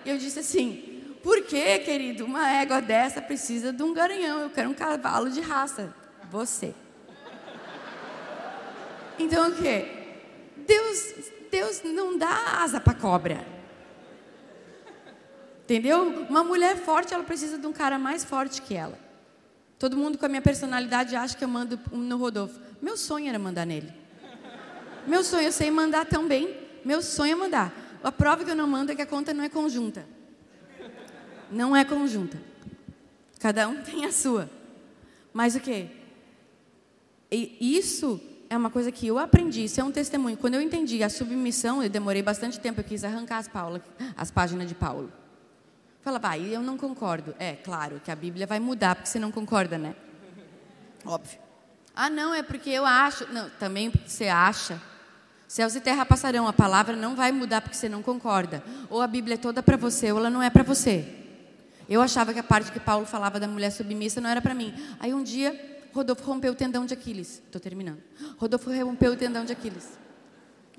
eu 0.05 0.17
disse 0.17 0.39
assim, 0.39 1.03
por 1.21 1.43
que, 1.43 1.79
querido, 1.79 2.25
uma 2.25 2.49
égua 2.49 2.81
dessa 2.81 3.21
precisa 3.21 3.71
de 3.71 3.83
um 3.83 3.93
garanhão? 3.93 4.41
Eu 4.41 4.49
quero 4.49 4.69
um 4.69 4.73
cavalo 4.73 5.29
de 5.29 5.41
raça 5.41 5.93
você. 6.29 6.73
Então 9.19 9.49
o 9.49 9.55
quê? 9.55 9.85
Deus 10.65 11.13
Deus 11.53 11.83
não 11.83 12.17
dá 12.17 12.63
asa 12.63 12.81
para 12.81 12.95
cobra. 12.95 13.45
Entendeu? 15.63 16.25
Uma 16.27 16.43
mulher 16.43 16.75
forte, 16.77 17.13
ela 17.13 17.23
precisa 17.23 17.59
de 17.59 17.67
um 17.67 17.71
cara 17.71 17.99
mais 17.99 18.25
forte 18.25 18.59
que 18.59 18.73
ela. 18.73 18.97
Todo 19.77 19.95
mundo 19.95 20.17
com 20.17 20.25
a 20.25 20.29
minha 20.29 20.41
personalidade 20.41 21.15
acha 21.15 21.37
que 21.37 21.43
eu 21.43 21.47
mando 21.47 21.79
no 21.91 22.17
Rodolfo. 22.17 22.59
Meu 22.81 22.97
sonho 22.97 23.29
era 23.29 23.37
mandar 23.37 23.67
nele. 23.67 23.93
Meu 25.07 25.23
sonho, 25.23 25.47
eu 25.47 25.51
sei 25.51 25.69
mandar 25.69 26.05
tão 26.05 26.27
bem. 26.27 26.57
Meu 26.83 27.01
sonho 27.01 27.33
é 27.33 27.35
mandar. 27.35 27.73
A 28.03 28.11
prova 28.11 28.43
que 28.43 28.51
eu 28.51 28.55
não 28.55 28.67
mando 28.67 28.91
é 28.91 28.95
que 28.95 29.01
a 29.01 29.05
conta 29.05 29.33
não 29.33 29.43
é 29.43 29.49
conjunta. 29.49 30.05
Não 31.51 31.75
é 31.75 31.85
conjunta. 31.85 32.37
Cada 33.39 33.67
um 33.67 33.81
tem 33.81 34.05
a 34.05 34.11
sua. 34.11 34.49
Mas 35.31 35.55
o 35.55 35.59
quê? 35.59 35.87
E 37.31 37.77
isso 37.77 38.21
é 38.49 38.55
uma 38.55 38.69
coisa 38.69 38.91
que 38.91 39.07
eu 39.07 39.17
aprendi, 39.17 39.63
isso 39.63 39.81
é 39.81 39.83
um 39.83 39.91
testemunho. 39.91 40.37
Quando 40.37 40.53
eu 40.53 40.61
entendi 40.61 41.03
a 41.03 41.09
submissão, 41.09 41.81
eu 41.81 41.89
demorei 41.89 42.21
bastante 42.21 42.59
tempo, 42.59 42.79
eu 42.79 42.83
quis 42.83 43.03
arrancar 43.03 43.39
as, 43.39 43.47
Paulo, 43.47 43.81
as 44.15 44.29
páginas 44.29 44.67
de 44.67 44.75
Paulo. 44.75 45.11
Fala, 46.01 46.19
vai, 46.19 46.53
eu 46.53 46.61
não 46.61 46.77
concordo. 46.77 47.33
É, 47.39 47.53
claro 47.53 47.99
que 48.03 48.11
a 48.11 48.15
Bíblia 48.15 48.45
vai 48.45 48.59
mudar 48.59 48.95
porque 48.95 49.09
você 49.09 49.19
não 49.19 49.31
concorda, 49.31 49.77
né? 49.77 49.95
Óbvio. 51.05 51.39
Ah, 51.95 52.09
não, 52.09 52.33
é 52.33 52.43
porque 52.43 52.69
eu 52.69 52.85
acho. 52.85 53.31
Não, 53.31 53.49
também 53.51 53.89
porque 53.89 54.09
você 54.09 54.27
acha. 54.27 54.81
Céus 55.53 55.75
e 55.75 55.79
terra 55.79 56.03
passarão, 56.03 56.47
a 56.47 56.51
palavra 56.51 56.95
não 56.95 57.15
vai 57.15 57.31
mudar 57.31 57.61
porque 57.61 57.77
você 57.77 57.87
não 57.87 58.01
concorda. 58.01 58.63
Ou 58.89 59.03
a 59.03 59.05
Bíblia 59.05 59.35
é 59.35 59.37
toda 59.37 59.61
para 59.61 59.77
você, 59.77 60.11
ou 60.11 60.17
ela 60.17 60.27
não 60.27 60.41
é 60.41 60.49
para 60.49 60.63
você. 60.63 61.05
Eu 61.87 62.01
achava 62.01 62.33
que 62.33 62.39
a 62.39 62.43
parte 62.43 62.71
que 62.71 62.79
Paulo 62.79 63.05
falava 63.05 63.39
da 63.39 63.47
mulher 63.47 63.69
submissa 63.69 64.19
não 64.19 64.31
era 64.31 64.41
para 64.41 64.55
mim. 64.55 64.73
Aí 64.99 65.13
um 65.13 65.21
dia, 65.21 65.53
Rodolfo 65.93 66.23
rompeu 66.23 66.53
o 66.53 66.55
tendão 66.55 66.87
de 66.87 66.95
Aquiles. 66.95 67.39
Estou 67.45 67.61
terminando. 67.61 68.01
Rodolfo 68.39 68.71
rompeu 68.83 69.11
o 69.11 69.15
tendão 69.15 69.45
de 69.45 69.51
Aquiles. 69.51 69.89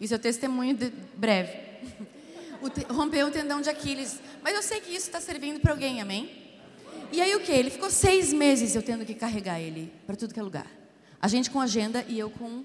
Isso 0.00 0.12
é 0.12 0.18
testemunho 0.18 0.76
breve. 1.16 1.56
O 2.60 2.70
te, 2.70 2.84
rompeu 2.90 3.28
o 3.28 3.30
tendão 3.30 3.60
de 3.60 3.70
Aquiles. 3.70 4.18
Mas 4.42 4.54
eu 4.54 4.62
sei 4.62 4.80
que 4.80 4.88
isso 4.88 5.06
está 5.06 5.20
servindo 5.20 5.60
para 5.60 5.70
alguém, 5.70 6.00
amém? 6.00 6.30
E 7.12 7.20
aí 7.20 7.36
o 7.36 7.40
que? 7.40 7.52
Ele 7.52 7.70
ficou 7.70 7.90
seis 7.90 8.32
meses 8.32 8.74
eu 8.74 8.82
tendo 8.82 9.04
que 9.04 9.14
carregar 9.14 9.60
ele 9.60 9.92
para 10.06 10.16
tudo 10.16 10.34
que 10.34 10.40
é 10.40 10.42
lugar. 10.42 10.66
A 11.20 11.28
gente 11.28 11.50
com 11.50 11.60
agenda 11.60 12.04
e 12.08 12.18
eu 12.18 12.30
com 12.30 12.64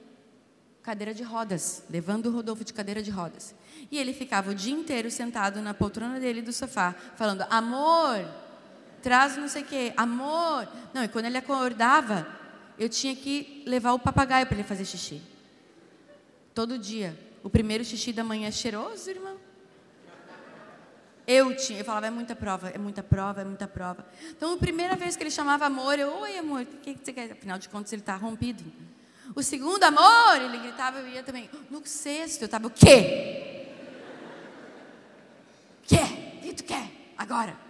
cadeira 0.89 1.13
de 1.13 1.21
rodas, 1.21 1.83
levando 1.87 2.25
o 2.25 2.31
Rodolfo 2.31 2.63
de 2.63 2.73
cadeira 2.73 3.03
de 3.03 3.11
rodas. 3.11 3.53
E 3.91 3.97
ele 3.99 4.11
ficava 4.11 4.49
o 4.49 4.55
dia 4.55 4.73
inteiro 4.73 5.11
sentado 5.11 5.61
na 5.61 5.71
poltrona 5.71 6.19
dele 6.19 6.41
do 6.41 6.51
sofá, 6.51 6.95
falando: 7.15 7.45
amor, 7.47 8.27
traz 8.99 9.37
não 9.37 9.47
sei 9.47 9.61
o 9.61 9.65
quê, 9.65 9.93
amor. 9.95 10.67
Não, 10.91 11.03
e 11.03 11.07
quando 11.07 11.25
ele 11.25 11.37
acordava, 11.37 12.27
eu 12.77 12.89
tinha 12.89 13.15
que 13.15 13.63
levar 13.67 13.93
o 13.93 13.99
papagaio 13.99 14.47
para 14.47 14.55
ele 14.55 14.63
fazer 14.63 14.83
xixi. 14.83 15.21
Todo 16.55 16.79
dia. 16.79 17.17
O 17.43 17.49
primeiro 17.51 17.85
xixi 17.85 18.11
da 18.11 18.23
manhã 18.23 18.47
é 18.47 18.51
cheiroso, 18.51 19.11
irmão. 19.11 19.37
Eu 21.27 21.55
tinha, 21.55 21.79
eu 21.79 21.85
falava, 21.85 22.07
é 22.07 22.09
muita 22.09 22.35
prova, 22.35 22.69
é 22.69 22.77
muita 22.79 23.03
prova, 23.03 23.41
é 23.41 23.45
muita 23.45 23.67
prova. 23.67 24.03
Então, 24.31 24.55
a 24.55 24.57
primeira 24.57 24.95
vez 24.95 25.15
que 25.15 25.21
ele 25.21 25.29
chamava 25.29 25.67
amor, 25.67 25.99
eu, 25.99 26.11
oi 26.21 26.35
amor, 26.39 26.63
o 26.63 26.65
que, 26.65 26.95
que 26.95 27.05
você 27.05 27.13
quer? 27.13 27.31
Afinal 27.31 27.59
de 27.59 27.69
contas, 27.69 27.93
ele 27.93 28.01
está 28.01 28.15
rompido. 28.15 28.63
O 29.35 29.43
segundo 29.43 29.83
amor, 29.83 30.41
ele 30.41 30.57
gritava, 30.57 30.99
eu 30.99 31.07
ia 31.07 31.23
também. 31.23 31.49
No 31.69 31.85
sexto, 31.85 32.41
eu 32.41 32.45
estava, 32.45 32.67
o 32.67 32.71
quê? 32.71 33.67
Quer? 35.83 36.37
O 36.37 36.41
que 36.41 36.53
tu 36.53 36.63
quer? 36.63 36.89
Agora. 37.17 37.68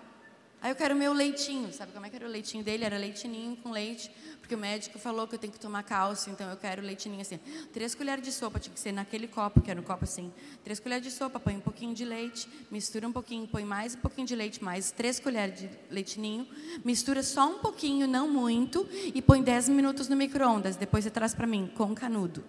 Aí 0.62 0.72
eu 0.72 0.76
quero 0.76 0.94
meu 0.94 1.14
leitinho. 1.14 1.72
Sabe 1.72 1.94
como 1.94 2.06
é 2.06 2.10
que 2.10 2.18
era 2.18 2.26
o 2.26 2.30
leitinho 2.30 2.64
dele? 2.64 2.84
Era 2.84 2.98
leitinho 2.98 3.56
com 3.58 3.72
leite, 3.72 4.12
porque 4.42 4.54
o 4.56 4.58
médico 4.58 5.00
falou 5.00 5.26
que 5.26 5.36
eu 5.36 5.40
tenho 5.40 5.54
que 5.54 5.60
tomar 5.60 5.84
cálcio, 5.84 6.32
então 6.32 6.50
eu 6.50 6.58
quero 6.58 6.82
leitinho 6.82 7.20
assim. 7.22 7.40
Três 7.72 7.96
colheres 7.96 8.24
de 8.24 8.32
sopa, 8.32 8.60
tinha 8.60 8.74
que 8.74 8.80
ser 8.80 8.92
naquele 8.92 9.28
copo, 9.28 9.62
que 9.62 9.72
era 9.72 9.80
um 9.80 9.84
copo 9.84 10.04
assim. 10.04 10.34
Três 10.62 10.80
colheres 10.80 11.04
de 11.04 11.12
sopa, 11.12 11.40
põe 11.40 11.56
um 11.56 11.62
pouquinho 11.62 11.94
de 11.94 12.04
leite, 12.04 12.50
mistura 12.70 13.08
um 13.08 13.12
pouquinho, 13.14 13.48
põe 13.48 13.64
mais 13.64 13.96
um 13.96 14.00
pouquinho 14.00 14.28
de 14.28 14.36
leite, 14.36 14.62
mais 14.62 14.92
três 14.92 15.18
colheres 15.18 15.60
de 15.60 15.70
leitinho, 15.90 16.46
mistura 16.84 17.24
só 17.24 17.50
um 17.50 17.60
pouquinho, 17.60 18.06
não 18.06 18.30
muito, 18.30 18.86
e 18.92 19.22
põe 19.22 19.42
dez 19.42 19.70
minutos 19.70 20.10
no 20.10 20.16
micro-ondas. 20.18 20.76
Depois 20.76 21.06
você 21.06 21.10
traz 21.10 21.34
para 21.34 21.48
mim, 21.48 21.72
com 21.78 21.96
canudo. 21.96 22.44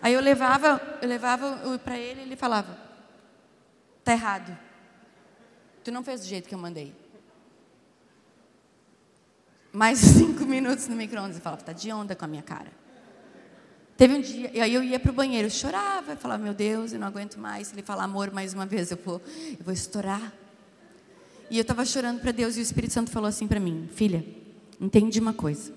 Aí 0.00 0.14
eu 0.14 0.20
levava, 0.20 0.98
eu 1.02 1.08
levava 1.08 1.78
para 1.78 1.98
ele, 1.98 2.22
ele 2.22 2.36
falava: 2.36 2.78
"Tá 4.04 4.12
errado. 4.12 4.69
Tu 5.82 5.90
não 5.90 6.02
fez 6.02 6.20
do 6.20 6.26
jeito 6.26 6.48
que 6.48 6.54
eu 6.54 6.58
mandei." 6.58 6.94
Mais 9.72 9.98
cinco 10.18 10.44
minutos 10.44 10.88
no 10.88 10.96
micro-ondas 10.96 11.36
e 11.36 11.40
falava: 11.40 11.62
"Tá 11.62 11.72
de 11.72 11.92
onda 11.92 12.14
com 12.16 12.24
a 12.24 12.28
minha 12.28 12.42
cara." 12.42 12.72
Teve 13.96 14.14
um 14.14 14.20
dia, 14.20 14.50
e 14.54 14.60
aí 14.60 14.72
eu 14.72 14.82
ia 14.82 14.98
para 14.98 15.10
o 15.10 15.14
banheiro, 15.14 15.46
eu 15.46 15.50
chorava, 15.50 16.12
eu 16.12 16.16
falava: 16.16 16.42
"Meu 16.42 16.54
Deus, 16.54 16.92
eu 16.92 16.98
não 16.98 17.06
aguento 17.06 17.38
mais." 17.38 17.72
Ele 17.72 17.82
falar 17.82 18.04
amor 18.04 18.30
mais 18.30 18.54
uma 18.54 18.66
vez, 18.66 18.90
eu 18.90 18.96
vou, 18.96 19.20
eu 19.58 19.64
vou 19.64 19.74
estourar. 19.74 20.32
E 21.50 21.58
eu 21.58 21.62
estava 21.62 21.84
chorando 21.84 22.20
para 22.20 22.32
Deus 22.32 22.56
e 22.56 22.60
o 22.60 22.62
Espírito 22.62 22.94
Santo 22.94 23.10
falou 23.10 23.28
assim 23.28 23.46
para 23.46 23.60
mim: 23.60 23.88
"Filha, 23.92 24.24
entende 24.80 25.20
uma 25.20 25.34
coisa. 25.34 25.72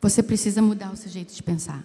Você 0.00 0.22
precisa 0.22 0.62
mudar 0.62 0.90
o 0.90 0.96
seu 0.96 1.10
jeito 1.10 1.34
de 1.34 1.42
pensar. 1.42 1.84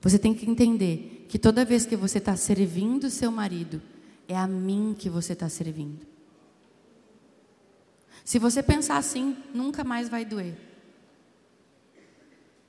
Você 0.00 0.18
tem 0.18 0.34
que 0.34 0.48
entender 0.48 1.26
que 1.28 1.38
toda 1.38 1.64
vez 1.64 1.86
que 1.86 1.96
você 1.96 2.18
está 2.18 2.36
servindo 2.36 3.10
seu 3.10 3.30
marido, 3.32 3.80
é 4.28 4.36
a 4.36 4.46
mim 4.46 4.94
que 4.96 5.08
você 5.08 5.32
está 5.32 5.48
servindo. 5.48 6.06
Se 8.24 8.38
você 8.38 8.62
pensar 8.62 8.98
assim, 8.98 9.34
nunca 9.54 9.82
mais 9.82 10.08
vai 10.10 10.22
doer. 10.22 10.54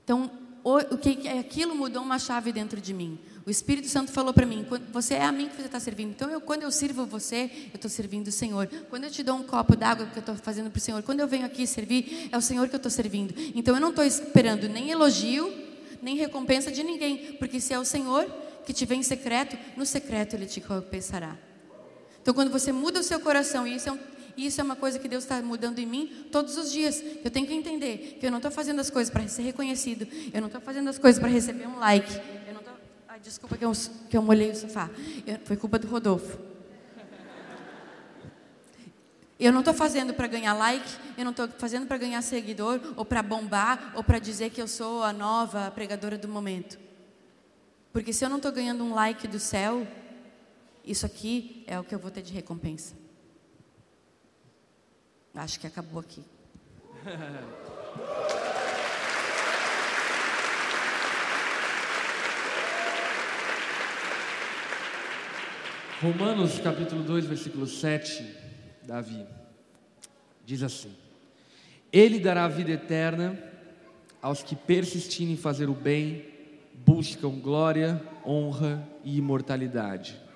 Então, 0.06 0.32
o, 0.64 0.98
que 0.98 1.28
aquilo 1.28 1.76
mudou 1.76 2.02
uma 2.02 2.18
chave 2.18 2.54
dentro 2.54 2.80
de 2.80 2.94
mim. 2.94 3.20
O 3.46 3.50
Espírito 3.50 3.90
Santo 3.90 4.12
falou 4.12 4.34
para 4.34 4.46
mim: 4.46 4.66
você 4.92 5.16
é 5.16 5.26
a 5.26 5.32
mim 5.32 5.50
que 5.50 5.58
você 5.58 5.66
está 5.66 5.80
servindo. 5.80 6.12
Então, 6.12 6.30
eu, 6.30 6.40
quando 6.40 6.64
eu 6.64 6.72
sirvo 6.72 7.06
você, 7.06 7.52
eu 7.72 7.76
estou 7.76 7.90
servindo 7.90 8.28
o 8.28 8.32
Senhor. 8.32 8.68
Quando 8.90 9.04
eu 9.04 9.12
te 9.12 9.22
dou 9.22 9.36
um 9.36 9.44
copo 9.44 9.76
d'água 9.76 10.06
que 10.06 10.18
eu 10.18 10.22
estou 10.22 10.36
fazendo 10.36 10.70
para 10.70 10.78
o 10.78 10.82
Senhor, 10.82 11.04
quando 11.04 11.20
eu 11.20 11.28
venho 11.28 11.46
aqui 11.46 11.68
servir, 11.68 12.30
é 12.32 12.38
o 12.38 12.42
Senhor 12.42 12.70
que 12.70 12.76
eu 12.76 12.78
estou 12.78 12.92
servindo. 12.92 13.34
Então, 13.54 13.76
eu 13.76 13.82
não 13.82 13.90
estou 13.90 14.06
esperando 14.06 14.70
nem 14.70 14.92
elogio, 14.92 15.54
nem 16.02 16.16
recompensa 16.16 16.72
de 16.72 16.84
ninguém, 16.84 17.34
porque 17.34 17.60
se 17.60 17.74
é 17.74 17.80
o 17.80 17.84
Senhor 17.86 18.26
que 18.66 18.72
te 18.72 18.86
vem 18.86 19.02
em 19.02 19.04
secreto, 19.04 19.58
no 19.76 19.86
secreto 19.86 20.36
Ele 20.36 20.46
te 20.46 20.60
recompensará. 20.60 21.49
Então, 22.22 22.34
quando 22.34 22.52
você 22.52 22.72
muda 22.72 23.00
o 23.00 23.04
seu 23.04 23.20
coração, 23.20 23.66
e 23.66 23.76
isso 23.76 23.90
é, 23.90 23.92
um, 23.92 24.00
isso 24.38 24.60
é 24.62 24.64
uma 24.64 24.76
coisa 24.76 25.00
que 25.00 25.08
Deus 25.08 25.24
está 25.24 25.42
mudando 25.42 25.80
em 25.80 25.86
mim 25.86 26.28
todos 26.32 26.58
os 26.58 26.72
dias, 26.72 27.04
eu 27.24 27.32
tenho 27.32 27.48
que 27.48 27.54
entender 27.54 28.18
que 28.20 28.26
eu 28.26 28.32
não 28.32 28.38
estou 28.38 28.52
fazendo 28.52 28.80
as 28.80 28.90
coisas 28.90 29.12
para 29.12 29.28
ser 29.28 29.44
reconhecido, 29.44 30.08
eu 30.34 30.42
não 30.42 30.48
estou 30.48 30.62
fazendo 30.62 30.90
as 30.90 30.98
coisas 30.98 31.20
para 31.20 31.30
receber 31.30 31.68
um 31.68 31.80
like, 31.80 32.12
eu 32.48 32.54
não 32.54 32.62
tô, 32.62 32.72
ai, 33.08 33.20
desculpa 33.20 33.58
que 33.58 33.66
eu, 33.66 33.72
que 34.10 34.18
eu 34.18 34.22
molhei 34.22 34.52
o 34.52 34.56
sofá, 34.56 34.90
eu, 35.26 35.40
foi 35.46 35.58
culpa 35.58 35.80
do 35.80 35.88
Rodolfo. 35.88 36.50
Eu 39.40 39.54
não 39.54 39.60
estou 39.60 39.74
fazendo 39.74 40.14
para 40.14 40.28
ganhar 40.28 40.54
like, 40.54 40.86
eu 41.18 41.24
não 41.24 41.32
estou 41.32 41.48
fazendo 41.58 41.88
para 41.88 41.98
ganhar 41.98 42.22
seguidor, 42.22 42.82
ou 42.98 43.06
para 43.06 43.24
bombar, 43.24 43.94
ou 43.96 44.04
para 44.04 44.20
dizer 44.20 44.50
que 44.50 44.62
eu 44.62 44.68
sou 44.68 45.02
a 45.02 45.14
nova 45.14 45.72
pregadora 45.72 46.18
do 46.18 46.28
momento. 46.28 46.78
Porque 47.94 48.12
se 48.12 48.26
eu 48.26 48.30
não 48.30 48.36
estou 48.36 48.52
ganhando 48.52 48.84
um 48.84 48.94
like 48.94 49.30
do 49.30 49.40
céu, 49.40 49.88
isso 50.90 51.06
aqui 51.06 51.64
é 51.68 51.80
o 51.80 51.84
que 51.84 51.94
eu 51.94 52.00
vou 52.00 52.10
ter 52.10 52.24
de 52.24 52.34
recompensa. 52.34 52.96
Acho 55.36 55.60
que 55.60 55.68
acabou 55.68 56.00
aqui. 56.00 56.24
Romanos 66.02 66.58
capítulo 66.60 67.04
2, 67.04 67.26
versículo 67.26 67.68
7, 67.68 68.26
Davi, 68.82 69.28
diz 70.44 70.64
assim: 70.64 70.92
Ele 71.94 72.20
dará 72.20 72.48
vida 72.48 72.72
eterna 72.72 73.38
aos 74.20 74.42
que 74.42 74.56
persistirem 74.56 75.34
em 75.34 75.38
fazer 75.38 75.70
o 75.70 75.76
bem, 75.76 76.26
buscam 76.74 77.40
glória, 77.40 78.02
honra 78.26 78.84
e 79.04 79.18
imortalidade. 79.18 80.29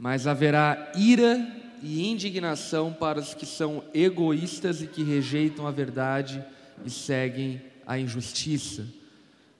Mas 0.00 0.26
haverá 0.26 0.92
ira 0.96 1.46
e 1.82 2.08
indignação 2.08 2.90
para 2.90 3.20
os 3.20 3.34
que 3.34 3.44
são 3.44 3.84
egoístas 3.92 4.80
e 4.80 4.86
que 4.86 5.02
rejeitam 5.02 5.66
a 5.66 5.70
verdade 5.70 6.42
e 6.82 6.88
seguem 6.88 7.60
a 7.86 7.98
injustiça. 7.98 8.86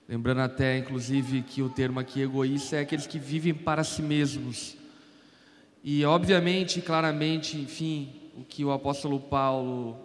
Lembrando 0.09 0.41
até, 0.41 0.79
inclusive, 0.79 1.43
que 1.43 1.61
o 1.61 1.69
termo 1.69 1.99
aqui 1.99 2.21
egoísta 2.21 2.77
é 2.77 2.79
aqueles 2.79 3.05
que 3.05 3.19
vivem 3.19 3.53
para 3.53 3.83
si 3.83 4.01
mesmos. 4.01 4.75
E, 5.83 6.03
obviamente, 6.05 6.81
claramente, 6.81 7.55
enfim, 7.55 8.11
o 8.35 8.43
que 8.43 8.65
o 8.65 8.71
apóstolo 8.71 9.19
Paulo 9.19 9.95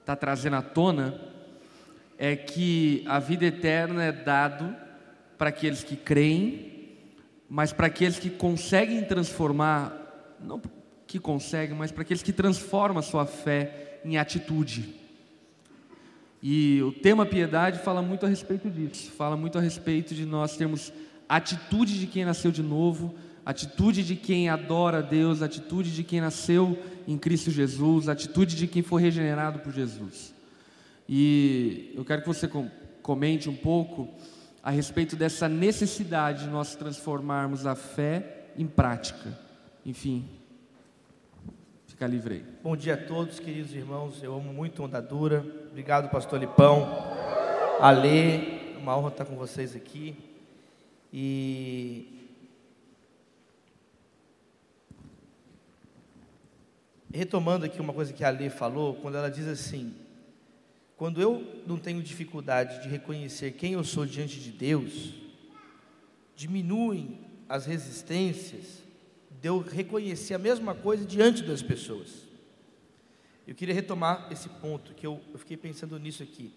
está 0.00 0.16
trazendo 0.16 0.56
à 0.56 0.62
tona 0.62 1.14
é 2.18 2.34
que 2.34 3.04
a 3.06 3.20
vida 3.20 3.44
eterna 3.44 4.02
é 4.02 4.10
dado 4.10 4.74
para 5.38 5.50
aqueles 5.50 5.84
que 5.84 5.94
creem, 5.94 6.73
mas 7.48 7.72
para 7.72 7.86
aqueles 7.86 8.18
que 8.18 8.30
conseguem 8.30 9.04
transformar, 9.04 10.36
não 10.40 10.60
que 11.06 11.18
conseguem, 11.18 11.76
mas 11.76 11.92
para 11.92 12.02
aqueles 12.02 12.22
que 12.22 12.32
transformam 12.32 12.98
a 12.98 13.02
sua 13.02 13.26
fé 13.26 14.00
em 14.04 14.16
atitude. 14.16 14.94
E 16.42 16.82
o 16.82 16.92
tema 16.92 17.24
piedade 17.24 17.78
fala 17.78 18.02
muito 18.02 18.26
a 18.26 18.28
respeito 18.28 18.70
disso, 18.70 19.10
fala 19.12 19.36
muito 19.36 19.56
a 19.56 19.60
respeito 19.60 20.14
de 20.14 20.26
nós 20.26 20.56
termos 20.56 20.92
atitude 21.28 21.98
de 21.98 22.06
quem 22.06 22.24
nasceu 22.24 22.50
de 22.50 22.62
novo, 22.62 23.14
atitude 23.46 24.02
de 24.02 24.16
quem 24.16 24.48
adora 24.48 24.98
a 24.98 25.02
Deus, 25.02 25.40
atitude 25.40 25.94
de 25.94 26.02
quem 26.04 26.20
nasceu 26.20 26.78
em 27.06 27.16
Cristo 27.16 27.50
Jesus, 27.50 28.08
atitude 28.08 28.56
de 28.56 28.66
quem 28.66 28.82
foi 28.82 29.00
regenerado 29.00 29.58
por 29.60 29.72
Jesus. 29.72 30.34
E 31.08 31.92
eu 31.94 32.04
quero 32.04 32.22
que 32.22 32.28
você 32.28 32.48
comente 33.02 33.48
um 33.48 33.56
pouco 33.56 34.08
a 34.64 34.70
respeito 34.70 35.14
dessa 35.14 35.46
necessidade 35.46 36.44
de 36.44 36.50
nós 36.50 36.74
transformarmos 36.74 37.66
a 37.66 37.74
fé 37.74 38.46
em 38.56 38.66
prática. 38.66 39.38
Enfim, 39.84 40.26
fica 41.86 42.06
livre 42.06 42.36
aí. 42.36 42.44
Bom 42.62 42.74
dia 42.74 42.94
a 42.94 42.96
todos, 42.96 43.38
queridos 43.38 43.74
irmãos. 43.74 44.22
Eu 44.22 44.34
amo 44.34 44.54
muito 44.54 44.82
Onda 44.82 45.02
Dura. 45.02 45.44
Obrigado, 45.68 46.08
pastor 46.08 46.40
Lipão. 46.40 46.88
Alê, 47.78 48.78
uma 48.78 48.96
honra 48.96 49.08
estar 49.08 49.26
com 49.26 49.36
vocês 49.36 49.76
aqui. 49.76 50.16
E 51.12 52.26
retomando 57.12 57.66
aqui 57.66 57.82
uma 57.82 57.92
coisa 57.92 58.14
que 58.14 58.24
a 58.24 58.28
Alê 58.28 58.48
falou, 58.48 58.94
quando 58.94 59.18
ela 59.18 59.30
diz 59.30 59.46
assim: 59.46 59.94
quando 61.04 61.20
eu 61.20 61.62
não 61.66 61.76
tenho 61.76 62.02
dificuldade 62.02 62.82
de 62.82 62.88
reconhecer 62.88 63.50
quem 63.50 63.74
eu 63.74 63.84
sou 63.84 64.06
diante 64.06 64.40
de 64.40 64.50
Deus, 64.50 65.12
diminuem 66.34 67.20
as 67.46 67.66
resistências 67.66 68.82
de 69.30 69.46
eu 69.46 69.58
reconhecer 69.58 70.32
a 70.32 70.38
mesma 70.38 70.74
coisa 70.74 71.04
diante 71.04 71.42
das 71.42 71.60
pessoas. 71.60 72.08
Eu 73.46 73.54
queria 73.54 73.74
retomar 73.74 74.28
esse 74.30 74.48
ponto, 74.48 74.94
que 74.94 75.06
eu, 75.06 75.20
eu 75.30 75.38
fiquei 75.38 75.58
pensando 75.58 75.98
nisso 75.98 76.22
aqui. 76.22 76.50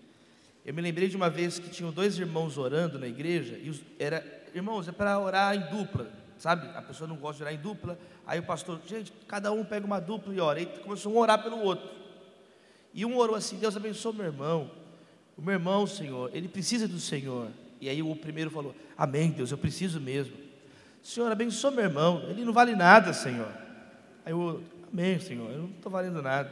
Eu 0.66 0.74
me 0.74 0.82
lembrei 0.82 1.10
de 1.10 1.18
uma 1.18 1.30
vez 1.30 1.60
que 1.60 1.70
tinham 1.70 1.92
dois 1.92 2.18
irmãos 2.18 2.58
orando 2.58 2.98
na 2.98 3.08
igreja, 3.10 3.60
e 3.62 3.70
os, 3.70 3.82
era, 4.00 4.26
irmãos, 4.56 4.88
é 4.88 4.94
para 4.94 5.20
orar 5.20 5.58
em 5.58 5.78
dupla 5.78 6.10
sabe? 6.38 6.70
A 6.76 6.82
pessoa 6.84 7.08
não 7.08 7.18
gosta 7.18 7.38
de 7.38 7.44
orar 7.44 7.54
em 7.54 7.58
dupla. 7.58 8.00
Aí 8.26 8.40
o 8.40 8.44
pastor, 8.44 8.80
gente, 8.86 9.12
cada 9.28 9.52
um 9.52 9.66
pega 9.66 9.86
uma 9.86 10.00
dupla 10.00 10.34
e 10.34 10.40
ora. 10.40 10.60
Aí 10.60 10.68
começou 10.68 11.12
um 11.12 11.18
a 11.18 11.22
orar 11.22 11.44
pelo 11.44 11.60
outro. 11.60 12.07
E 12.98 13.06
um 13.06 13.16
orou 13.16 13.36
assim: 13.36 13.58
Deus 13.58 13.78
abençoe 13.78 14.16
meu 14.16 14.26
irmão. 14.26 14.72
O 15.38 15.42
meu 15.42 15.54
irmão, 15.54 15.86
Senhor, 15.86 16.32
ele 16.34 16.48
precisa 16.48 16.88
do 16.88 17.00
Senhor. 17.00 17.50
E 17.80 17.88
aí 17.88 18.02
o 18.02 18.16
primeiro 18.16 18.50
falou: 18.50 18.76
Amém, 18.98 19.30
Deus, 19.30 19.52
eu 19.52 19.58
preciso 19.58 20.02
mesmo. 20.02 20.34
Senhor, 21.04 21.32
abençoe 21.32 21.76
meu 21.76 21.84
irmão. 21.84 22.26
Ele 22.28 22.44
não 22.44 22.52
vale 22.52 22.76
nada, 22.76 23.14
Senhor. 23.14 23.50
Aí 24.26 24.34
o 24.34 24.62
Amém, 24.92 25.20
Senhor, 25.20 25.52
eu 25.52 25.60
não 25.60 25.70
estou 25.70 25.92
valendo 25.92 26.22
nada. 26.22 26.52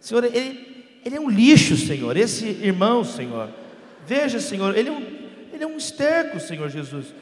Senhor, 0.00 0.24
ele, 0.24 0.84
ele 1.04 1.16
é 1.16 1.20
um 1.20 1.30
lixo, 1.30 1.76
Senhor. 1.76 2.16
Esse 2.16 2.46
irmão, 2.46 3.04
Senhor. 3.04 3.50
Veja, 4.06 4.40
Senhor, 4.40 4.76
ele 4.76 4.88
é 4.88 4.92
um, 4.92 5.02
ele 5.52 5.64
é 5.64 5.66
um 5.66 5.76
esterco, 5.76 6.40
Senhor 6.40 6.68
Jesus. 6.68 7.14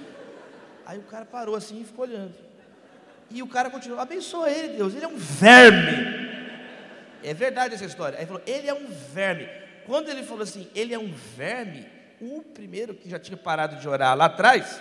Aí 0.87 0.99
o 0.99 1.03
cara 1.03 1.25
parou 1.25 1.55
assim 1.55 1.81
e 1.81 1.85
ficou 1.85 2.07
olhando. 2.07 2.35
E 3.31 3.43
o 3.43 3.47
cara 3.47 3.71
continuou, 3.71 4.01
abençoa 4.01 4.51
ele, 4.51 4.77
Deus, 4.77 4.95
ele 4.95 5.05
é 5.05 5.09
um 5.09 5.17
verme. 5.17 6.22
É 7.23 7.35
verdade 7.35 7.75
essa 7.75 7.85
história. 7.85 8.19
Aí 8.19 8.25
ele 8.25 8.29
falou, 8.29 8.43
ele 8.47 8.69
é 8.69 8.75
um 8.75 8.87
verme. 8.87 9.49
Quando 9.87 10.09
ele 10.09 10.23
falou 10.23 10.43
assim, 10.43 10.69
ele 10.75 10.95
é 10.95 10.99
um 10.99 11.13
verme, 11.13 11.87
o 12.21 12.43
primeiro 12.43 12.95
que 12.95 13.11
já 13.11 13.19
tinha 13.19 13.37
parado 13.37 13.77
de 13.77 13.89
orar 13.89 14.17
lá 14.17 14.27
atrás, 14.27 14.81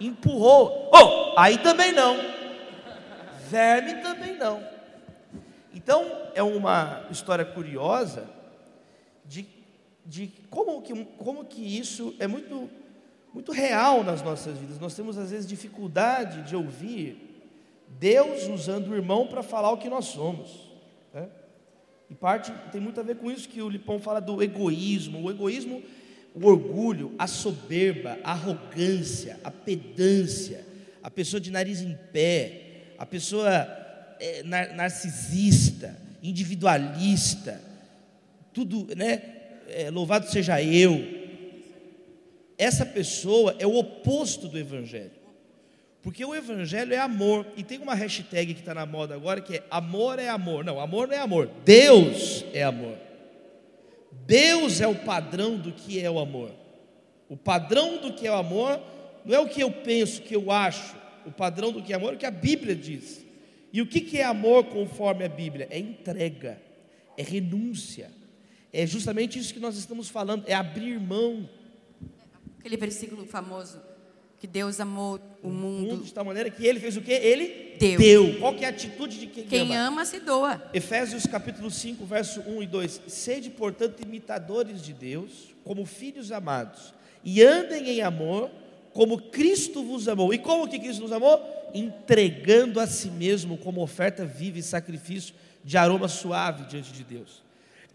empurrou. 0.00 0.90
Oh, 0.92 1.38
aí 1.38 1.58
também 1.58 1.92
não. 1.92 2.16
Verme 3.48 4.02
também 4.02 4.36
não. 4.36 4.66
Então, 5.72 6.30
é 6.34 6.42
uma 6.42 7.06
história 7.10 7.44
curiosa 7.44 8.28
de, 9.24 9.46
de 10.04 10.32
como, 10.48 10.80
que, 10.82 11.04
como 11.18 11.44
que 11.44 11.78
isso 11.78 12.14
é 12.18 12.26
muito 12.26 12.68
muito 13.36 13.52
real 13.52 14.02
nas 14.02 14.22
nossas 14.22 14.56
vidas. 14.56 14.78
Nós 14.78 14.94
temos 14.94 15.18
às 15.18 15.30
vezes 15.30 15.46
dificuldade 15.46 16.40
de 16.40 16.56
ouvir 16.56 17.44
Deus 17.86 18.44
usando 18.48 18.88
o 18.88 18.94
irmão 18.94 19.26
para 19.26 19.42
falar 19.42 19.70
o 19.70 19.76
que 19.76 19.90
nós 19.90 20.06
somos. 20.06 20.70
E 22.10 22.14
parte 22.14 22.52
tem 22.70 22.80
muito 22.80 23.00
a 23.00 23.02
ver 23.02 23.16
com 23.16 23.30
isso 23.30 23.48
que 23.48 23.60
o 23.60 23.68
Lipão 23.68 24.00
fala 24.00 24.20
do 24.20 24.42
egoísmo. 24.42 25.22
O 25.22 25.30
egoísmo, 25.30 25.82
o 26.34 26.46
orgulho, 26.46 27.14
a 27.18 27.26
soberba, 27.26 28.18
a 28.22 28.32
arrogância, 28.32 29.40
a 29.42 29.50
pedância, 29.50 30.64
a 31.02 31.10
pessoa 31.10 31.40
de 31.40 31.50
nariz 31.50 31.80
em 31.80 31.96
pé, 32.12 32.92
a 32.98 33.04
pessoa 33.04 33.50
é, 34.20 34.42
narcisista, 34.42 35.96
individualista, 36.22 37.60
tudo, 38.52 38.94
né? 38.96 39.22
É, 39.68 39.90
louvado 39.90 40.30
seja 40.30 40.62
eu, 40.62 41.04
essa 42.56 42.86
pessoa 42.86 43.54
é 43.58 43.66
o 43.66 43.76
oposto 43.76 44.48
do 44.48 44.58
Evangelho. 44.58 45.25
Porque 46.06 46.24
o 46.24 46.32
Evangelho 46.32 46.94
é 46.94 46.98
amor. 46.98 47.44
E 47.56 47.64
tem 47.64 47.78
uma 47.78 47.92
hashtag 47.92 48.54
que 48.54 48.60
está 48.60 48.72
na 48.72 48.86
moda 48.86 49.16
agora 49.16 49.40
que 49.40 49.56
é 49.56 49.64
amor 49.68 50.20
é 50.20 50.28
amor. 50.28 50.64
Não, 50.64 50.78
amor 50.78 51.08
não 51.08 51.14
é 51.14 51.18
amor. 51.18 51.50
Deus 51.64 52.44
é 52.52 52.62
amor. 52.62 52.96
Deus 54.24 54.80
é 54.80 54.86
o 54.86 54.94
padrão 54.94 55.58
do 55.58 55.72
que 55.72 56.00
é 56.00 56.08
o 56.08 56.20
amor. 56.20 56.52
O 57.28 57.36
padrão 57.36 58.00
do 58.00 58.12
que 58.12 58.24
é 58.24 58.30
o 58.30 58.36
amor 58.36 58.80
não 59.24 59.34
é 59.34 59.40
o 59.40 59.48
que 59.48 59.60
eu 59.60 59.68
penso, 59.68 60.20
o 60.20 60.24
que 60.24 60.36
eu 60.36 60.52
acho. 60.52 60.94
O 61.26 61.32
padrão 61.32 61.72
do 61.72 61.82
que 61.82 61.92
é 61.92 61.96
amor 61.96 62.12
é 62.12 62.14
o 62.14 62.18
que 62.20 62.24
a 62.24 62.30
Bíblia 62.30 62.76
diz. 62.76 63.26
E 63.72 63.82
o 63.82 63.86
que 63.88 64.16
é 64.16 64.22
amor 64.22 64.66
conforme 64.66 65.24
a 65.24 65.28
Bíblia? 65.28 65.66
É 65.72 65.78
entrega, 65.80 66.62
é 67.18 67.22
renúncia. 67.24 68.12
É 68.72 68.86
justamente 68.86 69.40
isso 69.40 69.52
que 69.52 69.58
nós 69.58 69.76
estamos 69.76 70.08
falando, 70.08 70.44
é 70.46 70.54
abrir 70.54 71.00
mão 71.00 71.48
Aquele 72.60 72.76
versículo 72.76 73.26
famoso 73.26 73.80
que 74.46 74.52
Deus 74.52 74.78
amou 74.78 75.18
o 75.42 75.48
mundo. 75.48 75.94
mundo 75.94 76.04
de 76.04 76.14
tal 76.14 76.24
maneira 76.24 76.48
que 76.48 76.64
ele 76.64 76.78
fez 76.78 76.96
o 76.96 77.02
que? 77.02 77.10
Ele 77.10 77.74
deu. 77.80 77.98
deu. 77.98 78.38
Qual 78.38 78.54
que 78.54 78.64
é 78.64 78.68
a 78.68 78.70
atitude 78.70 79.18
de 79.18 79.26
quem, 79.26 79.44
quem 79.44 79.60
ama? 79.60 79.68
Quem 79.68 79.76
ama 79.76 80.04
se 80.04 80.20
doa. 80.20 80.62
Efésios 80.72 81.26
capítulo 81.26 81.68
5, 81.68 82.06
verso 82.06 82.40
1 82.46 82.62
e 82.62 82.66
2. 82.66 83.00
Sede, 83.08 83.50
portanto, 83.50 84.00
imitadores 84.02 84.80
de 84.80 84.92
Deus, 84.92 85.52
como 85.64 85.84
filhos 85.84 86.30
amados, 86.30 86.94
e 87.24 87.42
andem 87.42 87.88
em 87.88 88.02
amor, 88.02 88.48
como 88.92 89.20
Cristo 89.20 89.82
vos 89.82 90.06
amou. 90.06 90.32
E 90.32 90.38
como 90.38 90.68
que 90.68 90.78
Cristo 90.78 91.02
nos 91.02 91.12
amou? 91.12 91.42
Entregando 91.74 92.78
a 92.78 92.86
si 92.86 93.10
mesmo 93.10 93.58
como 93.58 93.82
oferta 93.82 94.24
viva 94.24 94.60
e 94.60 94.62
sacrifício 94.62 95.34
de 95.64 95.76
aroma 95.76 96.06
suave 96.06 96.66
diante 96.66 96.92
de 96.92 97.02
Deus. 97.02 97.42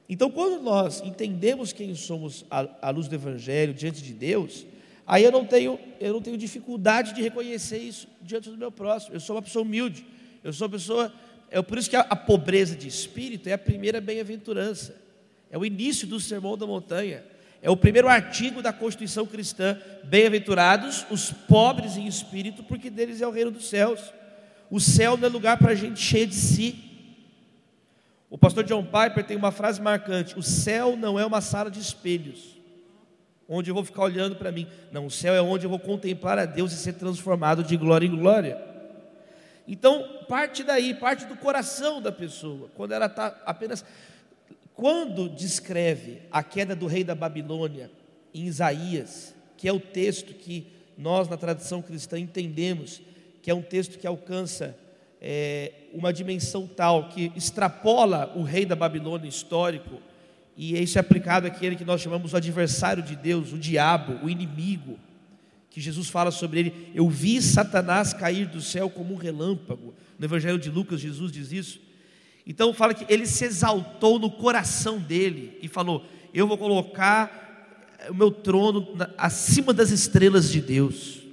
Então, 0.09 0.29
quando 0.29 0.61
nós 0.61 1.01
entendemos 1.01 1.71
quem 1.71 1.95
somos 1.95 2.43
à, 2.49 2.89
luz 2.89 3.07
do 3.07 3.15
Evangelho 3.15 3.73
diante 3.73 4.03
de 4.03 4.11
Deus, 4.11 4.65
aí 5.11 5.25
eu 5.25 5.31
não 5.31 5.43
tenho, 5.43 5.77
eu 5.99 6.13
não 6.13 6.21
tenho 6.21 6.37
dificuldade 6.37 7.13
de 7.13 7.21
reconhecer 7.21 7.79
isso 7.79 8.07
diante 8.21 8.49
do 8.49 8.57
meu 8.57 8.71
próximo. 8.71 9.13
Eu 9.13 9.19
sou 9.19 9.35
uma 9.35 9.41
pessoa 9.41 9.65
humilde, 9.65 10.05
eu 10.41 10.53
sou 10.53 10.67
uma 10.67 10.71
pessoa. 10.71 11.13
É 11.49 11.61
por 11.61 11.77
isso 11.77 11.89
que 11.89 11.97
a, 11.97 11.99
a 11.99 12.15
pobreza 12.15 12.77
de 12.77 12.87
espírito 12.87 13.49
é 13.49 13.51
a 13.51 13.57
primeira 13.57 13.99
bem-aventurança, 13.99 14.95
é 15.49 15.57
o 15.57 15.65
início 15.65 16.07
do 16.07 16.17
sermão 16.17 16.57
da 16.57 16.65
montanha, 16.65 17.25
é 17.61 17.69
o 17.69 17.75
primeiro 17.75 18.07
artigo 18.07 18.61
da 18.61 18.71
Constituição 18.71 19.25
cristã. 19.25 19.77
Bem-aventurados 20.05 21.05
os 21.11 21.29
pobres 21.29 21.97
em 21.97 22.07
espírito, 22.07 22.63
porque 22.63 22.89
deles 22.89 23.19
é 23.19 23.27
o 23.27 23.31
reino 23.31 23.51
dos 23.51 23.67
céus. 23.67 24.13
O 24.69 24.79
céu 24.79 25.17
não 25.17 25.27
é 25.27 25.29
lugar 25.29 25.57
para 25.57 25.75
gente 25.75 25.99
cheia 25.99 26.25
de 26.25 26.35
si. 26.35 26.91
O 28.29 28.37
pastor 28.37 28.63
John 28.63 28.85
Piper 28.85 29.25
tem 29.25 29.35
uma 29.35 29.51
frase 29.51 29.81
marcante: 29.81 30.39
O 30.39 30.41
céu 30.41 30.95
não 30.95 31.19
é 31.19 31.25
uma 31.25 31.41
sala 31.41 31.69
de 31.69 31.81
espelhos, 31.81 32.60
onde 33.53 33.69
eu 33.69 33.75
vou 33.75 33.83
ficar 33.83 34.03
olhando 34.03 34.37
para 34.37 34.49
mim. 34.49 34.65
Não, 34.93 35.05
o 35.07 35.11
céu 35.11 35.33
é 35.33 35.41
onde 35.41 35.65
eu 35.65 35.69
vou 35.69 35.77
contemplar 35.77 36.39
a 36.39 36.45
Deus 36.45 36.71
e 36.71 36.77
ser 36.77 36.93
transformado 36.93 37.63
de 37.63 37.75
glória 37.75 38.07
em 38.07 38.15
glória. 38.15 38.57
Então, 39.67 40.23
parte 40.29 40.63
daí, 40.63 40.93
parte 40.93 41.25
do 41.25 41.35
coração 41.35 42.01
da 42.01 42.13
pessoa, 42.13 42.69
quando 42.75 42.93
ela 42.93 43.07
está 43.07 43.41
apenas. 43.45 43.83
Quando 44.73 45.29
descreve 45.29 46.21
a 46.31 46.41
queda 46.41 46.73
do 46.75 46.87
rei 46.87 47.03
da 47.03 47.13
Babilônia 47.13 47.91
em 48.33 48.45
Isaías, 48.45 49.35
que 49.57 49.67
é 49.67 49.73
o 49.73 49.81
texto 49.81 50.33
que 50.33 50.65
nós 50.97 51.27
na 51.27 51.35
tradição 51.35 51.81
cristã 51.81 52.17
entendemos, 52.17 53.01
que 53.43 53.51
é 53.51 53.53
um 53.53 53.61
texto 53.61 53.99
que 53.99 54.07
alcança 54.07 54.77
é, 55.21 55.73
uma 55.93 56.13
dimensão 56.13 56.65
tal 56.65 57.09
que 57.09 57.33
extrapola 57.35 58.31
o 58.33 58.43
rei 58.43 58.65
da 58.65 58.75
Babilônia 58.75 59.27
histórico, 59.27 59.99
e 60.63 60.79
isso 60.79 60.99
é 60.99 61.01
aplicado 61.01 61.47
àquele 61.47 61.75
que 61.75 61.83
nós 61.83 62.01
chamamos 62.01 62.33
o 62.33 62.37
adversário 62.37 63.01
de 63.01 63.15
Deus, 63.15 63.51
o 63.51 63.57
diabo, 63.57 64.23
o 64.23 64.29
inimigo, 64.29 64.99
que 65.71 65.81
Jesus 65.81 66.07
fala 66.07 66.29
sobre 66.29 66.59
ele. 66.59 66.91
Eu 66.93 67.09
vi 67.09 67.41
Satanás 67.41 68.13
cair 68.13 68.45
do 68.45 68.61
céu 68.61 68.87
como 68.87 69.15
um 69.15 69.17
relâmpago. 69.17 69.95
No 70.19 70.23
Evangelho 70.23 70.59
de 70.59 70.69
Lucas, 70.69 71.01
Jesus 71.01 71.31
diz 71.31 71.51
isso. 71.51 71.81
Então 72.45 72.75
fala 72.75 72.93
que 72.93 73.11
ele 73.11 73.25
se 73.25 73.43
exaltou 73.43 74.19
no 74.19 74.29
coração 74.29 74.99
dele 74.99 75.57
e 75.63 75.67
falou: 75.67 76.05
Eu 76.31 76.47
vou 76.47 76.59
colocar 76.59 77.97
o 78.07 78.13
meu 78.13 78.29
trono 78.29 78.87
acima 79.17 79.73
das 79.73 79.89
estrelas 79.89 80.51
de 80.51 80.61
Deus. 80.61 81.23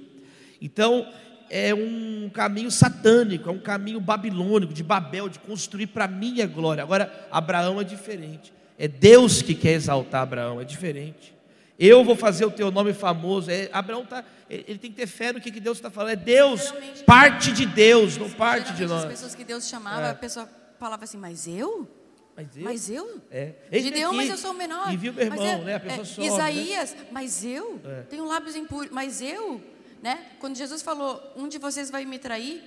Então 0.59 1.07
é 1.51 1.71
um 1.71 2.31
caminho 2.33 2.71
satânico, 2.71 3.47
é 3.47 3.51
um 3.51 3.59
caminho 3.59 4.01
babilônico, 4.01 4.73
de 4.73 4.81
Babel, 4.81 5.29
de 5.29 5.37
construir 5.37 5.85
para 5.85 6.07
minha 6.07 6.47
glória. 6.47 6.81
Agora, 6.81 7.27
Abraão 7.29 7.79
é 7.79 7.83
diferente. 7.83 8.57
É 8.79 8.87
Deus 8.87 9.41
que 9.41 9.53
quer 9.53 9.73
exaltar 9.73 10.21
Abraão, 10.21 10.61
é 10.61 10.63
diferente. 10.63 11.35
Eu 11.77 12.03
vou 12.03 12.15
fazer 12.15 12.45
o 12.45 12.51
teu 12.51 12.71
nome 12.71 12.93
famoso. 12.93 13.51
É, 13.51 13.69
Abraão 13.73 14.05
tá, 14.05 14.23
ele 14.49 14.79
tem 14.79 14.89
que 14.89 14.97
ter 14.97 15.05
fé 15.07 15.33
no 15.33 15.41
que, 15.41 15.51
que 15.51 15.59
Deus 15.59 15.77
está 15.77 15.89
falando. 15.91 16.11
É 16.13 16.15
Deus, 16.15 16.73
parte 17.05 17.51
de 17.51 17.65
Deus, 17.65 18.17
não 18.17 18.29
parte 18.29 18.73
de 18.73 18.85
nós. 18.85 19.03
As 19.03 19.09
pessoas 19.09 19.35
que 19.35 19.43
Deus 19.43 19.67
chamava, 19.67 20.07
É. 20.07 20.09
a 20.11 20.15
pessoa 20.15 20.49
falava 20.79 21.03
assim, 21.03 21.17
mas 21.17 21.45
eu? 21.45 21.87
Mas 22.35 22.55
eu, 22.55 22.63
Mas 22.63 22.89
eu? 22.89 23.21
é. 23.29 23.53
Gideão, 23.73 24.13
mas 24.13 24.29
eu 24.29 24.37
sou 24.37 24.51
o 24.51 24.53
menor. 24.53 24.93
E 24.93 24.95
viu 24.95 25.11
meu 25.11 25.25
irmão, 25.25 25.45
é- 25.45 25.57
né? 25.57 25.75
A 25.75 25.79
pessoa 25.81 26.01
é, 26.01 26.05
sobe, 26.05 26.21
né? 26.21 26.33
Isaías, 26.33 26.95
mas 27.11 27.43
eu? 27.43 27.81
É. 27.83 28.01
Tenho 28.03 28.25
lábios 28.25 28.55
impuros, 28.55 28.89
mas 28.91 29.21
eu? 29.21 29.61
Né? 30.01 30.25
Quando 30.39 30.55
Jesus 30.55 30.81
falou, 30.81 31.21
um 31.35 31.49
de 31.49 31.57
vocês 31.57 31.91
vai 31.91 32.05
me 32.05 32.17
trair, 32.17 32.63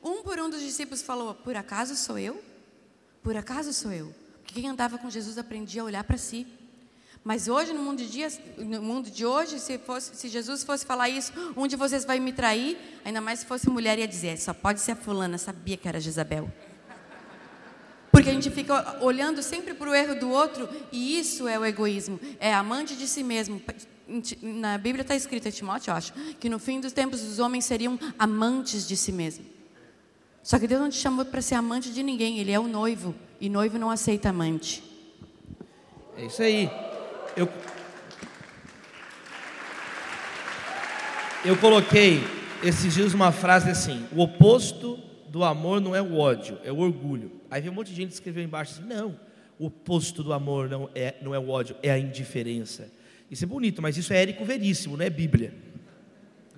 um 0.00 0.22
por 0.22 0.38
um 0.38 0.48
dos 0.48 0.60
discípulos 0.60 1.02
falou, 1.02 1.34
por 1.34 1.56
acaso 1.56 1.96
sou 1.96 2.16
eu? 2.16 2.40
Por 3.20 3.36
acaso 3.36 3.72
sou 3.72 3.90
eu? 3.90 4.14
Quem 4.48 4.66
andava 4.68 4.96
com 4.98 5.10
Jesus 5.10 5.36
aprendia 5.36 5.82
a 5.82 5.84
olhar 5.84 6.04
para 6.04 6.16
si. 6.16 6.46
Mas 7.22 7.48
hoje, 7.48 7.72
no 7.74 7.82
mundo 7.82 7.98
de 7.98 8.08
dias, 8.08 8.40
no 8.56 8.80
mundo 8.80 9.10
de 9.10 9.26
hoje, 9.26 9.58
se, 9.60 9.76
fosse, 9.76 10.16
se 10.16 10.28
Jesus 10.28 10.64
fosse 10.64 10.86
falar 10.86 11.08
isso, 11.10 11.32
um 11.56 11.66
de 11.66 11.76
vocês 11.76 12.04
vai 12.04 12.18
me 12.18 12.32
trair, 12.32 12.78
ainda 13.04 13.20
mais 13.20 13.40
se 13.40 13.46
fosse 13.46 13.68
mulher, 13.68 13.98
ia 13.98 14.08
dizer, 14.08 14.38
só 14.38 14.54
pode 14.54 14.80
ser 14.80 14.92
a 14.92 14.96
fulana, 14.96 15.36
sabia 15.36 15.76
que 15.76 15.86
era 15.86 16.00
Jezabel. 16.00 16.50
Porque 18.10 18.30
a 18.30 18.32
gente 18.32 18.50
fica 18.50 18.98
olhando 19.02 19.42
sempre 19.42 19.74
para 19.74 19.90
o 19.90 19.94
erro 19.94 20.18
do 20.18 20.30
outro 20.30 20.68
e 20.90 21.18
isso 21.18 21.46
é 21.46 21.58
o 21.58 21.64
egoísmo, 21.64 22.18
é 22.40 22.54
amante 22.54 22.96
de 22.96 23.06
si 23.06 23.22
mesmo. 23.22 23.60
Na 24.40 24.78
Bíblia 24.78 25.02
está 25.02 25.14
escrito, 25.14 25.46
em 25.46 25.50
Timóteo, 25.50 25.90
eu 25.90 25.96
acho, 25.96 26.14
que 26.40 26.48
no 26.48 26.58
fim 26.58 26.80
dos 26.80 26.92
tempos 26.92 27.22
os 27.22 27.38
homens 27.38 27.66
seriam 27.66 27.98
amantes 28.18 28.88
de 28.88 28.96
si 28.96 29.12
mesmo. 29.12 29.57
Só 30.48 30.58
que 30.58 30.66
Deus 30.66 30.80
não 30.80 30.88
te 30.88 30.96
chamou 30.96 31.26
para 31.26 31.42
ser 31.42 31.56
amante 31.56 31.90
de 31.92 32.02
ninguém, 32.02 32.38
Ele 32.38 32.50
é 32.50 32.58
o 32.58 32.66
noivo 32.66 33.14
e 33.38 33.50
noivo 33.50 33.76
não 33.78 33.90
aceita 33.90 34.30
amante. 34.30 34.82
É 36.16 36.24
isso 36.24 36.40
aí. 36.42 36.70
Eu, 37.36 37.46
eu 41.44 41.54
coloquei 41.58 42.22
esses 42.64 42.94
dias 42.94 43.12
uma 43.12 43.30
frase 43.30 43.68
assim: 43.68 44.06
o 44.10 44.22
oposto 44.22 44.98
do 45.28 45.44
amor 45.44 45.82
não 45.82 45.94
é 45.94 46.00
o 46.00 46.16
ódio, 46.16 46.58
é 46.64 46.72
o 46.72 46.78
orgulho. 46.78 47.30
Aí 47.50 47.60
veio 47.60 47.70
um 47.70 47.76
monte 47.76 47.88
de 47.90 47.96
gente 47.96 48.08
que 48.08 48.14
escreveu 48.14 48.42
embaixo 48.42 48.72
assim: 48.80 48.88
não, 48.88 49.20
o 49.58 49.66
oposto 49.66 50.22
do 50.22 50.32
amor 50.32 50.66
não 50.66 50.88
é, 50.94 51.16
não 51.20 51.34
é 51.34 51.38
o 51.38 51.50
ódio, 51.50 51.76
é 51.82 51.90
a 51.90 51.98
indiferença. 51.98 52.90
Isso 53.30 53.44
é 53.44 53.46
bonito, 53.46 53.82
mas 53.82 53.98
isso 53.98 54.14
é 54.14 54.22
Érico 54.22 54.46
Veríssimo, 54.46 54.96
não 54.96 55.04
é 55.04 55.10
Bíblia. 55.10 55.52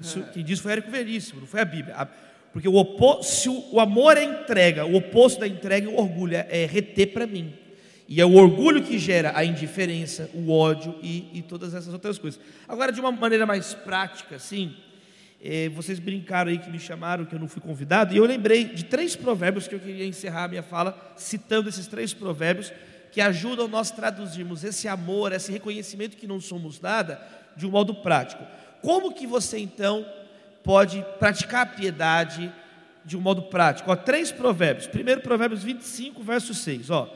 Isso 0.00 0.22
que 0.32 0.44
diz 0.44 0.60
foi 0.60 0.70
Érico 0.70 0.92
Veríssimo, 0.92 1.40
não 1.40 1.48
foi 1.48 1.60
a 1.60 1.64
Bíblia. 1.64 1.96
A- 1.96 2.29
Porque 2.52 2.68
o, 2.68 2.74
opo, 2.74 3.22
se 3.22 3.48
o, 3.48 3.78
amor 3.78 4.16
é 4.16 4.24
entrega, 4.24 4.84
o 4.84 4.96
oposto 4.96 5.40
da 5.40 5.46
entrega 5.46 5.88
é 5.88 5.90
o 5.90 5.98
orgulho, 5.98 6.34
é, 6.34 6.46
é 6.50 6.66
reter 6.66 7.12
para 7.12 7.26
mim. 7.26 7.52
E 8.08 8.20
é 8.20 8.24
o 8.24 8.34
orgulho 8.34 8.82
que 8.82 8.98
gera 8.98 9.32
a 9.36 9.44
indiferença, 9.44 10.28
o 10.34 10.50
ódio 10.50 10.96
e, 11.00 11.28
e 11.32 11.42
todas 11.42 11.74
essas 11.74 11.92
outras 11.92 12.18
coisas. 12.18 12.40
Agora, 12.66 12.90
de 12.90 13.00
uma 13.00 13.12
maneira 13.12 13.46
mais 13.46 13.72
prática, 13.72 14.34
assim, 14.34 14.74
eh, 15.40 15.68
vocês 15.68 16.00
brincaram 16.00 16.50
aí 16.50 16.58
que 16.58 16.68
me 16.68 16.80
chamaram, 16.80 17.24
que 17.24 17.34
eu 17.34 17.38
não 17.38 17.46
fui 17.46 17.62
convidado, 17.62 18.12
e 18.12 18.16
eu 18.16 18.24
lembrei 18.24 18.64
de 18.64 18.84
três 18.84 19.14
provérbios 19.14 19.68
que 19.68 19.76
eu 19.76 19.78
queria 19.78 20.04
encerrar 20.04 20.44
a 20.44 20.48
minha 20.48 20.62
fala 20.62 21.14
citando 21.16 21.68
esses 21.68 21.86
três 21.86 22.12
provérbios 22.12 22.72
que 23.12 23.20
ajudam 23.20 23.68
nós 23.68 23.92
traduzirmos 23.92 24.64
esse 24.64 24.88
amor, 24.88 25.32
esse 25.32 25.52
reconhecimento 25.52 26.16
que 26.16 26.26
não 26.26 26.40
somos 26.40 26.80
nada, 26.80 27.20
de 27.56 27.64
um 27.64 27.70
modo 27.70 27.94
prático. 27.94 28.44
Como 28.82 29.14
que 29.14 29.26
você 29.26 29.58
então 29.58 30.04
pode 30.62 31.04
praticar 31.18 31.62
a 31.62 31.66
piedade 31.66 32.52
de 33.04 33.16
um 33.16 33.20
modo 33.20 33.42
prático? 33.42 33.90
Ó, 33.90 33.96
três 33.96 34.30
provérbios. 34.30 34.86
Primeiro, 34.86 35.20
Provérbios 35.20 35.62
25, 35.62 36.22
verso 36.22 36.54
6. 36.54 36.90
Ó, 36.90 37.08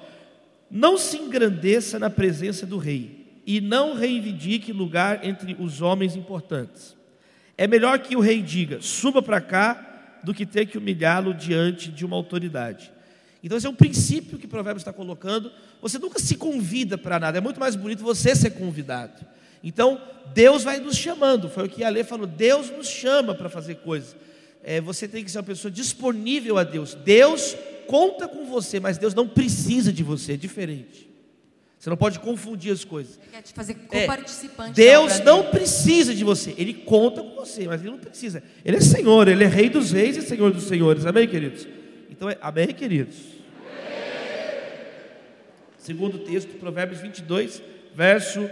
não 0.70 0.96
se 0.98 1.16
engrandeça 1.16 1.98
na 1.98 2.10
presença 2.10 2.66
do 2.66 2.78
rei, 2.78 3.24
e 3.46 3.60
não 3.60 3.94
reivindique 3.94 4.72
lugar 4.72 5.24
entre 5.24 5.56
os 5.58 5.82
homens 5.82 6.16
importantes. 6.16 6.96
É 7.56 7.66
melhor 7.66 7.98
que 7.98 8.16
o 8.16 8.20
rei 8.20 8.42
diga, 8.42 8.80
suba 8.80 9.22
para 9.22 9.40
cá, 9.40 9.90
do 10.22 10.32
que 10.32 10.46
ter 10.46 10.66
que 10.66 10.78
humilhá-lo 10.78 11.34
diante 11.34 11.90
de 11.90 12.04
uma 12.04 12.16
autoridade. 12.16 12.90
Então, 13.42 13.58
esse 13.58 13.66
é 13.66 13.70
um 13.70 13.74
princípio 13.74 14.38
que 14.38 14.46
o 14.46 14.48
provérbio 14.48 14.78
está 14.78 14.90
colocando. 14.90 15.52
Você 15.82 15.98
nunca 15.98 16.18
se 16.18 16.36
convida 16.36 16.96
para 16.96 17.20
nada, 17.20 17.36
é 17.36 17.40
muito 17.42 17.60
mais 17.60 17.76
bonito 17.76 18.02
você 18.02 18.34
ser 18.34 18.50
convidado. 18.52 19.24
Então, 19.64 20.00
Deus 20.34 20.62
vai 20.62 20.78
nos 20.78 20.96
chamando, 20.96 21.48
foi 21.48 21.64
o 21.64 21.68
que 21.68 21.82
a 21.82 21.88
Lê 21.88 22.04
falou: 22.04 22.26
Deus 22.26 22.70
nos 22.70 22.86
chama 22.86 23.34
para 23.34 23.48
fazer 23.48 23.76
coisas. 23.76 24.14
É, 24.62 24.80
você 24.80 25.08
tem 25.08 25.24
que 25.24 25.30
ser 25.30 25.38
uma 25.38 25.44
pessoa 25.44 25.70
disponível 25.72 26.58
a 26.58 26.64
Deus. 26.64 26.94
Deus 26.94 27.56
conta 27.86 28.28
com 28.28 28.44
você, 28.44 28.78
mas 28.78 28.98
Deus 28.98 29.14
não 29.14 29.26
precisa 29.26 29.90
de 29.92 30.02
você, 30.02 30.34
é 30.34 30.36
diferente. 30.36 31.08
Você 31.78 31.90
não 31.90 31.96
pode 31.98 32.18
confundir 32.18 32.72
as 32.72 32.82
coisas. 32.82 33.18
Ele 33.18 33.30
quer 33.30 33.42
te 33.42 33.52
fazer 33.52 33.76
É, 33.90 34.00
co-participante. 34.02 34.70
da 34.70 34.74
Deus 34.74 35.20
não 35.20 35.50
precisa 35.50 36.14
de 36.14 36.24
você, 36.24 36.54
Ele 36.56 36.72
conta 36.72 37.22
com 37.22 37.34
você, 37.34 37.66
mas 37.66 37.80
Ele 37.82 37.90
não 37.90 37.98
precisa. 37.98 38.42
Ele 38.64 38.78
é 38.78 38.80
Senhor, 38.80 39.28
Ele 39.28 39.44
é 39.44 39.46
Rei 39.46 39.68
dos 39.68 39.92
Reis 39.92 40.16
e 40.16 40.22
Senhor 40.22 40.50
dos 40.50 40.64
Senhores. 40.64 41.04
Amém, 41.04 41.28
queridos? 41.28 41.66
Então, 42.10 42.30
é, 42.30 42.38
amém, 42.40 42.68
queridos? 42.68 43.16
Segundo 45.78 46.18
texto, 46.20 46.54
Provérbios 46.58 47.00
22, 47.02 47.62
verso 47.94 48.48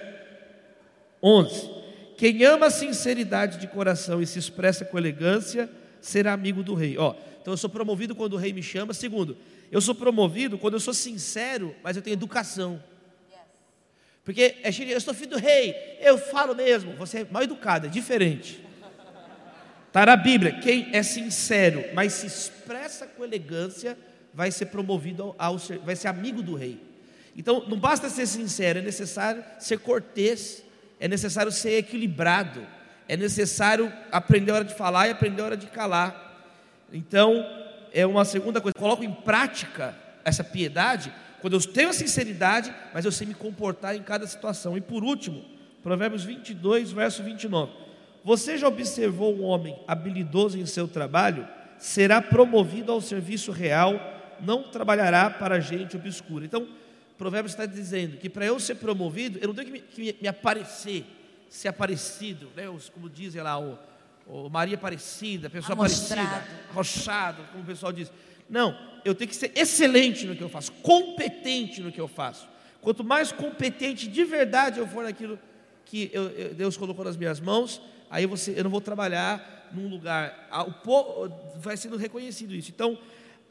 11. 1.23 1.71
Quem 2.17 2.45
ama 2.45 2.67
a 2.67 2.71
sinceridade 2.71 3.59
de 3.59 3.67
coração 3.67 4.21
e 4.23 4.27
se 4.27 4.39
expressa 4.39 4.85
com 4.85 4.99
elegância, 4.99 5.71
será 6.01 6.33
amigo 6.33 6.63
do 6.63 6.75
rei. 6.75 6.97
Ó, 6.99 7.15
então 7.41 7.53
eu 7.53 7.59
sou 7.59 7.71
promovido 7.71 8.15
quando 8.15 8.35
o 8.35 8.37
rei 8.37 8.53
me 8.53 8.63
chama. 8.63 8.95
Segundo, 8.95 9.37
eu 9.71 9.81
sou 9.81 9.95
promovido 9.95 10.59
quando 10.59 10.75
eu 10.75 10.81
sou 10.81 10.95
sincero, 10.95 11.75
mas 11.83 11.97
eu 11.97 12.03
tenho 12.03 12.15
educação. 12.15 12.83
Porque 14.25 14.57
é 14.63 14.71
cheio 14.71 14.91
eu 14.91 15.01
sou 15.01 15.15
filho 15.15 15.31
do 15.31 15.39
rei, 15.39 15.75
eu 16.01 16.17
falo 16.17 16.55
mesmo. 16.55 16.95
Você 16.95 17.21
é 17.21 17.27
mal 17.31 17.43
educado, 17.43 17.87
é 17.87 17.91
diferente. 17.91 18.61
Está 19.89 20.07
na 20.07 20.17
Bíblia, 20.17 20.59
quem 20.61 20.89
é 20.95 21.03
sincero, 21.03 21.85
mas 21.93 22.15
se 22.15 22.27
expressa 22.27 23.07
com 23.07 23.25
elegância, 23.25 23.99
vai 24.33 24.51
ser 24.51 24.67
promovido 24.67 25.35
ao, 25.37 25.59
vai 25.85 25.95
ser 25.97 26.09
amigo 26.09 26.43
do 26.43 26.55
rei. 26.55 26.81
Então, 27.37 27.67
não 27.69 27.79
basta 27.79 28.09
ser 28.09 28.27
sincero, 28.27 28.79
é 28.79 28.83
necessário 28.83 29.45
ser 29.59 29.79
cortês, 29.81 30.63
é 31.03 31.09
necessário 31.09 31.51
ser 31.51 31.79
equilibrado, 31.79 32.65
é 33.09 33.17
necessário 33.17 33.93
aprender 34.13 34.53
a 34.53 34.55
hora 34.55 34.65
de 34.65 34.73
falar 34.73 35.09
e 35.09 35.11
aprender 35.11 35.43
a 35.43 35.47
hora 35.47 35.57
de 35.57 35.67
calar. 35.67 36.15
Então, 36.93 37.45
é 37.93 38.07
uma 38.07 38.25
segunda 38.25 38.61
coisa, 38.61 38.73
coloco 38.79 39.03
em 39.03 39.13
prática 39.13 39.97
essa 40.25 40.45
piedade 40.45 41.13
quando 41.41 41.55
eu 41.55 41.61
tenho 41.61 41.89
a 41.89 41.93
sinceridade, 41.93 42.73
mas 42.95 43.05
eu 43.05 43.11
sei 43.11 43.27
me 43.27 43.35
comportar 43.35 43.97
em 43.97 44.03
cada 44.05 44.29
situação. 44.29 44.77
E 44.77 44.81
por 44.81 45.03
último, 45.03 45.45
Provérbios 45.83 46.23
22, 46.23 46.93
verso 46.93 47.21
29. 47.25 47.73
Você 48.25 48.57
já 48.57 48.69
observou 48.69 49.35
um 49.35 49.43
homem 49.43 49.77
habilidoso 49.89 50.57
em 50.57 50.67
seu 50.67 50.87
trabalho? 50.87 51.49
Será 51.79 52.23
promovido 52.23 52.93
ao 52.93 53.01
serviço 53.01 53.51
real, 53.51 54.01
não 54.41 54.63
trabalhará 54.63 55.29
para 55.29 55.59
gente 55.59 55.97
obscura. 55.97 56.45
Então, 56.45 56.69
Provérbios 57.23 57.53
está 57.53 57.67
dizendo 57.67 58.17
que 58.17 58.29
para 58.29 58.45
eu 58.45 58.59
ser 58.59 58.75
promovido, 58.75 59.39
eu 59.41 59.47
não 59.49 59.55
tenho 59.55 59.67
que 59.69 59.73
me, 59.73 59.81
que 59.81 60.17
me- 60.21 60.29
aparecer, 60.29 61.05
ser 61.49 61.69
aparecido, 61.69 62.49
né? 62.57 62.69
Os- 62.69 62.89
como 62.89 63.09
dizem 63.09 63.41
lá, 63.41 63.61
o, 63.61 63.79
o 64.27 64.49
Maria 64.51 64.75
Aparecida, 64.75 65.47
a 65.47 65.51
pessoa 65.51 65.75
Amostrado. 65.75 66.27
aparecida, 66.29 66.61
rochado, 66.75 67.43
como 67.53 67.63
o 67.63 67.67
pessoal 67.67 67.93
diz. 67.93 68.11
Não, 68.51 68.77
eu 69.05 69.15
tenho 69.15 69.29
que 69.31 69.37
ser 69.37 69.53
excelente 69.55 70.27
no 70.27 70.35
que 70.35 70.43
eu 70.43 70.49
faço, 70.49 70.73
competente 70.83 71.81
no 71.81 71.93
que 71.93 72.01
eu 72.01 72.09
faço. 72.09 72.49
Quanto 72.81 73.05
mais 73.05 73.31
competente 73.31 74.09
de 74.09 74.25
verdade 74.25 74.81
eu 74.81 74.87
for 74.89 75.05
naquilo 75.05 75.39
que 75.85 76.11
eu- 76.13 76.29
eu- 76.31 76.55
Deus 76.55 76.77
colocou 76.77 77.05
nas 77.05 77.17
minhas 77.17 77.39
mãos, 77.39 77.81
aí 78.11 78.27
você, 78.27 78.53
eu 78.59 78.65
não 78.65 78.71
vou 78.71 78.81
trabalhar 78.81 79.71
num 79.73 79.87
lugar. 79.89 80.49
ah, 80.51 80.65
o 80.65 80.73
vai 81.61 81.77
sendo 81.77 81.97
reconhecido 81.97 82.53
isso. 82.53 82.71
Então, 82.75 82.99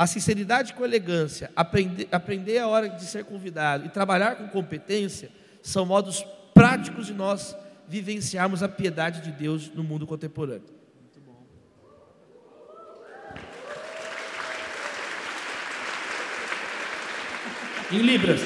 a 0.01 0.07
sinceridade 0.07 0.73
com 0.73 0.83
elegância, 0.83 1.51
aprender, 1.55 2.07
aprender 2.11 2.57
a 2.57 2.67
hora 2.67 2.89
de 2.89 3.05
ser 3.05 3.23
convidado 3.23 3.85
e 3.85 3.89
trabalhar 3.89 4.35
com 4.35 4.47
competência 4.47 5.29
são 5.61 5.85
modos 5.85 6.25
práticos 6.55 7.05
de 7.05 7.13
nós 7.13 7.55
vivenciarmos 7.87 8.63
a 8.63 8.67
piedade 8.67 9.21
de 9.21 9.31
Deus 9.31 9.69
no 9.69 9.83
mundo 9.83 10.07
contemporâneo. 10.07 10.65
Em 17.91 17.99
Libras. 17.99 18.41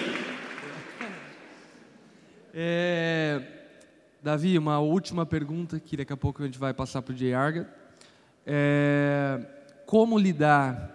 É, 2.54 3.42
Davi, 4.22 4.58
uma 4.58 4.80
última 4.80 5.26
pergunta 5.26 5.80
que 5.80 5.96
daqui 5.96 6.12
a 6.12 6.18
pouco 6.18 6.44
a 6.44 6.46
gente 6.46 6.60
vai 6.60 6.74
passar 6.74 7.02
para 7.02 7.14
o 7.14 7.18
Jay 7.18 7.34
Arga. 7.34 7.70
É, 8.46 9.40
como 9.86 10.20
lidar 10.20 10.95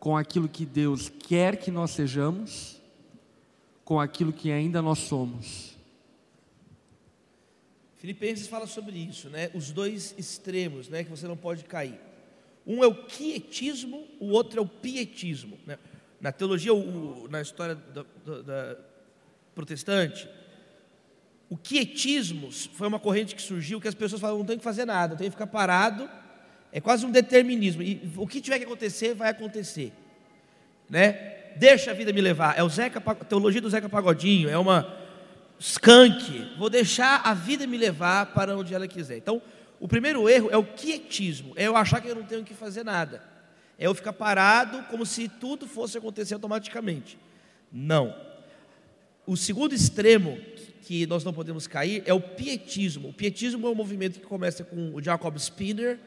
com 0.00 0.16
aquilo 0.16 0.48
que 0.48 0.66
Deus 0.66 1.08
quer 1.08 1.56
que 1.58 1.70
nós 1.70 1.90
sejamos, 1.92 2.80
com 3.84 4.00
aquilo 4.00 4.32
que 4.32 4.50
ainda 4.50 4.80
nós 4.82 4.98
somos? 4.98 5.76
Filipenses 7.96 8.48
fala 8.48 8.66
sobre 8.66 8.96
isso, 8.96 9.28
né? 9.28 9.50
Os 9.54 9.70
dois 9.70 10.14
extremos, 10.16 10.88
né? 10.88 11.04
Que 11.04 11.10
você 11.10 11.28
não 11.28 11.36
pode 11.36 11.64
cair. 11.64 12.00
Um 12.66 12.82
é 12.82 12.86
o 12.86 12.94
quietismo, 12.94 14.06
o 14.18 14.28
outro 14.30 14.58
é 14.58 14.62
o 14.62 14.66
pietismo. 14.66 15.58
né? 15.66 15.78
Na 16.20 16.32
teologia, 16.32 16.72
o- 16.72 17.28
na 17.28 17.40
história 17.42 17.74
da, 17.74 18.04
da- 18.24 18.42
da 18.42 18.76
protestante, 19.54 20.28
o 21.50 21.56
quietismo 21.56 22.50
foi 22.52 22.86
uma 22.88 23.00
corrente 23.00 23.34
que 23.34 23.42
surgiu 23.42 23.80
que 23.80 23.88
as 23.88 23.94
pessoas 23.94 24.20
falavam, 24.20 24.40
não 24.40 24.46
tem 24.46 24.56
que 24.58 24.64
fazer 24.64 24.84
nada, 24.86 25.16
tem 25.16 25.26
que 25.26 25.32
ficar 25.32 25.46
parado, 25.46 26.08
é 26.72 26.80
quase 26.80 27.04
um 27.04 27.10
determinismo. 27.10 27.82
E 27.82 28.00
o 28.16 28.26
que 28.26 28.40
tiver 28.40 28.58
que 28.58 28.64
acontecer, 28.64 29.14
vai 29.14 29.30
acontecer. 29.30 29.92
Né? 30.88 31.12
Deixa 31.56 31.90
a 31.90 31.94
vida 31.94 32.12
me 32.12 32.20
levar. 32.20 32.58
É 32.58 32.62
o 32.62 32.68
Zeca, 32.68 33.00
teologia 33.24 33.60
do 33.60 33.70
Zeca 33.70 33.88
Pagodinho, 33.88 34.48
é 34.48 34.58
uma 34.58 34.96
skunk. 35.58 36.56
Vou 36.58 36.70
deixar 36.70 37.20
a 37.24 37.34
vida 37.34 37.66
me 37.66 37.76
levar 37.76 38.26
para 38.26 38.56
onde 38.56 38.74
ela 38.74 38.88
quiser. 38.88 39.16
Então, 39.18 39.42
o 39.78 39.88
primeiro 39.88 40.28
erro 40.28 40.48
é 40.50 40.56
o 40.56 40.64
quietismo, 40.64 41.54
é 41.56 41.66
eu 41.66 41.76
achar 41.76 42.00
que 42.00 42.08
eu 42.08 42.14
não 42.14 42.24
tenho 42.24 42.44
que 42.44 42.54
fazer 42.54 42.84
nada. 42.84 43.22
É 43.78 43.86
eu 43.86 43.94
ficar 43.94 44.12
parado 44.12 44.82
como 44.90 45.06
se 45.06 45.26
tudo 45.26 45.66
fosse 45.66 45.96
acontecer 45.96 46.34
automaticamente. 46.34 47.18
Não. 47.72 48.14
O 49.26 49.36
segundo 49.36 49.74
extremo 49.74 50.38
que 50.82 51.06
nós 51.06 51.24
não 51.24 51.32
podemos 51.32 51.66
cair 51.66 52.02
é 52.04 52.12
o 52.12 52.20
pietismo. 52.20 53.08
O 53.08 53.12
pietismo 53.12 53.66
é 53.66 53.70
um 53.70 53.74
movimento 53.74 54.20
que 54.20 54.26
começa 54.26 54.64
com 54.64 54.94
o 54.94 55.02
Jacob 55.02 55.34
Spinner, 55.36 55.98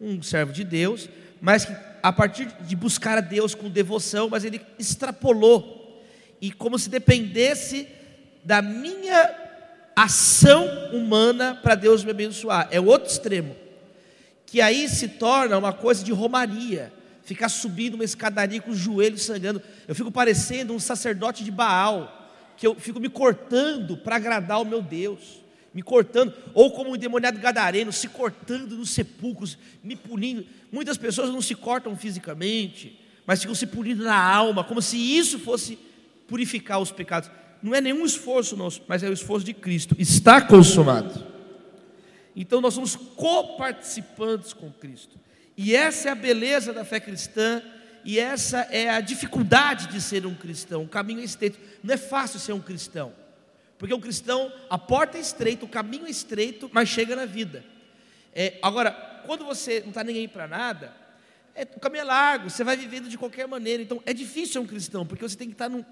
um 0.00 0.22
servo 0.22 0.52
de 0.52 0.64
Deus, 0.64 1.08
mas 1.40 1.64
que 1.64 1.72
a 2.02 2.12
partir 2.12 2.46
de 2.62 2.74
buscar 2.74 3.18
a 3.18 3.20
Deus 3.20 3.54
com 3.54 3.68
devoção, 3.68 4.28
mas 4.28 4.44
ele 4.44 4.60
extrapolou 4.78 6.02
e 6.40 6.50
como 6.50 6.78
se 6.78 6.88
dependesse 6.88 7.86
da 8.42 8.62
minha 8.62 9.34
ação 9.94 10.66
humana 10.92 11.58
para 11.62 11.74
Deus 11.74 12.02
me 12.02 12.10
abençoar. 12.10 12.68
É 12.70 12.80
o 12.80 12.86
outro 12.86 13.10
extremo, 13.10 13.54
que 14.46 14.60
aí 14.60 14.88
se 14.88 15.08
torna 15.08 15.58
uma 15.58 15.72
coisa 15.72 16.02
de 16.02 16.12
romaria 16.12 16.92
ficar 17.22 17.48
subindo 17.48 17.94
uma 17.94 18.02
escadaria 18.02 18.60
com 18.60 18.72
os 18.72 18.78
joelhos 18.78 19.22
sangrando. 19.22 19.62
Eu 19.86 19.94
fico 19.94 20.10
parecendo 20.10 20.74
um 20.74 20.80
sacerdote 20.80 21.44
de 21.44 21.50
Baal, 21.52 22.28
que 22.56 22.66
eu 22.66 22.74
fico 22.74 22.98
me 22.98 23.08
cortando 23.08 23.96
para 23.96 24.16
agradar 24.16 24.60
o 24.60 24.64
meu 24.64 24.82
Deus, 24.82 25.39
me 25.72 25.82
cortando, 25.82 26.34
ou 26.52 26.70
como 26.72 26.90
um 26.90 26.96
endemoniado 26.96 27.38
gadareno, 27.38 27.92
se 27.92 28.08
cortando 28.08 28.76
nos 28.76 28.90
sepulcros, 28.90 29.56
me 29.82 29.94
punindo. 29.94 30.44
Muitas 30.72 30.98
pessoas 30.98 31.30
não 31.30 31.40
se 31.40 31.54
cortam 31.54 31.96
fisicamente, 31.96 32.98
mas 33.26 33.40
ficam 33.40 33.54
se 33.54 33.66
punindo 33.66 34.02
na 34.02 34.16
alma, 34.16 34.64
como 34.64 34.82
se 34.82 34.96
isso 34.96 35.38
fosse 35.38 35.78
purificar 36.26 36.80
os 36.80 36.90
pecados. 36.90 37.30
Não 37.62 37.74
é 37.74 37.80
nenhum 37.80 38.04
esforço 38.04 38.56
nosso, 38.56 38.82
mas 38.88 39.02
é 39.02 39.08
o 39.08 39.12
esforço 39.12 39.44
de 39.44 39.52
Cristo. 39.52 39.94
Está 39.98 40.40
consumado. 40.40 41.26
Então 42.34 42.60
nós 42.60 42.74
somos 42.74 42.96
coparticipantes 42.96 44.52
com 44.52 44.70
Cristo. 44.72 45.18
E 45.56 45.74
essa 45.74 46.08
é 46.08 46.12
a 46.12 46.14
beleza 46.14 46.72
da 46.72 46.84
fé 46.84 46.98
cristã, 46.98 47.62
e 48.04 48.18
essa 48.18 48.60
é 48.70 48.88
a 48.88 49.00
dificuldade 49.00 49.88
de 49.88 50.00
ser 50.00 50.24
um 50.24 50.34
cristão. 50.34 50.84
O 50.84 50.88
caminho 50.88 51.20
é 51.20 51.24
estreito. 51.24 51.58
Não 51.82 51.92
é 51.92 51.98
fácil 51.98 52.40
ser 52.40 52.52
um 52.52 52.60
cristão, 52.60 53.12
porque 53.80 53.94
um 53.94 54.00
cristão, 54.00 54.52
a 54.68 54.76
porta 54.76 55.16
é 55.16 55.20
estreita, 55.22 55.64
o 55.64 55.68
caminho 55.68 56.06
é 56.06 56.10
estreito, 56.10 56.68
mas 56.70 56.90
chega 56.90 57.16
na 57.16 57.24
vida. 57.24 57.64
É, 58.34 58.58
agora, 58.60 58.92
quando 59.24 59.42
você 59.42 59.80
não 59.80 59.88
está 59.88 60.04
nem 60.04 60.18
aí 60.18 60.28
para 60.28 60.46
nada, 60.46 60.94
é, 61.54 61.62
o 61.62 61.80
caminho 61.80 62.02
é 62.02 62.04
largo, 62.04 62.50
você 62.50 62.62
vai 62.62 62.76
vivendo 62.76 63.08
de 63.08 63.16
qualquer 63.16 63.48
maneira. 63.48 63.82
Então, 63.82 64.02
é 64.04 64.12
difícil 64.12 64.52
ser 64.52 64.58
um 64.58 64.66
cristão, 64.66 65.06
porque 65.06 65.26
você 65.26 65.34
tem 65.34 65.48
que 65.48 65.54
estar 65.54 65.70
num 65.70 65.82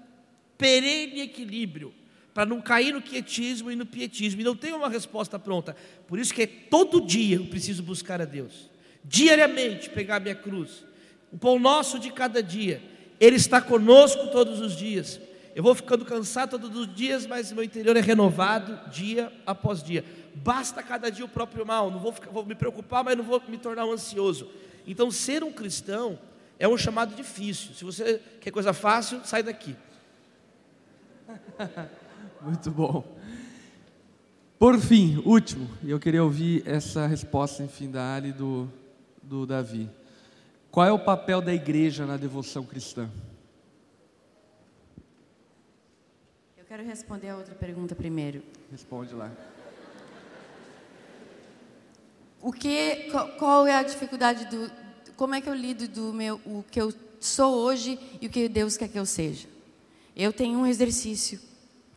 perene 0.55 1.21
equilíbrio 1.21 1.91
para 2.31 2.45
não 2.45 2.61
cair 2.61 2.93
no 2.93 3.01
quietismo 3.01 3.71
e 3.71 3.75
no 3.75 3.87
pietismo, 3.87 4.39
e 4.39 4.43
não 4.43 4.55
tem 4.55 4.71
uma 4.71 4.87
resposta 4.87 5.39
pronta. 5.39 5.75
Por 6.07 6.19
isso 6.19 6.31
que 6.31 6.43
é 6.43 6.47
todo 6.47 7.01
dia 7.01 7.37
eu 7.37 7.47
preciso 7.47 7.81
buscar 7.81 8.21
a 8.21 8.25
Deus 8.25 8.69
diariamente 9.03 9.89
pegar 9.89 10.17
a 10.17 10.19
minha 10.19 10.35
cruz. 10.35 10.85
O 11.31 11.37
pão 11.37 11.57
nosso 11.57 11.97
de 11.97 12.11
cada 12.11 12.43
dia. 12.43 12.81
Ele 13.19 13.35
está 13.35 13.59
conosco 13.59 14.27
todos 14.27 14.61
os 14.61 14.75
dias. 14.75 15.19
Eu 15.59 15.63
vou 15.63 15.75
ficando 15.75 16.05
cansado 16.05 16.51
todos 16.57 16.73
os 16.73 16.95
dias, 16.95 17.27
mas 17.27 17.51
meu 17.51 17.65
interior 17.65 17.97
é 17.97 17.99
renovado 17.99 18.79
dia 18.89 19.29
após 19.45 19.83
dia. 19.83 20.05
Basta 20.33 20.81
cada 20.81 21.09
dia 21.09 21.25
o 21.25 21.27
próprio 21.27 21.65
mal. 21.65 21.91
Não 21.91 21.99
vou, 21.99 22.13
ficar, 22.13 22.29
vou 22.29 22.45
me 22.45 22.55
preocupar, 22.55 23.03
mas 23.03 23.17
não 23.17 23.25
vou 23.25 23.43
me 23.45 23.57
tornar 23.57 23.85
um 23.85 23.91
ansioso. 23.91 24.47
Então, 24.87 25.11
ser 25.11 25.43
um 25.43 25.51
cristão 25.51 26.17
é 26.57 26.65
um 26.65 26.77
chamado 26.77 27.13
difícil. 27.13 27.73
Se 27.73 27.83
você 27.83 28.21
quer 28.39 28.51
coisa 28.51 28.71
fácil, 28.71 29.19
sai 29.25 29.43
daqui. 29.43 29.75
Muito 32.41 32.71
bom. 32.71 33.03
Por 34.57 34.79
fim, 34.79 35.21
último, 35.25 35.69
eu 35.85 35.99
queria 35.99 36.23
ouvir 36.23 36.63
essa 36.65 37.05
resposta, 37.05 37.61
enfim, 37.61 37.91
da 37.91 38.15
Ali 38.15 38.31
do, 38.31 38.71
do 39.21 39.45
Davi. 39.45 39.89
Qual 40.71 40.87
é 40.87 40.91
o 40.93 40.99
papel 40.99 41.41
da 41.41 41.53
igreja 41.53 42.05
na 42.05 42.15
devoção 42.15 42.63
cristã? 42.63 43.09
Eu 46.57 46.58
quero 46.69 46.83
responder 46.83 47.29
a 47.29 47.35
outra 47.35 47.55
pergunta 47.55 47.95
primeiro. 47.95 48.43
Responde 48.71 49.15
lá. 49.15 49.31
O 52.39 52.53
que, 52.53 53.09
qual 53.39 53.65
é 53.65 53.75
a 53.75 53.81
dificuldade 53.81 54.45
do, 54.45 54.71
como 55.17 55.33
é 55.33 55.41
que 55.41 55.49
eu 55.49 55.55
lido 55.55 55.87
do 55.87 56.13
meu, 56.13 56.39
o 56.45 56.63
que 56.69 56.79
eu 56.79 56.93
sou 57.19 57.55
hoje 57.55 57.99
e 58.21 58.27
o 58.27 58.29
que 58.29 58.47
Deus 58.47 58.77
quer 58.77 58.87
que 58.87 58.99
eu 58.99 59.05
seja? 59.05 59.47
Eu 60.15 60.31
tenho 60.31 60.59
um 60.59 60.67
exercício 60.67 61.39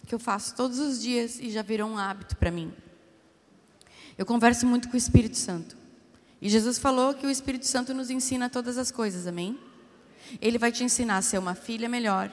que 0.06 0.14
eu 0.14 0.18
faço 0.18 0.56
todos 0.56 0.78
os 0.78 1.02
dias 1.02 1.38
e 1.38 1.50
já 1.50 1.60
virou 1.60 1.90
um 1.90 1.98
hábito 1.98 2.34
para 2.38 2.50
mim. 2.50 2.72
Eu 4.16 4.24
converso 4.24 4.66
muito 4.66 4.88
com 4.88 4.94
o 4.94 4.96
Espírito 4.96 5.36
Santo. 5.36 5.76
E 6.40 6.48
Jesus 6.48 6.78
falou 6.78 7.12
que 7.12 7.26
o 7.26 7.30
Espírito 7.30 7.66
Santo 7.66 7.92
nos 7.92 8.08
ensina 8.08 8.48
todas 8.48 8.78
as 8.78 8.90
coisas, 8.90 9.26
amém? 9.26 9.58
Ele 10.40 10.56
vai 10.56 10.72
te 10.72 10.82
ensinar 10.82 11.18
a 11.18 11.22
ser 11.22 11.36
uma 11.36 11.54
filha 11.54 11.90
melhor, 11.90 12.32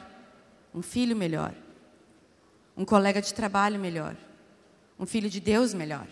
um 0.73 0.81
filho 0.81 1.17
melhor, 1.17 1.53
um 2.79 2.85
colega 2.85 3.21
de 3.21 3.33
trabalho 3.33 3.77
melhor, 3.77 4.15
um 4.97 5.05
filho 5.05 5.29
de 5.29 5.41
Deus 5.41 5.73
melhor. 5.73 6.07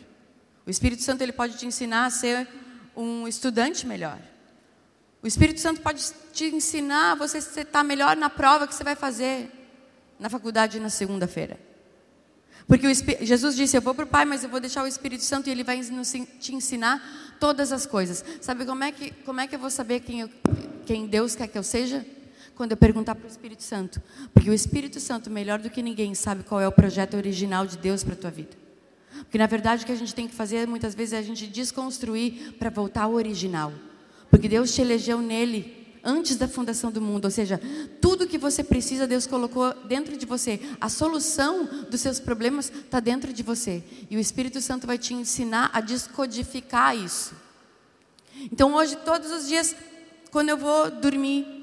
O 0.65 0.69
Espírito 0.69 1.01
Santo 1.01 1.21
ele 1.21 1.31
pode 1.31 1.57
te 1.57 1.65
ensinar 1.65 2.05
a 2.05 2.09
ser 2.09 2.45
um 2.93 3.25
estudante 3.25 3.87
melhor. 3.87 4.19
O 5.23 5.27
Espírito 5.27 5.61
Santo 5.61 5.79
pode 5.79 6.03
te 6.33 6.43
ensinar 6.53 7.13
a 7.13 7.15
você 7.15 7.37
estar 7.37 7.85
melhor 7.85 8.17
na 8.17 8.29
prova 8.29 8.67
que 8.67 8.75
você 8.75 8.83
vai 8.83 8.97
fazer 8.97 9.49
na 10.19 10.29
faculdade 10.29 10.77
na 10.77 10.89
segunda-feira. 10.89 11.57
Porque 12.67 12.85
o, 12.85 13.25
Jesus 13.25 13.55
disse: 13.55 13.77
Eu 13.77 13.81
vou 13.81 13.95
para 13.95 14.03
o 14.03 14.07
Pai, 14.07 14.25
mas 14.25 14.43
eu 14.43 14.49
vou 14.49 14.59
deixar 14.59 14.83
o 14.83 14.87
Espírito 14.87 15.23
Santo 15.23 15.47
e 15.47 15.51
ele 15.51 15.63
vai 15.63 15.79
te 16.37 16.53
ensinar 16.53 17.01
todas 17.39 17.71
as 17.71 17.85
coisas. 17.85 18.25
Sabe 18.41 18.65
como 18.65 18.83
é 18.83 18.91
que, 18.91 19.11
como 19.23 19.39
é 19.39 19.47
que 19.47 19.55
eu 19.55 19.59
vou 19.59 19.69
saber 19.69 20.01
quem, 20.01 20.19
eu, 20.19 20.29
quem 20.85 21.07
Deus 21.07 21.33
quer 21.33 21.47
que 21.47 21.57
eu 21.57 21.63
seja? 21.63 22.05
Quando 22.57 22.71
eu 22.71 22.77
perguntar 22.77 23.13
para 23.13 23.25
o 23.25 23.29
Espírito 23.29 23.61
Santo. 23.61 24.01
Porque 24.33 24.49
o 24.49 24.53
Espírito 24.53 24.99
Santo, 24.99 25.29
melhor 25.29 25.59
do 25.59 25.69
que 25.69 25.79
ninguém, 25.81 26.15
sabe 26.15 26.43
qual 26.43 26.59
é 26.59 26.67
o 26.67 26.71
projeto 26.71 27.15
original 27.15 27.67
de 27.67 27.77
Deus 27.77 28.03
para 28.03 28.13
a 28.13 28.17
tua 28.17 28.31
vida. 28.31 28.57
Porque 29.19 29.37
na 29.37 29.45
verdade 29.45 29.83
o 29.83 29.85
que 29.85 29.91
a 29.91 29.95
gente 29.95 30.15
tem 30.15 30.27
que 30.27 30.33
fazer 30.33 30.67
muitas 30.67 30.95
vezes 30.95 31.13
é 31.13 31.19
a 31.19 31.21
gente 31.21 31.45
desconstruir 31.45 32.53
para 32.57 32.71
voltar 32.71 33.03
ao 33.03 33.13
original. 33.13 33.71
Porque 34.31 34.49
Deus 34.49 34.73
te 34.73 34.81
elegeu 34.81 35.21
nele 35.21 35.77
antes 36.03 36.35
da 36.35 36.47
fundação 36.47 36.91
do 36.91 37.01
mundo, 37.01 37.25
ou 37.25 37.31
seja, 37.31 37.59
tudo 38.01 38.27
que 38.27 38.37
você 38.37 38.63
precisa, 38.63 39.05
Deus 39.05 39.27
colocou 39.27 39.73
dentro 39.85 40.17
de 40.17 40.25
você. 40.25 40.59
A 40.81 40.89
solução 40.89 41.65
dos 41.91 42.01
seus 42.01 42.19
problemas 42.19 42.71
está 42.71 42.99
dentro 42.99 43.31
de 43.31 43.43
você. 43.43 43.83
E 44.09 44.17
o 44.17 44.19
Espírito 44.19 44.61
Santo 44.61 44.87
vai 44.87 44.97
te 44.97 45.13
ensinar 45.13 45.69
a 45.73 45.81
descodificar 45.81 46.95
isso. 46.95 47.35
Então, 48.51 48.73
hoje, 48.73 48.95
todos 48.97 49.31
os 49.31 49.47
dias, 49.47 49.75
quando 50.31 50.49
eu 50.49 50.57
vou 50.57 50.89
dormir, 50.91 51.56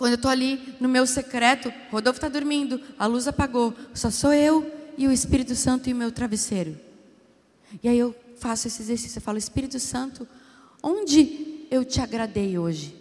quando 0.00 0.12
eu 0.12 0.16
estou 0.16 0.30
ali 0.30 0.74
no 0.80 0.88
meu 0.88 1.06
secreto, 1.06 1.70
Rodolfo 1.90 2.16
está 2.16 2.28
dormindo, 2.30 2.80
a 2.98 3.04
luz 3.04 3.28
apagou, 3.28 3.74
só 3.92 4.10
sou 4.10 4.32
eu 4.32 4.66
e 4.96 5.06
o 5.06 5.12
Espírito 5.12 5.54
Santo 5.54 5.90
e 5.90 5.92
o 5.92 5.96
meu 5.96 6.10
travesseiro. 6.10 6.74
E 7.82 7.86
aí 7.86 7.98
eu 7.98 8.16
faço 8.38 8.66
esse 8.66 8.80
exercício, 8.80 9.18
eu 9.18 9.22
falo, 9.22 9.36
Espírito 9.36 9.78
Santo, 9.78 10.26
onde 10.82 11.66
eu 11.70 11.84
te 11.84 12.00
agradei 12.00 12.58
hoje? 12.58 12.96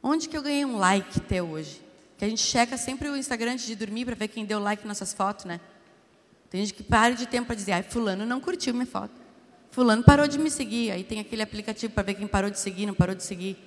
Onde 0.00 0.28
que 0.28 0.36
eu 0.36 0.42
ganhei 0.42 0.64
um 0.64 0.76
like 0.76 1.18
até 1.18 1.42
hoje? 1.42 1.82
Que 2.16 2.24
a 2.24 2.28
gente 2.28 2.42
checa 2.42 2.76
sempre 2.76 3.08
o 3.08 3.16
Instagram 3.16 3.54
antes 3.54 3.66
de 3.66 3.74
dormir 3.74 4.04
para 4.04 4.14
ver 4.14 4.28
quem 4.28 4.44
deu 4.44 4.60
like 4.60 4.86
nas 4.86 5.00
nossas 5.00 5.12
fotos, 5.12 5.46
né? 5.46 5.60
Tem 6.48 6.60
gente 6.60 6.74
que 6.74 6.84
para 6.84 7.16
de 7.16 7.26
tempo 7.26 7.48
para 7.48 7.56
dizer, 7.56 7.72
ai, 7.72 7.82
fulano 7.82 8.24
não 8.24 8.40
curtiu 8.40 8.72
minha 8.72 8.86
foto. 8.86 9.20
Fulano 9.72 10.04
parou 10.04 10.28
de 10.28 10.38
me 10.38 10.48
seguir. 10.48 10.92
Aí 10.92 11.02
tem 11.02 11.18
aquele 11.18 11.42
aplicativo 11.42 11.92
para 11.92 12.04
ver 12.04 12.14
quem 12.14 12.28
parou 12.28 12.50
de 12.50 12.60
seguir, 12.60 12.86
não 12.86 12.94
parou 12.94 13.16
de 13.16 13.24
seguir. 13.24 13.58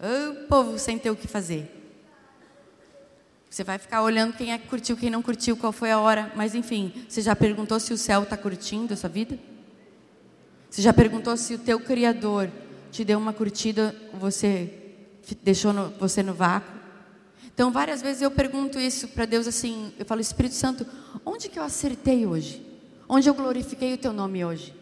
Ô, 0.00 0.46
povo 0.46 0.78
sem 0.78 0.98
ter 0.98 1.10
o 1.10 1.16
que 1.16 1.28
fazer. 1.28 1.73
Você 3.54 3.62
vai 3.62 3.78
ficar 3.78 4.02
olhando 4.02 4.32
quem 4.32 4.52
é 4.52 4.58
que 4.58 4.66
curtiu, 4.66 4.96
quem 4.96 5.08
não 5.08 5.22
curtiu, 5.22 5.56
qual 5.56 5.70
foi 5.70 5.92
a 5.92 6.00
hora. 6.00 6.32
Mas 6.34 6.56
enfim, 6.56 6.92
você 7.08 7.22
já 7.22 7.36
perguntou 7.36 7.78
se 7.78 7.92
o 7.92 7.96
céu 7.96 8.24
está 8.24 8.36
curtindo 8.36 8.92
a 8.92 8.96
sua 8.96 9.08
vida? 9.08 9.38
Você 10.68 10.82
já 10.82 10.92
perguntou 10.92 11.36
se 11.36 11.54
o 11.54 11.58
teu 11.60 11.78
Criador 11.78 12.50
te 12.90 13.04
deu 13.04 13.16
uma 13.16 13.32
curtida, 13.32 13.94
você 14.14 14.96
deixou 15.40 15.72
no, 15.72 15.90
você 15.90 16.20
no 16.20 16.34
vácuo. 16.34 16.68
Então, 17.46 17.70
várias 17.70 18.02
vezes 18.02 18.22
eu 18.22 18.30
pergunto 18.32 18.76
isso 18.80 19.06
para 19.06 19.24
Deus 19.24 19.46
assim, 19.46 19.92
eu 20.00 20.04
falo, 20.04 20.20
Espírito 20.20 20.56
Santo, 20.56 20.84
onde 21.24 21.48
que 21.48 21.56
eu 21.56 21.62
acertei 21.62 22.26
hoje? 22.26 22.60
Onde 23.08 23.30
eu 23.30 23.34
glorifiquei 23.34 23.94
o 23.94 23.98
teu 23.98 24.12
nome 24.12 24.44
hoje? 24.44 24.74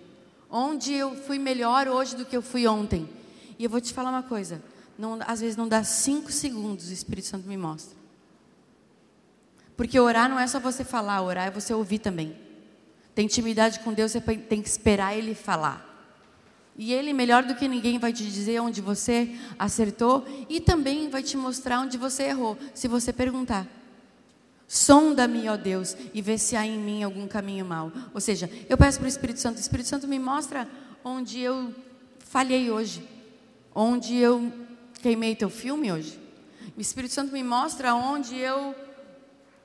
Onde 0.50 0.94
eu 0.94 1.14
fui 1.14 1.38
melhor 1.38 1.88
hoje 1.88 2.16
do 2.16 2.24
que 2.24 2.34
eu 2.34 2.40
fui 2.40 2.66
ontem? 2.66 3.06
E 3.58 3.64
eu 3.64 3.68
vou 3.68 3.82
te 3.82 3.92
falar 3.92 4.08
uma 4.08 4.22
coisa, 4.22 4.62
não, 4.98 5.18
às 5.26 5.42
vezes 5.42 5.58
não 5.58 5.68
dá 5.68 5.84
cinco 5.84 6.32
segundos, 6.32 6.88
o 6.88 6.92
Espírito 6.94 7.26
Santo 7.26 7.46
me 7.46 7.58
mostra. 7.58 8.01
Porque 9.82 9.98
orar 9.98 10.28
não 10.28 10.38
é 10.38 10.46
só 10.46 10.60
você 10.60 10.84
falar, 10.84 11.20
orar 11.22 11.48
é 11.48 11.50
você 11.50 11.74
ouvir 11.74 11.98
também. 11.98 12.36
Tem 13.16 13.24
intimidade 13.24 13.80
com 13.80 13.92
Deus, 13.92 14.12
você 14.12 14.20
tem 14.20 14.62
que 14.62 14.68
esperar 14.68 15.18
Ele 15.18 15.34
falar. 15.34 15.84
E 16.78 16.92
Ele, 16.92 17.12
melhor 17.12 17.42
do 17.42 17.56
que 17.56 17.66
ninguém, 17.66 17.98
vai 17.98 18.12
te 18.12 18.22
dizer 18.22 18.60
onde 18.60 18.80
você 18.80 19.36
acertou 19.58 20.24
e 20.48 20.60
também 20.60 21.10
vai 21.10 21.20
te 21.20 21.36
mostrar 21.36 21.80
onde 21.80 21.98
você 21.98 22.22
errou, 22.28 22.56
se 22.72 22.86
você 22.86 23.12
perguntar. 23.12 23.66
Sonda-me, 24.68 25.48
ó 25.48 25.56
Deus, 25.56 25.96
e 26.14 26.22
vê 26.22 26.38
se 26.38 26.54
há 26.54 26.64
em 26.64 26.78
mim 26.78 27.02
algum 27.02 27.26
caminho 27.26 27.66
mau. 27.66 27.90
Ou 28.14 28.20
seja, 28.20 28.48
eu 28.68 28.78
peço 28.78 29.00
para 29.00 29.06
o 29.06 29.08
Espírito 29.08 29.40
Santo, 29.40 29.56
o 29.56 29.60
Espírito 29.60 29.88
Santo 29.88 30.06
me 30.06 30.20
mostra 30.20 30.68
onde 31.04 31.40
eu 31.40 31.74
falhei 32.20 32.70
hoje, 32.70 33.04
onde 33.74 34.16
eu 34.16 34.52
queimei 35.02 35.34
teu 35.34 35.50
filme 35.50 35.90
hoje. 35.90 36.20
O 36.76 36.80
Espírito 36.80 37.14
Santo 37.14 37.32
me 37.32 37.42
mostra 37.42 37.96
onde 37.96 38.38
eu 38.38 38.76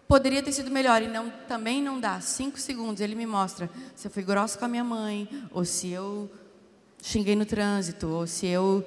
poderia 0.08 0.41
ter 0.41 0.51
sido 0.51 0.72
melhor 0.72 1.01
e 1.01 1.08
não 1.08 1.30
também 1.47 1.82
não 1.82 1.99
dá. 1.99 2.22
Cinco 2.22 2.60
segundos 2.60 3.01
ele 3.01 3.16
me 3.16 3.26
mostra 3.26 3.70
se 3.95 4.08
eu 4.08 4.12
fui 4.12 4.24
grossa 4.24 4.58
com 4.58 4.66
a 4.66 4.68
minha 4.68 4.84
mãe 4.84 5.28
ou 5.51 5.66
se 5.66 5.89
eu 5.89 6.32
xinguei 7.01 7.36
no 7.36 7.45
trânsito 7.45 8.08
ou 8.08 8.26
se 8.26 8.47
eu 8.47 8.86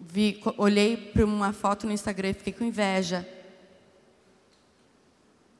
vi, 0.00 0.40
olhei 0.56 0.96
para 0.96 1.24
uma 1.24 1.52
foto 1.52 1.86
no 1.86 1.92
Instagram 1.92 2.30
e 2.30 2.34
fiquei 2.34 2.52
com 2.52 2.64
inveja. 2.64 3.26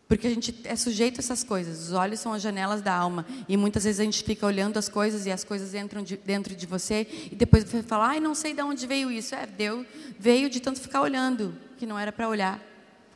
Porque 0.09 0.27
a 0.27 0.31
gente 0.31 0.55
é 0.65 0.77
sujeito 0.77 1.19
a 1.19 1.21
essas 1.21 1.43
coisas. 1.43 1.89
Os 1.89 1.93
olhos 1.93 2.21
são 2.21 2.35
as 2.35 2.43
janelas 2.43 2.83
da 2.83 2.95
alma. 2.95 3.25
E 3.49 3.57
muitas 3.57 3.85
vezes 3.85 3.99
a 3.99 4.05
gente 4.05 4.23
fica 4.23 4.45
olhando 4.45 4.77
as 4.77 4.87
coisas 4.87 5.25
e 5.25 5.31
as 5.31 5.43
coisas 5.43 5.75
entram 5.75 6.03
de, 6.03 6.19
dentro 6.19 6.55
de 6.55 6.67
você. 6.67 7.07
E 7.31 7.35
depois 7.35 7.65
você 7.65 7.83
fala, 7.83 8.09
ai, 8.09 8.21
não 8.21 8.35
sei 8.35 8.53
de 8.53 8.61
onde 8.61 8.87
veio 8.87 9.11
isso. 9.11 9.35
É, 9.35 9.47
deu, 9.47 9.87
veio 10.19 10.51
de 10.51 10.61
tanto 10.61 10.81
ficar 10.81 11.01
olhando, 11.01 11.57
que 11.79 11.87
não 11.87 11.99
era 11.99 12.13
para 12.13 12.29
olhar. 12.29 12.72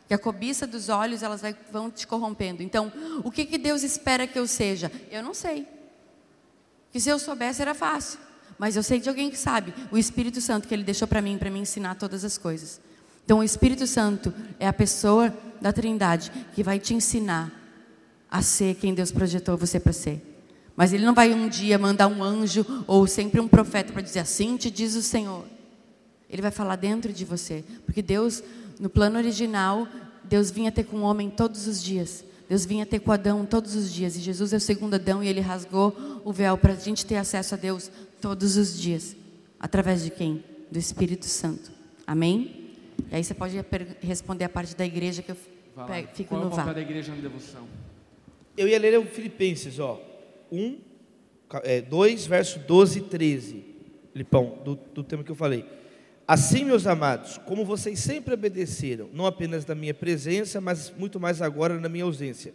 E 0.08 0.14
a 0.14 0.18
cobiça 0.18 0.66
dos 0.66 0.88
olhos, 0.88 1.22
elas 1.22 1.40
vai, 1.40 1.54
vão 1.70 1.90
te 1.90 2.06
corrompendo. 2.06 2.62
Então, 2.62 2.92
o 3.24 3.30
que, 3.30 3.44
que 3.44 3.58
Deus 3.58 3.82
espera 3.82 4.26
que 4.26 4.38
eu 4.38 4.46
seja? 4.46 4.90
Eu 5.10 5.22
não 5.22 5.34
sei. 5.34 5.66
Que 6.92 7.00
se 7.00 7.08
eu 7.08 7.18
soubesse 7.18 7.60
era 7.60 7.74
fácil. 7.74 8.20
Mas 8.58 8.76
eu 8.76 8.82
sei 8.82 9.00
de 9.00 9.08
alguém 9.08 9.30
que 9.30 9.38
sabe. 9.38 9.74
O 9.90 9.98
Espírito 9.98 10.40
Santo 10.40 10.68
que 10.68 10.74
Ele 10.74 10.84
deixou 10.84 11.08
para 11.08 11.20
mim, 11.20 11.36
para 11.36 11.50
me 11.50 11.58
ensinar 11.58 11.96
todas 11.96 12.24
as 12.24 12.38
coisas. 12.38 12.80
Então, 13.24 13.40
o 13.40 13.44
Espírito 13.44 13.86
Santo 13.86 14.32
é 14.58 14.68
a 14.68 14.72
pessoa 14.72 15.34
da 15.60 15.72
Trindade 15.72 16.30
que 16.54 16.62
vai 16.62 16.78
te 16.78 16.94
ensinar 16.94 17.52
a 18.30 18.42
ser 18.42 18.76
quem 18.76 18.94
Deus 18.94 19.10
projetou 19.10 19.56
você 19.56 19.80
para 19.80 19.92
ser. 19.92 20.22
Mas 20.76 20.92
Ele 20.92 21.04
não 21.04 21.14
vai 21.14 21.32
um 21.32 21.48
dia 21.48 21.78
mandar 21.78 22.06
um 22.06 22.22
anjo 22.22 22.64
ou 22.86 23.06
sempre 23.06 23.40
um 23.40 23.48
profeta 23.48 23.92
para 23.92 24.02
dizer 24.02 24.20
assim 24.20 24.56
te 24.56 24.70
diz 24.70 24.94
o 24.94 25.02
Senhor. 25.02 25.44
Ele 26.28 26.42
vai 26.42 26.50
falar 26.50 26.76
dentro 26.76 27.12
de 27.12 27.24
você, 27.24 27.64
porque 27.84 28.02
Deus, 28.02 28.42
no 28.78 28.88
plano 28.88 29.18
original, 29.18 29.88
Deus 30.24 30.50
vinha 30.50 30.70
ter 30.70 30.84
com 30.84 30.98
o 30.98 31.02
homem 31.02 31.30
todos 31.30 31.66
os 31.66 31.82
dias. 31.82 32.24
Deus 32.48 32.64
vinha 32.64 32.86
ter 32.86 33.00
com 33.00 33.10
Adão 33.10 33.44
todos 33.44 33.74
os 33.74 33.92
dias. 33.92 34.16
E 34.16 34.20
Jesus 34.20 34.52
é 34.52 34.56
o 34.56 34.60
segundo 34.60 34.94
Adão 34.94 35.22
e 35.22 35.28
ele 35.28 35.40
rasgou 35.40 35.96
o 36.24 36.32
véu 36.32 36.56
para 36.56 36.72
a 36.72 36.76
gente 36.76 37.04
ter 37.04 37.16
acesso 37.16 37.54
a 37.54 37.58
Deus 37.58 37.90
todos 38.20 38.56
os 38.56 38.78
dias. 38.78 39.16
Através 39.58 40.04
de 40.04 40.10
quem? 40.10 40.44
Do 40.70 40.78
Espírito 40.78 41.26
Santo. 41.26 41.72
Amém? 42.06 42.72
E 43.10 43.16
aí 43.16 43.24
você 43.24 43.34
pode 43.34 43.56
responder 44.00 44.44
a 44.44 44.48
parte 44.48 44.76
da 44.76 44.86
igreja 44.86 45.22
que 45.22 45.32
eu 45.32 45.36
fico 46.14 46.28
Qual 46.28 46.40
no 46.40 46.46
é 46.46 46.48
o 46.48 46.50
papel 46.50 46.66
vá. 46.66 46.72
da 46.72 46.80
igreja 46.80 47.14
na 47.14 47.20
devoção? 47.20 47.66
Eu 48.56 48.68
ia 48.68 48.78
ler 48.78 48.98
o 48.98 49.04
Filipenses, 49.04 49.78
ó. 49.78 50.00
1, 50.50 50.78
é, 51.64 51.80
2, 51.80 52.26
verso 52.26 52.58
12 52.60 52.98
e 52.98 53.02
13. 53.02 53.64
Lipão, 54.14 54.58
do, 54.64 54.76
do 54.94 55.04
tema 55.04 55.22
que 55.22 55.30
eu 55.30 55.36
falei. 55.36 55.64
Assim, 56.28 56.64
meus 56.64 56.86
amados, 56.86 57.38
como 57.46 57.64
vocês 57.64 58.00
sempre 58.00 58.34
obedeceram, 58.34 59.08
não 59.12 59.26
apenas 59.26 59.64
na 59.64 59.74
minha 59.76 59.94
presença, 59.94 60.60
mas 60.60 60.92
muito 60.96 61.20
mais 61.20 61.40
agora 61.40 61.78
na 61.78 61.88
minha 61.88 62.04
ausência, 62.04 62.52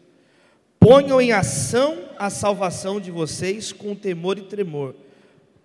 ponham 0.78 1.22
em 1.22 1.32
ação 1.32 2.10
a 2.20 2.30
salvação 2.30 3.00
de 3.00 3.10
vocês 3.12 3.72
com 3.72 3.96
temor 3.96 4.38
e 4.38 4.42
tremor, 4.42 4.94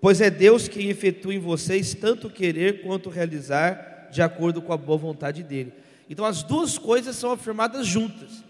pois 0.00 0.20
é 0.20 0.30
Deus 0.30 0.68
quem 0.68 0.88
efetua 0.88 1.34
em 1.34 1.40
vocês 1.40 1.94
tanto 1.94 2.30
querer 2.30 2.82
quanto 2.82 3.11
realizar 3.11 4.09
de 4.12 4.22
acordo 4.22 4.62
com 4.62 4.72
a 4.72 4.76
boa 4.76 4.98
vontade 4.98 5.42
dele. 5.42 5.72
Então 6.09 6.24
as 6.24 6.44
duas 6.44 6.78
coisas 6.78 7.16
são 7.16 7.32
afirmadas 7.32 7.86
juntas. 7.88 8.44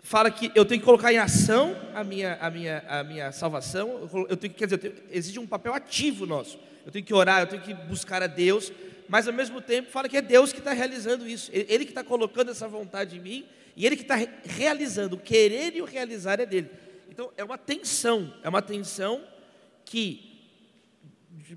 Fala 0.00 0.28
que 0.30 0.50
eu 0.54 0.64
tenho 0.64 0.80
que 0.80 0.84
colocar 0.84 1.12
em 1.12 1.18
ação 1.18 1.76
a 1.94 2.02
minha, 2.02 2.34
a 2.40 2.50
minha, 2.50 2.84
a 2.88 3.04
minha 3.04 3.30
salvação. 3.30 4.08
Eu 4.28 4.36
tenho 4.36 4.52
que, 4.52 4.58
quer 4.58 4.66
dizer, 4.66 4.76
eu 4.76 4.78
tenho- 4.78 4.94
exige 5.10 5.38
um 5.38 5.46
papel 5.46 5.72
ativo 5.72 6.26
nosso. 6.26 6.58
Eu 6.86 6.92
tenho 6.92 7.04
que 7.04 7.12
orar, 7.12 7.40
eu 7.42 7.46
tenho 7.48 7.62
que 7.62 7.74
buscar 7.74 8.22
a 8.22 8.28
Deus, 8.28 8.72
mas 9.08 9.26
ao 9.26 9.34
mesmo 9.34 9.60
tempo 9.60 9.90
fala 9.90 10.08
que 10.08 10.16
é 10.16 10.22
Deus 10.22 10.52
que 10.52 10.60
está 10.60 10.72
realizando 10.72 11.28
isso. 11.28 11.50
Ele 11.52 11.84
que 11.84 11.90
está 11.90 12.04
colocando 12.04 12.52
essa 12.52 12.68
vontade 12.68 13.16
em 13.16 13.20
mim 13.20 13.44
e 13.76 13.84
Ele 13.84 13.96
que 13.96 14.02
está 14.02 14.14
re- 14.14 14.30
realizando. 14.44 15.16
O 15.16 15.18
querer 15.18 15.74
e 15.74 15.82
o 15.82 15.84
realizar 15.84 16.40
é 16.40 16.46
dele. 16.46 16.70
Então 17.10 17.32
é 17.36 17.42
uma 17.42 17.58
tensão, 17.58 18.32
é 18.42 18.48
uma 18.48 18.62
tensão 18.62 19.22
que 19.84 20.32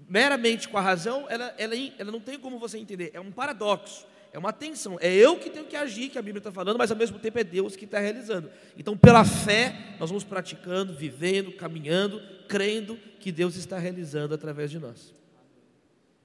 meramente 0.08 0.68
com 0.68 0.78
a 0.78 0.82
razão, 0.82 1.26
ela, 1.30 1.54
ela, 1.58 1.74
ela 1.98 2.12
não 2.12 2.20
tem 2.20 2.38
como 2.40 2.58
você 2.60 2.78
entender. 2.78 3.12
É 3.14 3.20
um 3.20 3.32
paradoxo, 3.32 4.06
é 4.34 4.38
uma 4.40 4.52
tensão. 4.52 4.98
É 5.00 5.14
eu 5.14 5.38
que 5.38 5.50
tenho 5.50 5.66
que 5.66 5.76
agir, 5.76 6.10
que 6.10 6.18
a 6.18 6.22
Bíblia 6.22 6.40
está 6.40 6.52
falando, 6.52 6.78
mas 6.78 6.92
ao 6.92 6.98
mesmo 6.98 7.20
tempo 7.20 7.40
é 7.40 7.44
Deus 7.44 7.76
que 7.76 7.86
está 7.86 8.00
realizando. 8.00 8.50
Então, 8.78 8.98
pela 8.98 9.24
fé, 9.24 9.96
nós 10.00 10.10
vamos 10.10 10.24
praticando, 10.24 10.94
vivendo, 10.94 11.52
caminhando, 11.52 12.22
crendo 12.48 12.98
que 13.20 13.32
Deus 13.32 13.56
está 13.56 13.78
realizando 13.78 14.34
através 14.34 14.72
de 14.72 14.80
nós. 14.80 15.19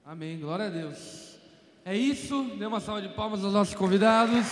Amém. 0.07 0.39
Glória 0.39 0.67
a 0.67 0.69
Deus. 0.69 1.35
É 1.83 1.97
isso. 1.97 2.43
Dê 2.59 2.65
uma 2.67 2.79
salva 2.79 3.01
de 3.01 3.09
palmas 3.09 3.43
aos 3.43 3.51
nossos 3.51 3.73
convidados. 3.73 4.45